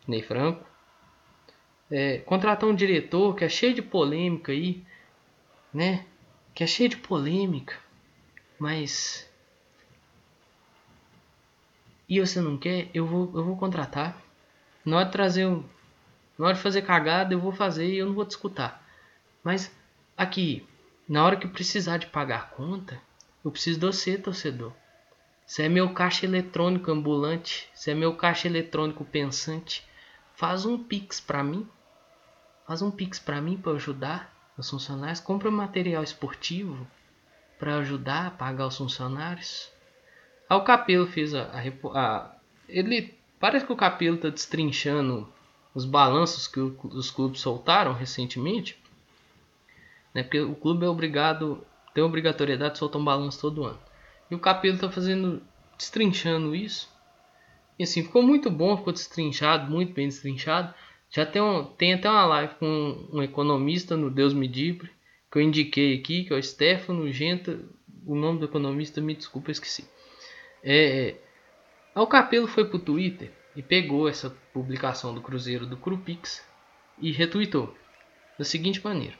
Ney 0.08 0.22
Franco, 0.22 0.64
é, 1.90 2.18
contratar 2.18 2.70
um 2.70 2.74
diretor 2.74 3.36
que 3.36 3.44
é 3.44 3.48
cheio 3.50 3.74
de 3.74 3.82
polêmica 3.82 4.52
aí, 4.52 4.82
né? 5.74 6.06
Que 6.54 6.64
é 6.64 6.66
cheio 6.66 6.88
de 6.88 6.96
polêmica, 6.96 7.76
mas 8.58 9.28
e 12.08 12.20
você 12.20 12.40
não 12.40 12.56
quer, 12.56 12.88
eu 12.94 13.06
vou, 13.06 13.32
eu 13.34 13.44
vou 13.44 13.56
contratar. 13.56 14.22
Na 14.84 14.96
hora 14.96 15.06
de 15.06 15.12
trazer 15.12 15.46
na 16.38 16.46
hora 16.46 16.54
de 16.54 16.60
fazer 16.60 16.82
cagada, 16.82 17.34
eu 17.34 17.40
vou 17.40 17.50
fazer 17.52 17.88
e 17.88 17.98
eu 17.98 18.06
não 18.06 18.14
vou 18.14 18.24
discutir. 18.24 18.72
Mas 19.42 19.74
aqui, 20.16 20.66
na 21.08 21.24
hora 21.24 21.36
que 21.36 21.48
precisar 21.48 21.96
de 21.96 22.06
pagar 22.06 22.38
a 22.40 22.42
conta, 22.42 23.00
eu 23.44 23.50
preciso 23.50 23.80
de 23.80 23.86
você, 23.86 24.18
torcedor. 24.18 24.72
Você 25.46 25.62
é 25.62 25.68
meu 25.68 25.94
caixa 25.94 26.26
eletrônico 26.26 26.90
ambulante, 26.90 27.68
você 27.72 27.92
é 27.92 27.94
meu 27.94 28.14
caixa 28.16 28.48
eletrônico 28.48 29.04
pensante. 29.04 29.86
Faz 30.34 30.66
um 30.66 30.82
pix 30.82 31.20
pra 31.20 31.42
mim. 31.42 31.68
faz 32.66 32.82
um 32.82 32.90
pix 32.90 33.18
para 33.18 33.40
mim 33.40 33.56
para 33.56 33.72
ajudar 33.72 34.34
os 34.58 34.68
funcionários, 34.68 35.20
compra 35.20 35.50
material 35.50 36.02
esportivo 36.02 36.86
para 37.58 37.76
ajudar 37.76 38.26
a 38.26 38.30
pagar 38.30 38.66
os 38.66 38.76
funcionários. 38.76 39.70
Aí 40.48 40.56
o 40.56 40.64
Capelo 40.64 41.06
fez 41.06 41.34
a, 41.34 41.42
a, 41.44 41.98
a, 41.98 42.36
ele 42.68 43.14
parece 43.40 43.66
que 43.66 43.72
o 43.72 43.76
Capelo 43.76 44.18
tá 44.18 44.28
destrinchando 44.28 45.28
os 45.74 45.84
balanços 45.84 46.46
que 46.46 46.60
o, 46.60 46.76
os 46.84 47.10
clubes 47.10 47.40
soltaram 47.40 47.92
recentemente, 47.92 48.78
né? 50.14 50.22
Porque 50.22 50.40
o 50.40 50.54
clube 50.54 50.86
é 50.86 50.88
obrigado, 50.88 51.64
tem 51.92 52.02
obrigatoriedade 52.02 52.74
de 52.74 52.78
soltar 52.78 53.00
um 53.00 53.04
balanço 53.04 53.40
todo 53.40 53.64
ano. 53.64 53.78
E 54.30 54.34
o 54.34 54.38
Capelo 54.38 54.78
tá 54.78 54.90
fazendo 54.90 55.42
destrinchando 55.76 56.54
isso. 56.54 56.88
E 57.78 57.84
assim, 57.84 58.02
ficou 58.02 58.22
muito 58.22 58.50
bom, 58.50 58.76
ficou 58.76 58.92
destrinchado, 58.92 59.70
muito 59.70 59.92
bem 59.92 60.08
destrinchado. 60.08 60.72
Já 61.10 61.26
tem, 61.26 61.42
um, 61.42 61.64
tem 61.64 61.94
até 61.94 62.08
uma 62.08 62.24
live 62.26 62.54
com 62.54 63.08
um 63.12 63.22
economista 63.22 63.96
no 63.96 64.10
Deus 64.10 64.32
Medibre, 64.32 64.90
que 65.36 65.40
eu 65.40 65.42
indiquei 65.42 65.94
aqui, 65.94 66.24
que 66.24 66.32
é 66.32 66.36
o 66.36 66.42
Stefano 66.42 67.12
Genta. 67.12 67.60
O 68.06 68.14
nome 68.14 68.38
do 68.38 68.46
economista, 68.46 69.02
me 69.02 69.14
desculpa, 69.14 69.50
esqueci. 69.50 69.86
É, 70.64 71.16
o 71.94 72.06
Capelo 72.06 72.46
foi 72.46 72.64
pro 72.64 72.78
Twitter 72.78 73.30
e 73.54 73.62
pegou 73.62 74.08
essa 74.08 74.34
publicação 74.54 75.14
do 75.14 75.20
Cruzeiro 75.20 75.66
do 75.66 75.76
Crupix 75.76 76.42
e 76.98 77.12
retweetou 77.12 77.76
da 78.38 78.46
seguinte 78.46 78.82
maneira: 78.82 79.14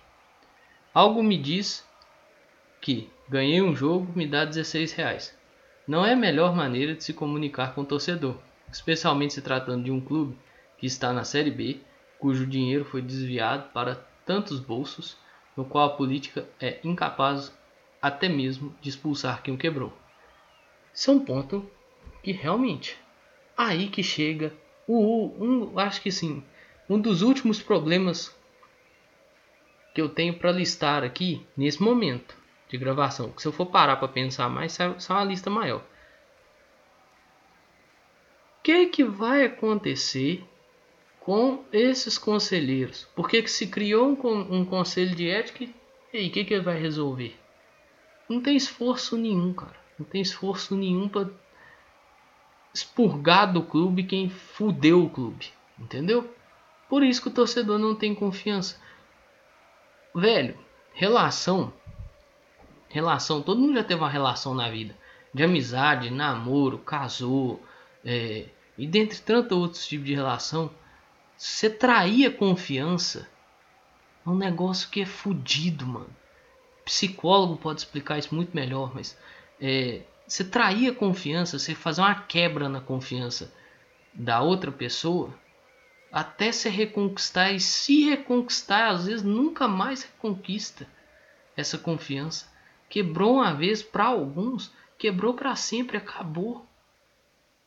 Algo 0.95 1.23
me 1.23 1.37
diz 1.37 1.85
que 2.81 3.11
ganhei 3.29 3.61
um 3.61 3.77
jogo, 3.77 4.11
me 4.17 4.27
dá 4.27 4.47
16 4.47 4.93
reais. 4.95 5.37
Não 5.87 6.07
é 6.07 6.15
a 6.15 6.17
melhor 6.17 6.57
maneira 6.57 6.95
de 6.95 7.05
se 7.05 7.13
comunicar 7.13 7.75
com 7.75 7.83
o 7.83 7.87
torcedor, 7.87 8.39
especialmente 8.73 9.35
se 9.35 9.43
tratando 9.43 9.85
de 9.85 9.91
um 9.91 10.01
clube 10.01 10.35
que 10.79 10.87
está 10.87 11.13
na 11.13 11.25
Série 11.25 11.51
B, 11.51 11.79
cujo 12.19 12.47
dinheiro 12.47 12.87
foi 12.87 13.03
desviado 13.03 13.71
para 13.75 13.97
tantos 14.25 14.59
bolsos, 14.61 15.19
no 15.57 15.65
qual 15.65 15.87
a 15.87 15.97
política 15.97 16.49
é 16.61 16.79
incapaz 16.85 17.53
até 18.01 18.29
mesmo 18.29 18.75
de 18.81 18.91
expulsar 18.91 19.43
quem 19.43 19.55
o 19.55 19.59
quebrou. 19.59 19.93
Isso 20.93 21.11
é 21.11 21.15
um 21.15 21.21
ponto 21.21 21.69
que 22.23 22.33
realmente 22.33 22.99
aí 23.57 23.89
que 23.89 24.03
chega 24.03 24.53
o 24.87 25.33
um, 25.43 25.79
acho 25.79 26.01
que 26.01 26.13
sim, 26.13 26.45
um 26.89 27.01
dos 27.01 27.23
últimos 27.23 27.61
problemas 27.61 28.37
que 29.95 30.01
eu 30.01 30.09
tenho 30.09 30.35
para 30.35 30.53
listar 30.53 31.03
aqui 31.03 31.45
nesse 31.57 31.83
momento 31.83 32.37
de 32.69 32.77
gravação. 32.77 33.33
Se 33.39 33.49
eu 33.49 33.53
for 33.53 33.67
parar 33.67 33.97
para 33.97 34.09
pensar 34.09 34.49
mais, 34.49 34.73
sai, 34.73 34.95
sai 35.01 35.17
uma 35.17 35.25
lista 35.25 35.49
maior. 35.49 35.81
O 38.59 38.63
que, 38.63 38.87
que 38.87 39.05
vai 39.05 39.45
acontecer 39.45 40.45
com 41.27 41.65
esses 41.73 42.17
conselheiros. 42.17 43.09
Por 43.17 43.29
que, 43.29 43.49
se 43.49 43.67
criou 43.67 44.11
um, 44.11 44.59
um 44.59 44.65
conselho 44.65 45.13
de 45.13 45.29
ética 45.29 45.65
e 46.13 46.29
o 46.29 46.31
que, 46.31 46.45
que 46.45 46.55
ele 46.55 46.63
vai 46.63 46.81
resolver? 46.81 47.37
Não 48.29 48.41
tem 48.41 48.57
esforço 48.57 49.17
nenhum, 49.17 49.53
cara. 49.53 49.75
Não 49.99 50.07
tem 50.07 50.23
esforço 50.23 50.77
nenhum 50.77 51.09
para 51.09 51.29
expurgar 52.73 53.53
do 53.53 53.61
clube 53.61 54.05
quem 54.05 54.31
fudeu 54.31 55.03
o 55.03 55.11
clube. 55.11 55.49
Entendeu? 55.77 56.33
Por 56.89 57.03
isso 57.03 57.21
que 57.21 57.27
o 57.27 57.33
torcedor 57.35 57.77
não 57.77 57.97
tem 57.97 58.15
confiança. 58.15 58.81
Velho, 60.15 60.57
relação. 60.95 61.73
Relação, 62.89 63.43
todo 63.43 63.61
mundo 63.61 63.75
já 63.75 63.83
teve 63.83 64.01
uma 64.01 64.09
relação 64.09 64.55
na 64.55 64.71
vida. 64.71 64.97
De 65.35 65.43
amizade, 65.43 66.09
namoro, 66.09 66.79
casou. 66.79 67.61
É, 68.05 68.47
e 68.79 68.87
dentre 68.87 69.19
tantos 69.19 69.59
outros 69.59 69.89
tipos 69.89 70.07
de 70.07 70.15
relação 70.15 70.71
você 71.37 71.69
trair 71.69 72.27
a 72.27 72.31
confiança 72.31 73.29
é 74.27 74.29
um 74.29 74.37
negócio 74.37 74.89
que 74.89 75.03
é 75.03 75.07
fudido, 75.07 75.87
mano. 75.87 76.11
Psicólogo 76.85 77.57
pode 77.57 77.81
explicar 77.81 78.19
isso 78.19 78.35
muito 78.35 78.55
melhor, 78.55 78.95
mas 78.95 79.17
é, 79.61 80.03
você 80.27 80.49
a 80.89 80.95
confiança, 80.95 81.59
você 81.59 81.75
fazer 81.75 82.01
uma 82.01 82.15
quebra 82.15 82.69
na 82.69 82.81
confiança 82.81 83.53
da 84.15 84.41
outra 84.41 84.73
pessoa, 84.73 85.35
até 86.11 86.51
se 86.51 86.69
reconquistar 86.69 87.53
e 87.53 87.61
se 87.61 88.09
reconquistar, 88.09 88.91
às 88.91 89.07
vezes 89.07 89.23
nunca 89.23 89.69
mais 89.69 90.03
reconquista 90.05 90.89
essa 91.57 91.77
confiança. 91.77 92.51
Quebrou 92.89 93.35
uma 93.35 93.53
vez 93.53 93.83
para 93.83 94.05
alguns, 94.05 94.73
quebrou 94.97 95.35
para 95.35 95.55
sempre, 95.57 95.97
acabou. 95.97 96.67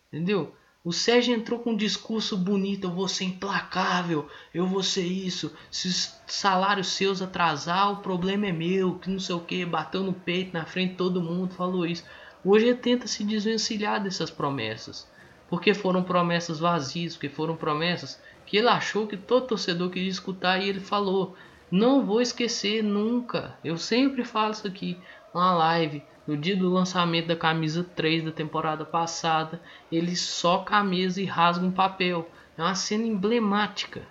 Entendeu? 0.08 0.56
O 0.82 0.94
Sérgio 0.94 1.36
entrou 1.36 1.60
com 1.60 1.72
um 1.72 1.76
discurso 1.76 2.38
bonito, 2.38 2.88
eu 2.88 2.92
vou 2.92 3.06
ser 3.06 3.26
implacável, 3.26 4.30
eu 4.54 4.66
vou 4.66 4.82
ser 4.82 5.06
isso. 5.06 5.54
Se 5.70 5.90
os 5.90 6.16
salários 6.26 6.88
seus 6.88 7.22
atrasar, 7.22 7.92
o 7.92 7.98
problema 7.98 8.48
é 8.48 8.52
meu, 8.54 8.98
que 8.98 9.10
não 9.10 9.20
sei 9.20 9.36
o 9.36 9.42
que, 9.42 9.66
bateu 9.66 10.02
no 10.04 10.14
peito 10.14 10.54
na 10.54 10.66
frente 10.66 10.92
de 10.92 10.96
todo 10.96 11.22
mundo, 11.22 11.54
falou 11.54 11.86
isso. 11.86 12.06
Hoje 12.46 12.68
ele 12.68 12.78
tenta 12.78 13.08
se 13.08 13.26
desvencilhar 13.26 14.02
dessas 14.02 14.32
promessas, 14.32 15.06
porque 15.50 15.74
foram 15.74 16.02
promessas 16.02 16.60
vazias, 16.60 17.14
porque 17.14 17.28
foram 17.28 17.58
promessas 17.58 18.18
que 18.46 18.56
ele 18.56 18.70
achou 18.70 19.06
que 19.06 19.18
todo 19.18 19.48
torcedor 19.48 19.90
queria 19.90 20.10
escutar 20.10 20.60
e 20.60 20.70
ele 20.70 20.80
falou: 20.80 21.36
"Não 21.70 22.06
vou 22.06 22.22
esquecer 22.22 22.82
nunca. 22.82 23.58
Eu 23.66 23.78
sempre 23.78 24.24
falo 24.24 24.54
isso 24.54 24.66
aqui, 24.66 24.98
uma 25.34 25.54
live 25.54 26.04
no 26.30 26.38
dia 26.38 26.56
do 26.56 26.70
lançamento 26.70 27.28
da 27.28 27.36
camisa 27.36 27.84
3 27.84 28.24
da 28.24 28.32
temporada 28.32 28.86
passada, 28.86 29.60
ele 29.92 30.16
soca 30.16 30.76
a 30.76 30.84
mesa 30.84 31.20
e 31.20 31.26
rasga 31.26 31.66
um 31.66 31.72
papel. 31.72 32.30
É 32.56 32.62
uma 32.62 32.76
cena 32.76 33.04
emblemática. 33.04 34.04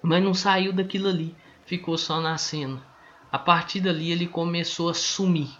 Mas 0.00 0.22
não 0.22 0.32
saiu 0.32 0.72
daquilo 0.72 1.08
ali, 1.08 1.34
ficou 1.66 1.98
só 1.98 2.20
na 2.20 2.38
cena. 2.38 2.82
A 3.30 3.38
partir 3.38 3.80
dali 3.80 4.10
ele 4.10 4.26
começou 4.26 4.88
a 4.88 4.94
sumir. 4.94 5.50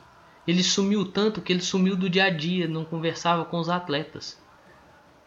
Ele 0.47 0.63
sumiu 0.63 1.05
tanto 1.05 1.43
que 1.43 1.53
ele 1.53 1.61
sumiu 1.61 1.97
do 1.97 2.09
dia 2.09 2.25
a 2.25 2.31
dia, 2.31 2.67
não 2.67 2.85
conversava 2.85 3.45
com 3.45 3.59
os 3.59 3.69
atletas. 3.69 4.41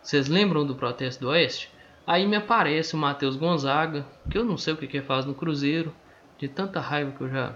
Vocês 0.01 0.27
lembram 0.27 0.65
do 0.65 0.73
protesto 0.75 1.21
do 1.21 1.29
Oeste? 1.29 1.69
Aí 2.07 2.25
me 2.25 2.37
aparece 2.37 2.95
o 2.95 2.97
Matheus 2.97 3.35
Gonzaga, 3.35 4.07
que 4.31 4.37
eu 4.37 4.43
não 4.43 4.57
sei 4.57 4.73
o 4.73 4.77
que, 4.77 4.87
que 4.87 5.01
faz 5.01 5.25
no 5.25 5.35
Cruzeiro, 5.35 5.93
de 6.39 6.47
tanta 6.47 6.79
raiva 6.79 7.11
que 7.11 7.21
eu 7.21 7.29
já 7.29 7.55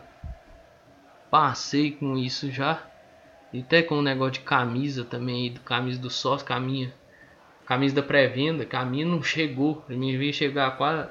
passei 1.33 1.89
com 1.89 2.15
isso 2.15 2.51
já. 2.51 2.83
E 3.51 3.61
até 3.61 3.81
com 3.81 3.97
o 3.97 4.03
negócio 4.03 4.33
de 4.33 4.41
camisa 4.41 5.03
também, 5.03 5.51
do 5.51 5.61
camisa 5.61 5.99
do 5.99 6.11
sócio, 6.11 6.45
caminha. 6.45 6.93
Camisa 7.65 7.95
da 7.95 8.03
pré-venda, 8.03 8.65
que 8.65 8.75
a 8.75 8.85
minha 8.85 9.03
não 9.03 9.23
chegou. 9.23 9.83
A 9.89 9.93
minha 9.93 10.15
veio 10.15 10.31
chegar 10.31 10.77
quase 10.77 11.09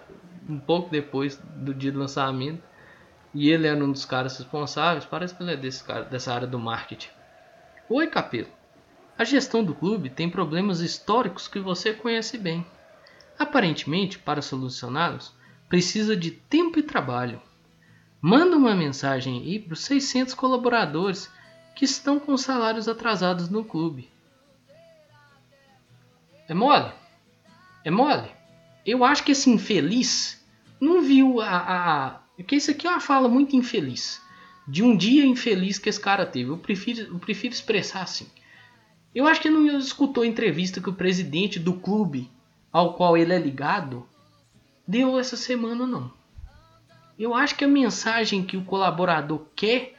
um 0.48 0.61
pouco 0.61 0.88
depois 0.90 1.37
do 1.56 1.74
dia 1.74 1.90
do 1.90 1.98
lançamento. 1.98 2.62
E 3.35 3.50
ele 3.50 3.66
era 3.66 3.85
um 3.85 3.90
dos 3.90 4.04
caras 4.04 4.38
responsáveis. 4.38 5.04
Parece 5.04 5.35
que 5.35 5.42
ele 5.42 5.54
é 5.54 5.56
desse 5.56 5.82
cara, 5.82 6.04
dessa 6.04 6.32
área 6.32 6.46
do 6.46 6.56
marketing. 6.56 7.11
Oi, 7.88 8.06
Capelo. 8.06 8.46
A 9.18 9.24
gestão 9.24 9.64
do 9.64 9.74
clube 9.74 10.08
tem 10.08 10.30
problemas 10.30 10.78
históricos 10.78 11.48
que 11.48 11.58
você 11.58 11.92
conhece 11.92 12.38
bem. 12.38 12.64
Aparentemente, 13.37 14.20
para 14.20 14.40
solucioná-los, 14.40 15.35
precisa 15.68 16.16
de 16.16 16.30
tempo 16.30 16.78
e 16.78 16.82
trabalho. 16.85 17.42
Manda 18.24 18.56
uma 18.56 18.72
mensagem 18.72 19.42
aí 19.42 19.58
para 19.58 19.72
os 19.72 19.80
600 19.80 20.32
colaboradores 20.35 21.28
que 21.74 21.85
estão 21.85 22.20
com 22.20 22.37
salários 22.37 22.87
atrasados 22.87 23.48
no 23.48 23.64
clube. 23.64 24.08
É 26.48 26.54
mole? 26.54 26.92
É 27.85 27.90
mole? 27.90 28.31
Eu 28.87 29.04
acho 29.04 29.25
que 29.25 29.33
esse 29.33 29.50
infeliz 29.50 30.40
não 30.81 31.02
viu 31.02 31.40
a. 31.40 31.56
a, 31.56 32.10
porque 32.37 32.54
isso 32.54 32.70
aqui 32.70 32.87
é 32.87 32.90
uma 32.90 33.00
fala 33.00 33.29
muito 33.29 33.56
infeliz. 33.56 34.23
De 34.68 34.85
um 34.85 34.96
dia 34.96 35.27
infeliz 35.27 35.81
que 35.81 35.88
esse 35.88 35.98
cara 35.98 36.25
teve. 36.25 36.50
Eu 36.50 36.58
prefiro, 36.58 37.00
eu 37.00 37.18
prefiro 37.18 37.52
expressar 37.52 38.02
assim. 38.02 38.29
Eu 39.12 39.27
acho 39.27 39.40
que 39.40 39.50
não 39.50 39.66
escutou 39.79 40.23
a 40.23 40.27
entrevista 40.27 40.81
que 40.81 40.88
o 40.88 40.94
presidente 40.94 41.58
do 41.58 41.75
clube 41.75 42.31
ao 42.73 42.94
qual 42.94 43.16
ele 43.16 43.33
é 43.33 43.38
ligado 43.38 44.06
deu 44.87 45.18
essa 45.18 45.37
semana, 45.37 45.85
não. 45.87 46.21
Eu 47.19 47.35
acho 47.35 47.54
que 47.54 47.65
a 47.65 47.69
mensagem 47.69 48.44
que 48.44 48.56
o 48.56 48.65
colaborador 48.65 49.46
quer 49.54 49.94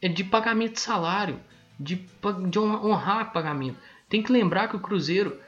é 0.00 0.08
de 0.08 0.22
pagamento 0.22 0.74
de 0.74 0.80
salário, 0.80 1.40
de, 1.78 2.06
de 2.50 2.58
honrar 2.58 3.32
pagamento. 3.32 3.78
Tem 4.08 4.22
que 4.22 4.32
lembrar 4.32 4.68
que 4.68 4.76
o 4.76 4.80
Cruzeiro 4.80 5.40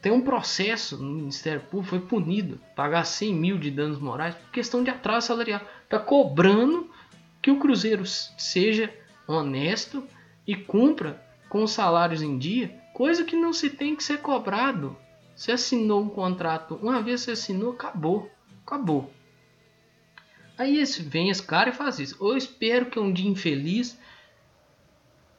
tem 0.00 0.12
um 0.12 0.22
processo 0.22 0.96
no 0.96 1.10
Ministério 1.10 1.60
Público, 1.60 1.90
foi 1.90 2.00
punido, 2.00 2.60
pagar 2.76 3.04
100 3.04 3.34
mil 3.34 3.58
de 3.58 3.70
danos 3.70 3.98
morais 3.98 4.34
por 4.34 4.50
questão 4.52 4.82
de 4.82 4.90
atraso 4.90 5.26
salarial. 5.26 5.60
Está 5.84 5.98
cobrando 5.98 6.88
que 7.42 7.50
o 7.50 7.58
Cruzeiro 7.58 8.06
seja 8.06 8.94
honesto 9.26 10.04
e 10.46 10.54
cumpra 10.54 11.22
com 11.48 11.64
os 11.64 11.72
salários 11.72 12.22
em 12.22 12.38
dia, 12.38 12.74
coisa 12.94 13.24
que 13.24 13.36
não 13.36 13.52
se 13.52 13.70
tem 13.70 13.96
que 13.96 14.04
ser 14.04 14.18
cobrado. 14.18 14.96
Você 15.34 15.52
assinou 15.52 16.02
um 16.02 16.08
contrato, 16.08 16.78
uma 16.82 17.02
vez 17.02 17.22
você 17.22 17.32
assinou, 17.32 17.72
acabou. 17.72 18.30
Acabou. 18.68 19.10
Aí 20.56 20.84
vem 20.84 21.30
esse 21.30 21.42
cara 21.42 21.70
e 21.70 21.72
faz 21.72 21.98
isso. 21.98 22.16
Eu 22.20 22.36
espero 22.36 22.86
que 22.86 23.00
um 23.00 23.12
dia 23.12 23.28
infeliz, 23.28 23.98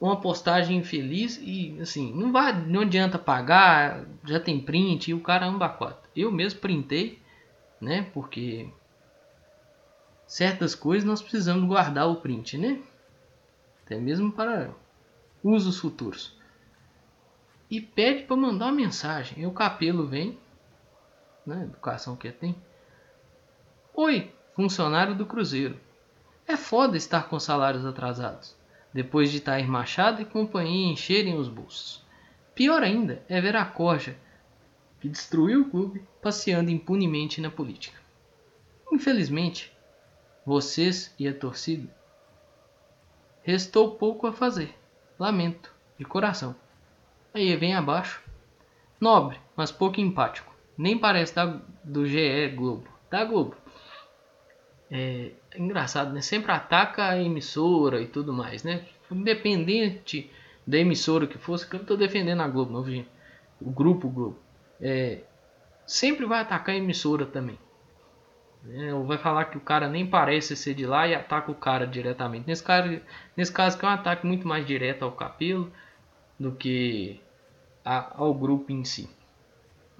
uma 0.00 0.20
postagem 0.20 0.78
infeliz 0.78 1.38
e 1.42 1.78
assim, 1.80 2.12
não 2.12 2.32
vai, 2.32 2.52
não 2.52 2.80
adianta 2.80 3.18
pagar, 3.18 4.04
já 4.24 4.38
tem 4.38 4.60
print 4.60 5.10
e 5.10 5.14
o 5.14 5.20
cara 5.20 5.46
amba 5.46 5.68
quatro. 5.68 6.10
Eu 6.14 6.32
mesmo 6.32 6.60
printei 6.60 7.20
né? 7.80 8.02
Porque 8.12 8.68
certas 10.26 10.74
coisas 10.74 11.04
nós 11.04 11.22
precisamos 11.22 11.66
guardar 11.66 12.08
o 12.08 12.16
print, 12.16 12.58
né? 12.58 12.82
Até 13.84 13.98
mesmo 13.98 14.30
para 14.30 14.70
usos 15.42 15.78
futuros. 15.78 16.38
E 17.70 17.80
pede 17.80 18.24
para 18.24 18.36
mandar 18.36 18.66
uma 18.66 18.72
mensagem. 18.72 19.42
E 19.42 19.46
o 19.46 19.52
capelo 19.52 20.06
vem, 20.06 20.38
né? 21.46 21.64
Educação 21.64 22.16
que 22.16 22.30
tem. 22.30 22.54
Oi, 23.94 24.32
funcionário 24.54 25.16
do 25.16 25.26
Cruzeiro. 25.26 25.78
É 26.46 26.56
foda 26.56 26.96
estar 26.96 27.28
com 27.28 27.40
salários 27.40 27.84
atrasados, 27.84 28.56
depois 28.94 29.32
de 29.32 29.40
Tair 29.40 29.68
Machado 29.68 30.22
e 30.22 30.24
companhia 30.24 30.92
encherem 30.92 31.36
os 31.36 31.48
bolsos. 31.48 32.02
Pior 32.54 32.82
ainda 32.82 33.22
é 33.28 33.40
ver 33.40 33.56
a 33.56 33.64
corja 33.64 34.16
que 35.00 35.08
destruiu 35.08 35.62
o 35.62 35.70
clube 35.70 36.04
passeando 36.22 36.70
impunemente 36.70 37.40
na 37.40 37.50
política. 37.50 37.98
Infelizmente, 38.92 39.72
vocês 40.46 41.12
e 41.18 41.26
a 41.26 41.34
torcida, 41.34 41.92
restou 43.42 43.96
pouco 43.96 44.26
a 44.26 44.32
fazer. 44.32 44.74
Lamento, 45.18 45.74
de 45.98 46.04
coração. 46.04 46.54
Aí 47.34 47.54
vem 47.56 47.74
abaixo. 47.74 48.22
Nobre, 49.00 49.38
mas 49.56 49.72
pouco 49.72 50.00
empático. 50.00 50.54
Nem 50.78 50.96
parece 50.96 51.34
da, 51.34 51.60
do 51.84 52.06
GE 52.06 52.48
Globo. 52.56 52.88
Da 53.10 53.24
Globo. 53.24 53.56
É, 54.90 55.30
é 55.52 55.58
engraçado, 55.58 56.12
né? 56.12 56.20
Sempre 56.20 56.52
ataca 56.52 57.08
a 57.08 57.18
emissora 57.18 58.00
e 58.00 58.06
tudo 58.06 58.32
mais, 58.32 58.64
né? 58.64 58.84
Independente 59.10 60.30
da 60.66 60.78
emissora 60.78 61.26
que 61.26 61.38
fosse, 61.38 61.68
que 61.68 61.74
eu 61.74 61.78
não 61.78 61.86
tô 61.86 61.96
defendendo 61.96 62.40
a 62.40 62.48
Globo, 62.48 62.72
não, 62.72 62.84
gente. 62.84 63.08
O 63.60 63.70
grupo 63.70 64.08
Globo. 64.08 64.38
É, 64.80 65.20
sempre 65.86 66.26
vai 66.26 66.40
atacar 66.40 66.74
a 66.74 66.78
emissora 66.78 67.26
também. 67.26 67.58
É, 68.68 68.92
ou 68.92 69.04
vai 69.04 69.16
falar 69.16 69.46
que 69.46 69.56
o 69.56 69.60
cara 69.60 69.88
nem 69.88 70.06
parece 70.06 70.54
ser 70.54 70.74
de 70.74 70.86
lá 70.86 71.08
e 71.08 71.14
ataca 71.14 71.50
o 71.50 71.54
cara 71.54 71.86
diretamente. 71.86 72.46
Nesse 72.46 72.62
caso, 72.62 73.00
nesse 73.36 73.52
caso 73.52 73.78
que 73.78 73.84
é 73.84 73.88
um 73.88 73.92
ataque 73.92 74.26
muito 74.26 74.46
mais 74.46 74.66
direto 74.66 75.02
ao 75.02 75.12
capelo 75.12 75.72
do 76.38 76.52
que 76.52 77.20
a, 77.84 78.22
ao 78.22 78.34
grupo 78.34 78.70
em 78.70 78.84
si. 78.84 79.08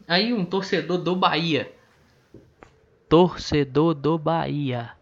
Aí 0.06 0.32
um 0.32 0.44
torcedor 0.44 0.98
do 0.98 1.16
Bahia. 1.16 1.72
Torcedor 3.10 3.94
do 3.94 4.16
Bahia. 4.16 4.92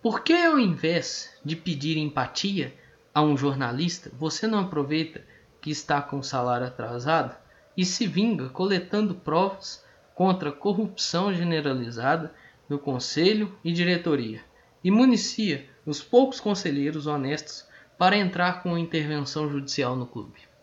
Por 0.00 0.22
que 0.22 0.32
ao 0.32 0.56
invés 0.56 1.36
de 1.44 1.56
pedir 1.56 1.96
empatia 1.98 2.72
a 3.12 3.20
um 3.20 3.36
jornalista, 3.36 4.08
você 4.16 4.46
não 4.46 4.60
aproveita 4.60 5.24
que 5.60 5.72
está 5.72 6.00
com 6.00 6.22
salário 6.22 6.64
atrasado 6.64 7.34
e 7.76 7.84
se 7.84 8.06
vinga 8.06 8.50
coletando 8.50 9.16
provas 9.16 9.84
contra 10.14 10.50
a 10.50 10.52
corrupção 10.52 11.34
generalizada 11.34 12.32
no 12.68 12.78
conselho 12.78 13.52
e 13.64 13.72
diretoria 13.72 14.44
e 14.84 14.92
municia 14.92 15.68
os 15.84 16.00
poucos 16.00 16.38
conselheiros 16.38 17.08
honestos 17.08 17.66
para 17.98 18.16
entrar 18.16 18.62
com 18.62 18.78
intervenção 18.78 19.50
judicial 19.50 19.96
no 19.96 20.06
clube. 20.06 20.53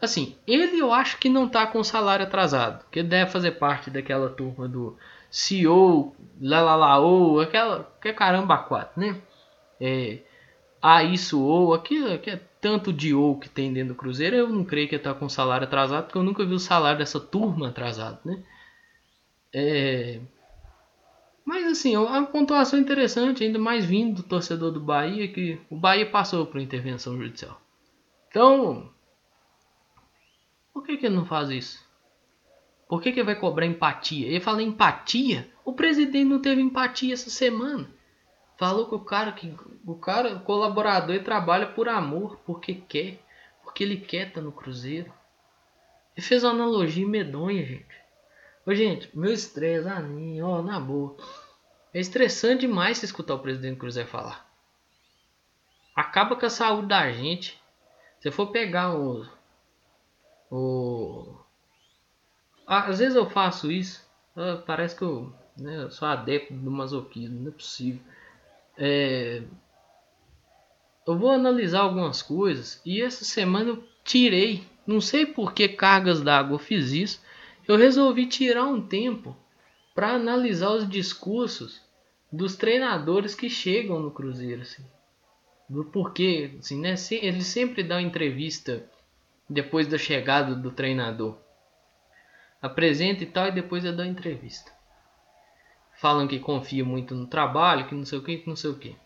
Assim, 0.00 0.34
ele 0.46 0.78
eu 0.78 0.92
acho 0.92 1.18
que 1.18 1.28
não 1.28 1.46
está 1.46 1.66
com 1.66 1.84
salário 1.84 2.24
atrasado, 2.24 2.84
que 2.90 3.02
deve 3.02 3.30
fazer 3.30 3.52
parte 3.52 3.90
daquela 3.90 4.30
turma 4.30 4.66
do 4.66 4.96
CEO, 5.30 6.14
lalalaô, 6.40 7.40
aquela 7.40 7.92
que 8.00 8.08
é 8.08 8.12
caramba 8.12 8.58
quatro, 8.58 8.98
né? 8.98 9.20
É, 9.78 10.20
a 10.80 11.04
isso 11.04 11.40
ou 11.42 11.74
aquilo 11.74 12.18
que 12.18 12.30
é 12.30 12.40
tanto 12.60 12.92
de 12.92 13.14
ou 13.14 13.38
que 13.38 13.48
tem 13.48 13.72
dentro 13.72 13.94
do 13.94 13.98
Cruzeiro, 13.98 14.36
eu 14.36 14.48
não 14.48 14.64
creio 14.64 14.88
que 14.88 14.96
está 14.96 15.14
com 15.14 15.28
salário 15.28 15.66
atrasado, 15.66 16.04
porque 16.04 16.18
eu 16.18 16.22
nunca 16.22 16.44
vi 16.44 16.54
o 16.54 16.58
salário 16.58 16.98
dessa 16.98 17.20
turma 17.20 17.68
atrasado, 17.68 18.20
né? 18.24 18.42
É... 19.52 20.20
Mas 21.44 21.66
assim, 21.66 21.94
é 21.94 21.98
uma 21.98 22.24
pontuação 22.26 22.78
interessante, 22.78 23.42
ainda 23.44 23.58
mais 23.58 23.84
vindo 23.84 24.16
do 24.16 24.22
torcedor 24.22 24.70
do 24.72 24.80
Bahia, 24.80 25.28
que 25.28 25.60
o 25.70 25.76
Bahia 25.76 26.06
passou 26.06 26.46
por 26.46 26.60
intervenção 26.60 27.18
judicial. 27.18 27.60
Então, 28.28 28.90
por 30.72 30.84
que, 30.84 30.96
que 30.96 31.06
ele 31.06 31.16
não 31.16 31.26
faz 31.26 31.50
isso? 31.50 31.90
Por 32.88 33.00
que, 33.00 33.12
que 33.12 33.20
ele 33.20 33.26
vai 33.26 33.36
cobrar 33.36 33.66
empatia? 33.66 34.26
Ele 34.26 34.40
fala 34.40 34.62
empatia? 34.62 35.48
O 35.64 35.72
presidente 35.72 36.24
não 36.28 36.40
teve 36.40 36.60
empatia 36.60 37.14
essa 37.14 37.30
semana. 37.30 37.88
Falou 38.58 38.88
que 38.88 38.94
o 38.94 39.00
cara 39.00 39.32
que 39.32 39.54
o 39.86 39.94
cara, 39.94 40.34
o 40.34 40.40
colaborador, 40.40 41.14
ele 41.14 41.24
trabalha 41.24 41.66
por 41.66 41.88
amor, 41.88 42.40
porque 42.44 42.74
quer, 42.74 43.18
porque 43.62 43.84
ele 43.84 43.96
quer 43.96 44.28
estar 44.28 44.40
tá 44.40 44.42
no 44.42 44.52
Cruzeiro. 44.52 45.12
Ele 46.16 46.26
fez 46.26 46.44
uma 46.44 46.52
analogia 46.52 47.06
medonha, 47.06 47.64
gente. 47.64 48.00
Ô, 48.66 48.74
gente, 48.74 49.10
meu 49.16 49.32
estresse, 49.32 49.88
ah, 49.88 50.02
ó, 50.44 50.62
na 50.62 50.78
boa. 50.78 51.16
É 51.94 51.98
estressante 51.98 52.66
demais 52.66 52.98
se 52.98 53.06
escutar 53.06 53.34
o 53.34 53.38
presidente 53.38 53.76
do 53.76 53.80
Cruzeiro 53.80 54.08
falar. 54.08 54.46
Acaba 55.96 56.36
com 56.36 56.46
a 56.46 56.50
saúde 56.50 56.88
da 56.88 57.10
gente. 57.10 57.60
Se 58.20 58.30
for 58.30 58.48
pegar 58.48 58.94
o. 58.94 59.26
o 60.50 61.36
às 62.66 62.98
vezes 62.98 63.16
eu 63.16 63.28
faço 63.28 63.70
isso. 63.70 64.08
Parece 64.64 64.96
que 64.96 65.02
eu, 65.02 65.32
né, 65.56 65.84
eu 65.84 65.90
sou 65.90 66.06
adepto 66.06 66.54
do 66.54 66.70
masoquismo. 66.70 67.40
Não 67.40 67.48
é 67.48 67.52
possível. 67.52 68.00
É, 68.78 69.42
eu 71.06 71.18
vou 71.18 71.30
analisar 71.30 71.80
algumas 71.80 72.22
coisas. 72.22 72.80
E 72.86 73.02
essa 73.02 73.24
semana 73.24 73.70
eu 73.70 73.84
tirei. 74.04 74.64
Não 74.86 75.00
sei 75.00 75.26
por 75.26 75.52
que 75.52 75.68
cargas 75.68 76.20
d'água 76.20 76.54
eu 76.54 76.58
fiz 76.58 76.92
isso 76.92 77.20
eu 77.70 77.76
resolvi 77.76 78.26
tirar 78.26 78.66
um 78.66 78.82
tempo 78.82 79.36
para 79.94 80.10
analisar 80.14 80.70
os 80.70 80.88
discursos 80.88 81.80
dos 82.32 82.56
treinadores 82.56 83.32
que 83.32 83.48
chegam 83.48 84.00
no 84.00 84.10
Cruzeiro, 84.10 84.62
assim. 84.62 84.84
Do 85.68 85.84
porquê, 85.84 86.56
assim, 86.58 86.80
né? 86.80 86.94
Eles 87.22 87.46
sempre 87.46 87.84
dão 87.84 88.00
entrevista 88.00 88.84
depois 89.50 89.88
da 89.88 89.98
chegada 89.98 90.54
do 90.54 90.70
treinador. 90.70 91.36
Apresenta 92.62 93.24
e 93.24 93.26
tal 93.26 93.48
e 93.48 93.52
depois 93.52 93.84
eu 93.84 93.94
dou 93.94 94.04
entrevista. 94.04 94.70
Falam 95.96 96.28
que 96.28 96.38
confia 96.38 96.84
muito 96.84 97.14
no 97.16 97.26
trabalho, 97.26 97.86
que 97.88 97.94
não 97.94 98.04
sei 98.04 98.18
o 98.20 98.22
que, 98.22 98.38
que 98.38 98.48
não 98.48 98.54
sei 98.54 98.70
o 98.70 98.78
que. 98.78 98.96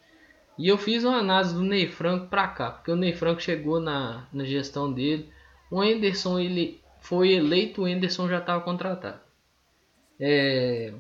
E 0.59 0.68
eu 0.68 0.76
fiz 0.76 1.03
uma 1.03 1.16
análise 1.16 1.55
do 1.55 1.62
Ney 1.62 1.88
Franco 1.88 2.28
para 2.28 2.47
cá, 2.47 2.70
porque 2.70 2.90
o 2.90 2.97
Ney 2.97 3.14
Franco 3.14 3.40
chegou 3.40 3.80
na, 3.80 4.28
na 4.32 4.45
gestão 4.45 4.92
dele. 4.92 5.32
O 5.70 5.80
Anderson 5.80 6.38
ele 6.38 6.80
foi 7.01 7.32
eleito, 7.32 7.82
o 7.82 7.86
Anderson 7.86 8.28
já 8.28 8.38
estava 8.38 8.62
contratado. 8.62 9.20
É... 10.20 10.92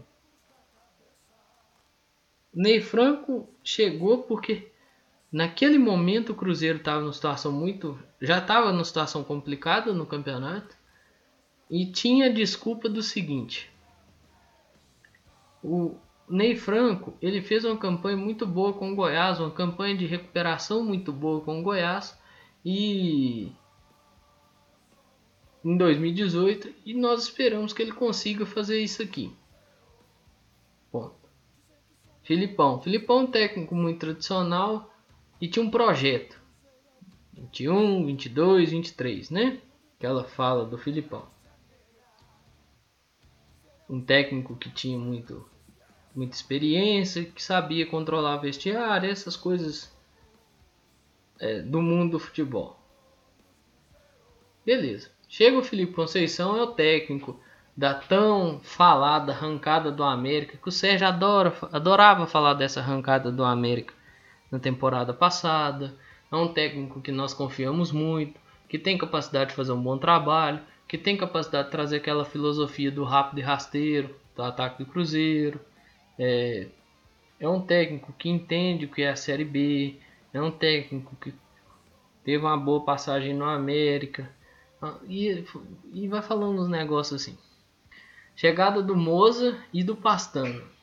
Ney 2.52 2.80
Franco 2.80 3.48
chegou 3.62 4.22
porque 4.22 4.72
naquele 5.34 5.78
momento 5.78 6.30
o 6.30 6.34
Cruzeiro 6.36 6.78
estava 6.78 7.00
numa 7.00 7.12
situação 7.12 7.50
muito. 7.50 7.98
já 8.20 8.38
estava 8.38 8.70
numa 8.70 8.84
situação 8.84 9.24
complicada 9.24 9.92
no 9.92 10.06
campeonato 10.06 10.76
e 11.68 11.86
tinha 11.86 12.32
desculpa 12.32 12.88
do 12.88 13.02
seguinte: 13.02 13.68
o 15.60 15.96
Ney 16.28 16.54
Franco 16.54 17.14
ele 17.20 17.42
fez 17.42 17.64
uma 17.64 17.76
campanha 17.76 18.16
muito 18.16 18.46
boa 18.46 18.74
com 18.74 18.92
o 18.92 18.94
Goiás, 18.94 19.40
uma 19.40 19.50
campanha 19.50 19.96
de 19.96 20.06
recuperação 20.06 20.84
muito 20.84 21.12
boa 21.12 21.40
com 21.40 21.58
o 21.58 21.62
Goiás 21.64 22.16
e 22.64 23.50
em 25.64 25.76
2018 25.76 26.72
e 26.86 26.94
nós 26.94 27.24
esperamos 27.24 27.72
que 27.72 27.82
ele 27.82 27.90
consiga 27.90 28.46
fazer 28.46 28.80
isso 28.80 29.02
aqui. 29.02 29.34
Ponto. 30.92 31.16
Filipão. 32.22 32.80
Filipão 32.80 33.18
é 33.18 33.22
um 33.24 33.26
técnico 33.26 33.74
muito 33.74 33.98
tradicional 33.98 34.93
e 35.40 35.48
tinha 35.48 35.64
um 35.64 35.70
projeto. 35.70 36.40
21, 37.32 38.06
22, 38.06 38.70
23, 38.70 39.30
né? 39.30 39.60
Aquela 39.98 40.24
fala 40.24 40.64
do 40.64 40.78
Filipão. 40.78 41.26
Um 43.88 44.00
técnico 44.00 44.56
que 44.56 44.70
tinha 44.70 44.98
muito, 44.98 45.48
muita 46.14 46.34
experiência, 46.34 47.24
que 47.24 47.42
sabia 47.42 47.86
controlar 47.86 48.38
vestiário, 48.38 49.10
essas 49.10 49.36
coisas 49.36 49.94
é, 51.38 51.60
do 51.60 51.82
mundo 51.82 52.12
do 52.12 52.18
futebol. 52.18 52.78
Beleza. 54.64 55.10
Chega 55.28 55.58
o 55.58 55.64
Felipe 55.64 55.92
Conceição, 55.92 56.56
é 56.56 56.62
o 56.62 56.68
técnico 56.68 57.38
da 57.76 57.92
tão 57.92 58.60
falada 58.60 59.32
arrancada 59.32 59.90
do 59.90 60.04
América, 60.04 60.56
que 60.56 60.68
o 60.68 60.72
Sérgio 60.72 61.06
adora, 61.06 61.52
adorava 61.72 62.26
falar 62.26 62.54
dessa 62.54 62.80
arrancada 62.80 63.32
do 63.32 63.44
América 63.44 63.92
na 64.54 64.60
temporada 64.60 65.12
passada. 65.12 65.94
É 66.30 66.36
um 66.36 66.48
técnico 66.48 67.00
que 67.00 67.10
nós 67.10 67.34
confiamos 67.34 67.90
muito, 67.90 68.40
que 68.68 68.78
tem 68.78 68.96
capacidade 68.96 69.50
de 69.50 69.56
fazer 69.56 69.72
um 69.72 69.82
bom 69.82 69.98
trabalho, 69.98 70.60
que 70.86 70.96
tem 70.96 71.16
capacidade 71.16 71.66
de 71.66 71.72
trazer 71.72 71.96
aquela 71.96 72.24
filosofia 72.24 72.90
do 72.90 73.02
rápido 73.02 73.38
e 73.40 73.42
rasteiro, 73.42 74.14
do 74.34 74.42
ataque 74.42 74.84
do 74.84 74.90
Cruzeiro. 74.90 75.60
É, 76.18 76.68
é 77.40 77.48
um 77.48 77.60
técnico 77.60 78.12
que 78.12 78.28
entende 78.28 78.84
o 78.84 78.88
que 78.88 79.02
é 79.02 79.10
a 79.10 79.16
Série 79.16 79.44
B, 79.44 79.96
é 80.32 80.40
um 80.40 80.50
técnico 80.50 81.16
que 81.16 81.34
teve 82.24 82.44
uma 82.44 82.56
boa 82.56 82.84
passagem 82.84 83.34
no 83.34 83.44
América, 83.44 84.30
e, 85.08 85.44
e 85.92 86.08
vai 86.08 86.22
falando 86.22 86.60
uns 86.60 86.68
negócios 86.68 87.22
assim. 87.22 87.38
Chegada 88.36 88.82
do 88.82 88.94
Moza 88.94 89.58
e 89.72 89.82
do 89.82 89.96
Pastano. 89.96 90.73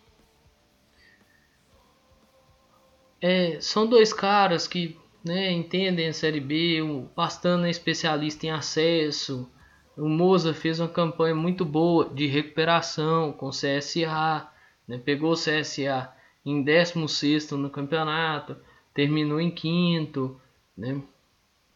É, 3.22 3.61
são 3.61 3.86
dois 3.86 4.11
caras 4.11 4.67
que 4.67 4.97
né, 5.24 5.51
entendem 5.51 6.07
a 6.07 6.13
Série 6.13 6.39
B. 6.39 6.82
O 6.82 7.03
Pastano 7.15 7.67
é 7.67 7.69
especialista 7.69 8.47
em 8.47 8.51
acesso. 8.51 9.49
O 9.95 10.09
Moza 10.09 10.53
fez 10.53 10.80
uma 10.80 10.89
campanha 10.89 11.36
muito 11.36 11.63
boa 11.63 12.09
de 12.09 12.26
recuperação 12.26 13.32
com 13.32 13.47
o 13.47 13.51
CSA. 13.51 14.49
Né, 14.88 14.97
pegou 14.97 15.32
o 15.32 15.36
CSA 15.36 16.11
em 16.43 16.63
16 16.63 17.51
no 17.51 17.69
campeonato, 17.69 18.57
terminou 18.93 19.39
em 19.39 19.51
quinto. 19.51 20.41
Né. 20.76 20.99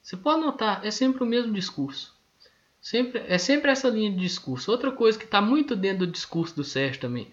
Você 0.01 0.17
pode 0.17 0.41
notar, 0.41 0.83
é 0.83 0.89
sempre 0.89 1.23
o 1.23 1.27
mesmo 1.27 1.53
discurso. 1.53 2.15
Sempre, 2.81 3.23
é 3.27 3.37
sempre 3.37 3.71
essa 3.71 3.89
linha 3.89 4.11
de 4.11 4.17
discurso. 4.17 4.71
Outra 4.71 4.91
coisa 4.91 5.17
que 5.17 5.25
está 5.25 5.41
muito 5.41 5.75
dentro 5.75 6.05
do 6.05 6.11
discurso 6.11 6.55
do 6.55 6.63
Sérgio 6.63 7.01
também. 7.01 7.31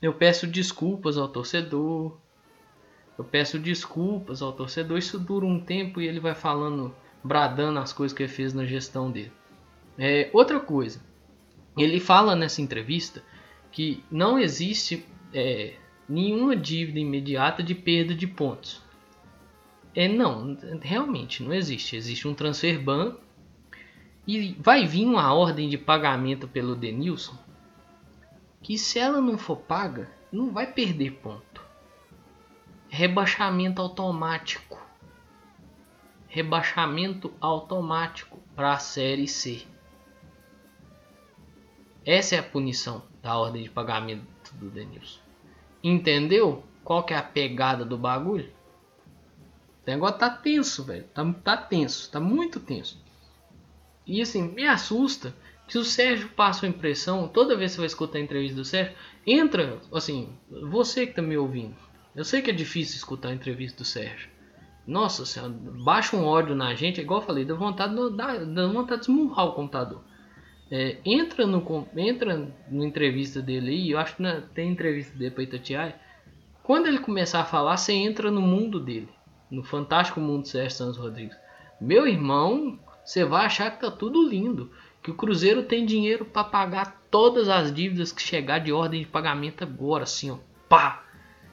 Eu 0.00 0.14
peço 0.14 0.46
desculpas 0.46 1.16
ao 1.16 1.28
torcedor. 1.28 2.16
Eu 3.18 3.24
peço 3.24 3.58
desculpas 3.58 4.40
ao 4.40 4.52
torcedor. 4.52 4.96
Isso 4.96 5.18
dura 5.18 5.44
um 5.44 5.58
tempo 5.58 6.00
e 6.00 6.06
ele 6.06 6.20
vai 6.20 6.34
falando, 6.34 6.94
bradando 7.22 7.80
as 7.80 7.92
coisas 7.92 8.16
que 8.16 8.22
ele 8.22 8.32
fez 8.32 8.54
na 8.54 8.64
gestão 8.64 9.10
dele. 9.10 9.32
É, 9.98 10.30
outra 10.32 10.60
coisa. 10.60 11.00
Ele 11.76 11.98
fala 11.98 12.36
nessa 12.36 12.62
entrevista 12.62 13.22
que 13.72 14.02
não 14.10 14.38
existe 14.38 15.04
é, 15.34 15.74
nenhuma 16.08 16.54
dívida 16.54 17.00
imediata 17.00 17.62
de 17.62 17.74
perda 17.74 18.14
de 18.14 18.26
pontos. 18.26 18.82
É, 19.94 20.06
não, 20.06 20.56
realmente 20.80 21.42
não 21.42 21.52
existe. 21.52 21.96
Existe 21.96 22.28
um 22.28 22.34
transfer 22.34 22.80
ban 22.80 23.16
e 24.26 24.54
vai 24.60 24.86
vir 24.86 25.04
uma 25.04 25.34
ordem 25.34 25.68
de 25.68 25.76
pagamento 25.76 26.46
pelo 26.46 26.76
Denilson 26.76 27.36
que 28.62 28.76
se 28.76 28.98
ela 28.98 29.20
não 29.20 29.38
for 29.38 29.56
paga, 29.56 30.10
não 30.32 30.50
vai 30.50 30.66
perder 30.66 31.12
ponto. 31.12 31.67
Rebaixamento 32.90 33.82
automático. 33.82 34.80
Rebaixamento 36.26 37.32
automático 37.38 38.40
para 38.56 38.72
a 38.72 38.78
série 38.78 39.28
C. 39.28 39.66
Essa 42.04 42.36
é 42.36 42.38
a 42.38 42.42
punição 42.42 43.02
da 43.22 43.36
ordem 43.36 43.62
de 43.62 43.70
pagamento 43.70 44.54
do 44.54 44.70
Denilson. 44.70 45.20
Entendeu? 45.84 46.64
Qual 46.82 47.04
que 47.04 47.12
é 47.12 47.18
a 47.18 47.22
pegada 47.22 47.84
do 47.84 47.98
bagulho? 47.98 48.50
O 49.86 49.90
negócio 49.90 50.18
tá 50.18 50.30
tenso, 50.30 50.82
velho. 50.84 51.04
Tá, 51.14 51.30
tá 51.44 51.56
tenso, 51.58 52.10
tá 52.10 52.18
muito 52.18 52.58
tenso. 52.58 52.98
E 54.06 54.22
assim, 54.22 54.48
me 54.48 54.66
assusta 54.66 55.34
que 55.68 55.76
o 55.76 55.84
Sérgio 55.84 56.30
passa 56.30 56.64
a 56.64 56.68
impressão, 56.68 57.28
toda 57.28 57.54
vez 57.54 57.72
que 57.72 57.74
você 57.76 57.80
vai 57.80 57.86
escutar 57.86 58.18
a 58.18 58.22
entrevista 58.22 58.56
do 58.56 58.64
Sérgio, 58.64 58.96
entra, 59.26 59.78
assim, 59.92 60.34
você 60.50 61.06
que 61.06 61.12
tá 61.12 61.20
me 61.20 61.36
ouvindo. 61.36 61.87
Eu 62.18 62.24
sei 62.24 62.42
que 62.42 62.50
é 62.50 62.52
difícil 62.52 62.96
escutar 62.96 63.28
a 63.28 63.32
entrevista 63.32 63.78
do 63.78 63.84
Sérgio. 63.84 64.28
Nossa 64.84 65.24
senhora, 65.24 65.52
baixa 65.52 66.16
um 66.16 66.24
ódio 66.24 66.52
na 66.52 66.74
gente, 66.74 66.98
é 66.98 67.04
igual 67.04 67.20
eu 67.20 67.26
falei, 67.26 67.44
dá 67.44 67.54
vontade, 67.54 67.94
dá, 68.16 68.38
dá 68.38 68.66
vontade 68.66 69.02
de 69.02 69.08
esmurrar 69.08 69.46
o 69.46 69.52
computador. 69.52 70.02
É, 70.68 70.96
entra 71.04 71.46
no 71.46 71.86
entra 71.96 72.52
na 72.68 72.84
entrevista 72.84 73.40
dele 73.40 73.70
aí, 73.70 73.90
eu 73.92 74.00
acho 74.00 74.16
que 74.16 74.22
na, 74.22 74.40
tem 74.40 74.68
entrevista 74.68 75.16
dele 75.16 75.30
para 75.30 75.44
Itatiaia. 75.44 75.94
Quando 76.64 76.88
ele 76.88 76.98
começar 76.98 77.42
a 77.42 77.44
falar, 77.44 77.76
você 77.76 77.92
entra 77.92 78.32
no 78.32 78.40
mundo 78.40 78.80
dele, 78.80 79.08
no 79.48 79.62
fantástico 79.62 80.18
mundo 80.20 80.42
do 80.42 80.48
Sérgio 80.48 80.76
Santos 80.76 80.98
Rodrigues. 80.98 81.36
Meu 81.80 82.04
irmão, 82.04 82.80
você 83.04 83.24
vai 83.24 83.46
achar 83.46 83.70
que 83.70 83.80
tá 83.80 83.92
tudo 83.92 84.28
lindo, 84.28 84.72
que 85.04 85.12
o 85.12 85.14
Cruzeiro 85.14 85.62
tem 85.62 85.86
dinheiro 85.86 86.24
para 86.24 86.42
pagar 86.42 87.00
todas 87.12 87.48
as 87.48 87.72
dívidas 87.72 88.10
que 88.10 88.20
chegar 88.20 88.58
de 88.58 88.72
ordem 88.72 89.02
de 89.02 89.06
pagamento 89.06 89.62
agora, 89.62 90.02
assim, 90.02 90.32
ó, 90.32 90.38
pá. 90.68 91.04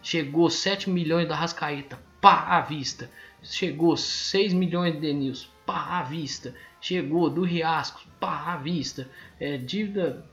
Chegou 0.06 0.52
7 0.52 0.88
milhões 0.88 1.28
da 1.28 1.36
Rascaeta, 1.36 2.00
pá, 2.22 2.46
à 2.56 2.62
vista. 2.62 3.10
Chegou 3.42 3.98
6 3.98 4.54
milhões 4.54 4.94
de 4.94 5.00
Denilson, 5.00 5.48
pá, 5.66 5.98
à 5.98 6.04
vista. 6.04 6.54
Chegou 6.80 7.28
do 7.28 7.42
Riascos, 7.42 8.06
pá, 8.20 8.54
à 8.54 8.56
vista. 8.56 9.10
É, 9.40 9.58
dívida 9.58 10.24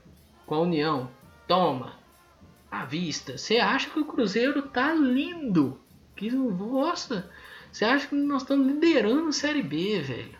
com 0.45 0.53
a 0.53 0.59
União, 0.59 1.09
toma, 1.47 1.95
à 2.69 2.85
vista. 2.85 3.35
Você 3.35 3.57
acha 3.57 3.89
que 3.89 3.99
o 3.99 4.05
Cruzeiro 4.05 4.61
tá 4.61 4.93
lindo? 4.93 5.81
Que 6.15 6.29
nossa, 6.29 7.27
você 7.71 7.83
acha 7.83 8.05
que 8.05 8.13
nós 8.13 8.43
estamos 8.43 8.67
liderando 8.67 9.29
a 9.29 9.31
Série 9.31 9.63
B, 9.63 9.99
velho? 10.01 10.37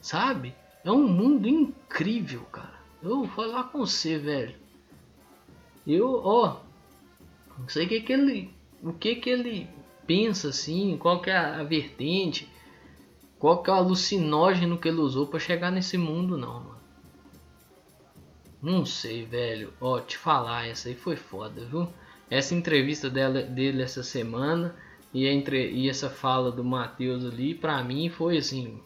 Sabe? 0.00 0.54
É 0.82 0.90
um 0.90 1.06
mundo 1.06 1.46
incrível, 1.46 2.40
cara. 2.46 2.80
Eu 3.02 3.10
vou 3.10 3.28
falar 3.28 3.64
com 3.64 3.80
você, 3.80 4.16
velho. 4.16 4.54
Eu, 5.86 6.22
ó, 6.24 6.60
não 7.62 7.68
sei 7.68 7.86
o 7.86 7.88
que 7.88 8.00
que 8.00 8.12
ele, 8.12 8.54
o 8.82 8.92
que 8.92 9.14
que 9.14 9.30
ele 9.30 9.68
pensa 10.06 10.48
assim, 10.48 10.96
qual 10.98 11.22
que 11.22 11.30
é 11.30 11.36
a 11.36 11.62
vertente, 11.62 12.48
qual 13.38 13.62
que 13.62 13.70
é 13.70 13.72
o 13.72 13.76
alucinógeno 13.76 14.78
que 14.78 14.88
ele 14.88 15.00
usou 15.00 15.28
para 15.28 15.38
chegar 15.38 15.70
nesse 15.70 15.96
mundo, 15.96 16.36
não, 16.36 16.54
mano. 16.60 16.82
Não 18.60 18.84
sei, 18.84 19.24
velho. 19.24 19.72
Ó, 19.80 19.98
te 20.00 20.16
falar, 20.16 20.66
essa 20.66 20.88
aí 20.88 20.94
foi 20.94 21.16
foda, 21.16 21.64
viu? 21.64 21.88
Essa 22.30 22.54
entrevista 22.54 23.08
dela, 23.08 23.42
dele 23.42 23.82
essa 23.82 24.02
semana 24.02 24.74
e, 25.14 25.26
entre, 25.26 25.70
e 25.70 25.88
essa 25.88 26.10
fala 26.10 26.50
do 26.50 26.64
Matheus 26.64 27.24
ali, 27.24 27.54
pra 27.54 27.82
mim 27.82 28.08
foi 28.08 28.38
assim, 28.38 28.80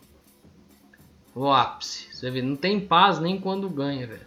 o 1.34 1.50
ápice. 1.50 2.14
Você 2.14 2.30
vê, 2.30 2.42
não 2.42 2.56
tem 2.56 2.80
paz 2.80 3.18
nem 3.18 3.40
quando 3.40 3.68
ganha, 3.68 4.06
velho. 4.06 4.26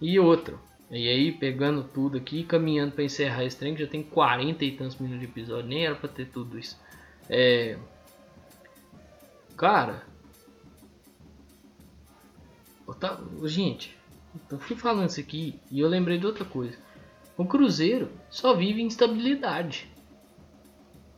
E 0.00 0.18
outro. 0.18 0.60
E 0.90 1.08
aí, 1.08 1.32
pegando 1.32 1.84
tudo 1.84 2.16
aqui, 2.16 2.44
caminhando 2.44 2.92
para 2.92 3.04
encerrar 3.04 3.44
esse 3.44 3.56
trem, 3.56 3.74
que 3.74 3.82
já 3.82 3.86
tem 3.86 4.02
40 4.02 4.64
e 4.64 4.76
tantos 4.76 4.96
minutos 4.96 5.20
de 5.20 5.26
episódio, 5.26 5.68
nem 5.68 5.84
era 5.84 5.94
para 5.94 6.08
ter 6.08 6.26
tudo 6.26 6.58
isso. 6.58 6.80
É. 7.28 7.76
Cara. 9.56 10.06
Tá, 12.98 13.20
gente, 13.44 13.96
eu 14.50 14.58
fui 14.58 14.74
falando 14.74 15.10
isso 15.10 15.20
aqui 15.20 15.60
e 15.70 15.78
eu 15.78 15.88
lembrei 15.88 16.18
de 16.18 16.26
outra 16.26 16.44
coisa. 16.44 16.76
O 17.36 17.44
Cruzeiro 17.44 18.10
só 18.30 18.54
vive 18.54 18.80
instabilidade. 18.80 19.88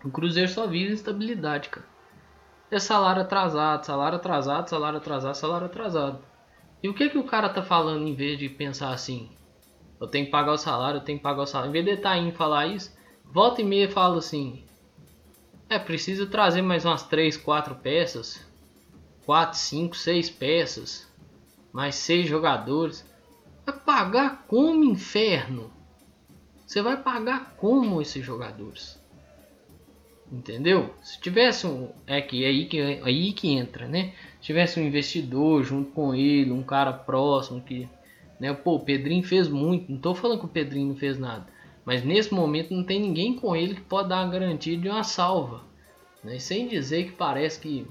O 0.04 0.10
Cruzeiro 0.10 0.50
só 0.50 0.66
vive 0.66 0.92
instabilidade, 0.92 1.68
cara 1.68 1.90
é 2.70 2.78
salário 2.78 3.22
atrasado, 3.22 3.84
salário 3.84 4.16
atrasado, 4.16 4.68
salário 4.68 4.98
atrasado, 4.98 5.34
salário 5.34 5.66
atrasado. 5.66 6.20
E 6.82 6.88
o 6.88 6.94
que 6.94 7.10
que 7.10 7.18
o 7.18 7.24
cara 7.24 7.48
tá 7.48 7.62
falando 7.62 8.06
em 8.06 8.14
vez 8.14 8.38
de 8.38 8.48
pensar 8.48 8.92
assim? 8.92 9.30
Eu 10.00 10.08
tenho 10.08 10.24
que 10.24 10.30
pagar 10.30 10.52
o 10.52 10.56
salário, 10.56 10.98
eu 10.98 11.04
tenho 11.04 11.18
que 11.18 11.22
pagar 11.22 11.42
o 11.42 11.46
salário. 11.46 11.68
Em 11.68 11.72
vez 11.72 11.84
de 11.84 11.90
estar 11.92 12.10
tá 12.10 12.16
indo 12.16 12.32
falar 12.32 12.66
isso, 12.66 12.96
volta 13.24 13.60
e 13.60 13.64
meia 13.64 13.90
fala 13.90 14.18
assim: 14.18 14.64
É 15.68 15.78
preciso 15.78 16.26
trazer 16.26 16.62
mais 16.62 16.84
umas 16.84 17.02
3, 17.02 17.36
4 17.36 17.74
peças, 17.76 18.44
4, 19.26 19.58
5, 19.58 19.96
6 19.96 20.30
peças, 20.30 21.06
mais 21.72 21.94
6 21.96 22.26
jogadores. 22.26 23.08
Vai 23.66 23.78
pagar 23.78 24.44
como 24.48 24.84
inferno? 24.84 25.70
Você 26.66 26.80
vai 26.80 26.96
pagar 26.96 27.54
como 27.56 28.00
esses 28.00 28.24
jogadores? 28.24 28.98
Entendeu? 30.32 30.94
Se 31.02 31.20
tivesse 31.20 31.66
um. 31.66 31.90
É 32.06 32.20
que 32.20 32.44
é 32.44 32.46
aí 32.46 32.66
que, 32.66 32.78
é 32.80 33.00
aí 33.02 33.32
que 33.32 33.50
entra, 33.50 33.88
né? 33.88 34.12
Se 34.40 34.46
tivesse 34.46 34.78
um 34.78 34.84
investidor 34.84 35.64
junto 35.64 35.90
com 35.90 36.14
ele, 36.14 36.52
um 36.52 36.62
cara 36.62 36.92
próximo 36.92 37.60
que. 37.60 37.88
Né? 38.40 38.52
Pô, 38.54 38.76
o 38.76 38.80
Pedrinho 38.80 39.22
fez 39.22 39.46
muito. 39.46 39.92
Não 39.92 39.98
tô 39.98 40.14
falando 40.14 40.38
que 40.38 40.46
o 40.46 40.48
Pedrinho 40.48 40.88
não 40.88 40.96
fez 40.96 41.18
nada. 41.18 41.46
Mas 41.84 42.02
nesse 42.02 42.32
momento 42.32 42.74
não 42.74 42.82
tem 42.82 42.98
ninguém 42.98 43.36
com 43.36 43.54
ele 43.54 43.74
que 43.74 43.80
pode 43.82 44.08
dar 44.08 44.24
uma 44.24 44.32
garantia 44.32 44.76
de 44.76 44.88
uma 44.88 45.04
salva. 45.04 45.62
Né? 46.24 46.38
Sem 46.38 46.66
dizer 46.66 47.04
que 47.04 47.12
parece 47.12 47.60
que. 47.60 47.86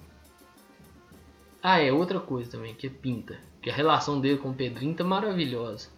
Ah, 1.61 1.79
é 1.79 1.91
outra 1.91 2.19
coisa 2.19 2.49
também, 2.49 2.73
que 2.73 2.87
é 2.87 2.89
pinta. 2.89 3.37
Que 3.61 3.69
a 3.69 3.73
relação 3.73 4.19
dele 4.19 4.39
com 4.39 4.49
o 4.49 4.53
Pedrinho 4.53 4.95
tá 4.95 5.03
maravilhosa. 5.03 5.89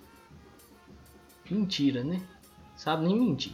Mentira, 1.50 2.04
né? 2.04 2.22
Sabe 2.76 3.06
nem 3.06 3.18
mentir. 3.18 3.54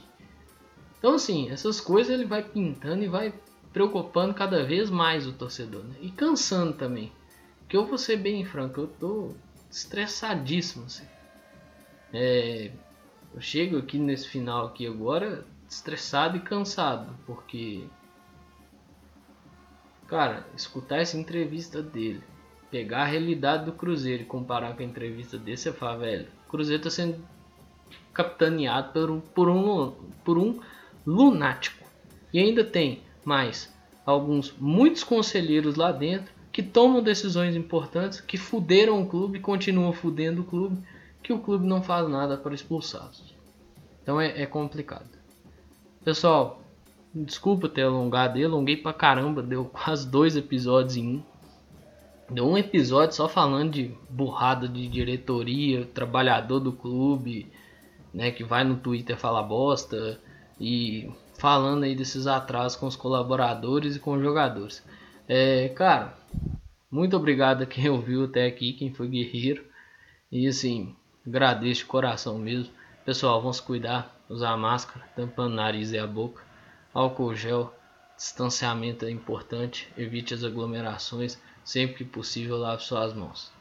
Então, 0.98 1.16
assim, 1.16 1.50
essas 1.50 1.82
coisas 1.82 2.14
ele 2.14 2.26
vai 2.26 2.42
pintando 2.42 3.04
e 3.04 3.08
vai 3.08 3.34
preocupando 3.74 4.34
cada 4.34 4.64
vez 4.64 4.90
mais 4.90 5.28
o 5.28 5.34
torcedor. 5.34 5.84
Né? 5.84 5.96
E 6.02 6.10
cansando 6.10 6.74
também. 6.74 7.12
Que 7.68 7.76
eu 7.76 7.86
vou 7.86 7.98
ser 7.98 8.18
bem 8.18 8.46
franco, 8.46 8.82
eu 8.82 8.88
tô 8.88 9.32
estressadíssimo. 9.70 10.86
Assim. 10.86 11.06
É, 12.14 12.72
eu 13.34 13.42
chego 13.42 13.78
aqui 13.78 13.98
nesse 13.98 14.28
final 14.28 14.68
aqui 14.68 14.88
agora 14.88 15.46
estressado 15.70 16.38
e 16.38 16.42
cansado. 16.42 17.14
Porque, 17.26 17.86
cara, 20.08 20.46
escutar 20.56 20.98
essa 20.98 21.18
entrevista 21.18 21.82
dele, 21.82 22.24
pegar 22.72 23.04
a 23.04 23.06
realidade 23.06 23.66
do 23.66 23.74
Cruzeiro 23.74 24.24
e 24.24 24.26
comparar 24.26 24.76
com 24.76 24.82
a 24.82 24.86
entrevista 24.86 25.38
dele, 25.38 25.58
você 25.58 25.72
fala, 25.72 26.00
velho, 26.00 26.28
o 26.46 26.50
Cruzeiro 26.50 26.84
tá 26.84 26.90
sendo 26.90 27.24
capitaneado 28.14 28.92
por 28.94 29.12
um, 29.12 29.20
por 29.20 29.50
um, 29.50 29.92
por 30.24 30.38
um 30.38 30.60
lunático. 31.06 31.86
E 32.34 32.40
ainda 32.40 32.64
tem 32.64 33.04
mais 33.24 33.74
alguns 34.06 34.54
muitos 34.58 35.04
conselheiros 35.04 35.76
lá 35.76 35.92
dentro 35.92 36.37
que 36.58 36.64
tomam 36.64 37.04
decisões 37.04 37.56
importantes, 37.56 38.20
que 38.20 38.36
fuderam 38.36 39.00
o 39.00 39.06
clube, 39.06 39.40
continuam 39.40 39.94
fudendo 39.94 40.42
o 40.42 40.44
clube 40.44 40.82
que 41.22 41.32
o 41.32 41.38
clube 41.38 41.68
não 41.68 41.84
faz 41.84 42.10
nada 42.10 42.36
para 42.36 42.56
expulsá-los. 42.56 43.36
Então 44.02 44.20
é, 44.20 44.42
é 44.42 44.46
complicado. 44.48 45.08
Pessoal, 46.04 46.60
desculpa 47.14 47.70
ter 47.70 47.84
alongado, 47.84 48.40
eu 48.40 48.50
alonguei 48.50 48.76
pra 48.76 48.92
caramba, 48.92 49.44
deu 49.44 49.66
quase 49.72 50.10
dois 50.10 50.36
episódios 50.36 50.98
em 50.98 51.18
um. 51.18 51.24
Deu 52.28 52.48
um 52.48 52.58
episódio 52.58 53.16
só 53.16 53.30
falando 53.30 53.74
de 53.74 53.96
burrada 54.10 54.68
de 54.68 54.88
diretoria, 54.88 55.86
trabalhador 55.86 56.60
do 56.60 56.72
clube, 56.72 57.52
né, 58.12 58.32
que 58.32 58.44
vai 58.44 58.64
no 58.64 58.78
Twitter 58.78 59.16
falar 59.16 59.44
bosta 59.44 60.20
e 60.60 61.08
falando 61.38 61.84
aí 61.84 61.96
desses 61.96 62.26
atrasos 62.26 62.80
com 62.80 62.88
os 62.88 62.96
colaboradores 62.96 63.96
e 63.96 64.00
com 64.00 64.14
os 64.14 64.24
jogadores. 64.24 64.84
É, 65.28 65.70
cara, 65.70 66.18
muito 66.90 67.16
obrigado 67.18 67.64
a 67.64 67.66
quem 67.66 67.90
ouviu 67.90 68.26
até 68.26 68.46
aqui, 68.46 68.74
quem 68.74 68.94
foi 68.94 69.08
guerreiro. 69.08 69.66
E 70.32 70.48
assim, 70.48 70.96
agradeço 71.26 71.82
de 71.82 71.88
coração 71.88 72.38
mesmo. 72.38 72.74
Pessoal, 73.06 73.42
vamos 73.42 73.60
cuidar, 73.60 74.16
usar 74.28 74.58
máscara, 74.58 75.08
tampando 75.16 75.54
o 75.54 75.56
nariz 75.56 75.92
e 75.92 75.98
a 75.98 76.06
boca, 76.06 76.44
álcool 76.94 77.34
gel, 77.34 77.74
distanciamento 78.18 79.06
é 79.06 79.12
importante, 79.12 79.88
evite 79.98 80.34
as 80.34 80.44
aglomerações, 80.44 81.40
sempre 81.64 81.98
que 81.98 82.04
possível 82.04 82.58
lave 82.58 82.84
suas 82.84 83.14
mãos. 83.14 83.52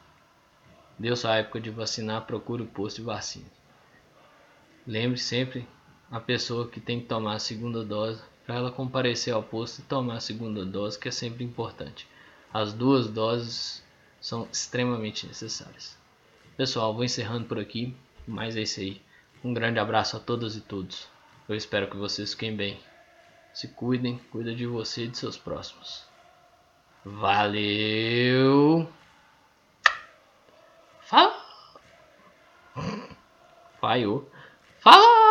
Deu 0.99 1.15
sua 1.15 1.37
época 1.37 1.61
de 1.61 1.69
vacinar, 1.69 2.25
procure 2.25 2.63
o 2.63 2.67
posto 2.67 2.97
de 2.97 3.03
vacina. 3.03 3.45
Lembre 4.85 5.17
sempre 5.17 5.67
a 6.09 6.19
pessoa 6.19 6.67
que 6.67 6.79
tem 6.79 6.99
que 6.99 7.05
tomar 7.05 7.35
a 7.35 7.39
segunda 7.39 7.83
dose 7.83 8.21
para 8.45 8.55
ela 8.55 8.71
comparecer 8.71 9.33
ao 9.33 9.43
posto 9.43 9.79
e 9.79 9.83
tomar 9.83 10.15
a 10.15 10.21
segunda 10.21 10.65
dose, 10.65 10.97
que 10.97 11.09
é 11.09 11.11
sempre 11.11 11.43
importante. 11.43 12.07
As 12.53 12.73
duas 12.73 13.07
doses 13.07 13.83
são 14.19 14.47
extremamente 14.51 15.27
necessárias. 15.27 15.97
Pessoal, 16.55 16.93
vou 16.93 17.03
encerrando 17.03 17.45
por 17.45 17.59
aqui, 17.59 17.95
mas 18.27 18.55
é 18.55 18.61
isso 18.61 18.79
aí. 18.79 19.01
Um 19.43 19.53
grande 19.53 19.79
abraço 19.79 20.17
a 20.17 20.19
todas 20.19 20.55
e 20.55 20.61
todos. 20.61 21.07
Eu 21.47 21.55
espero 21.55 21.89
que 21.89 21.95
vocês 21.95 22.33
fiquem 22.33 22.55
bem. 22.55 22.79
Se 23.53 23.67
cuidem, 23.69 24.19
cuida 24.31 24.53
de 24.53 24.65
você 24.65 25.05
e 25.05 25.07
de 25.07 25.17
seus 25.17 25.37
próximos. 25.37 26.03
Valeu! 27.05 28.87
Fala! 31.01 31.41
Falhou. 33.79 34.29
Fala! 34.79 35.26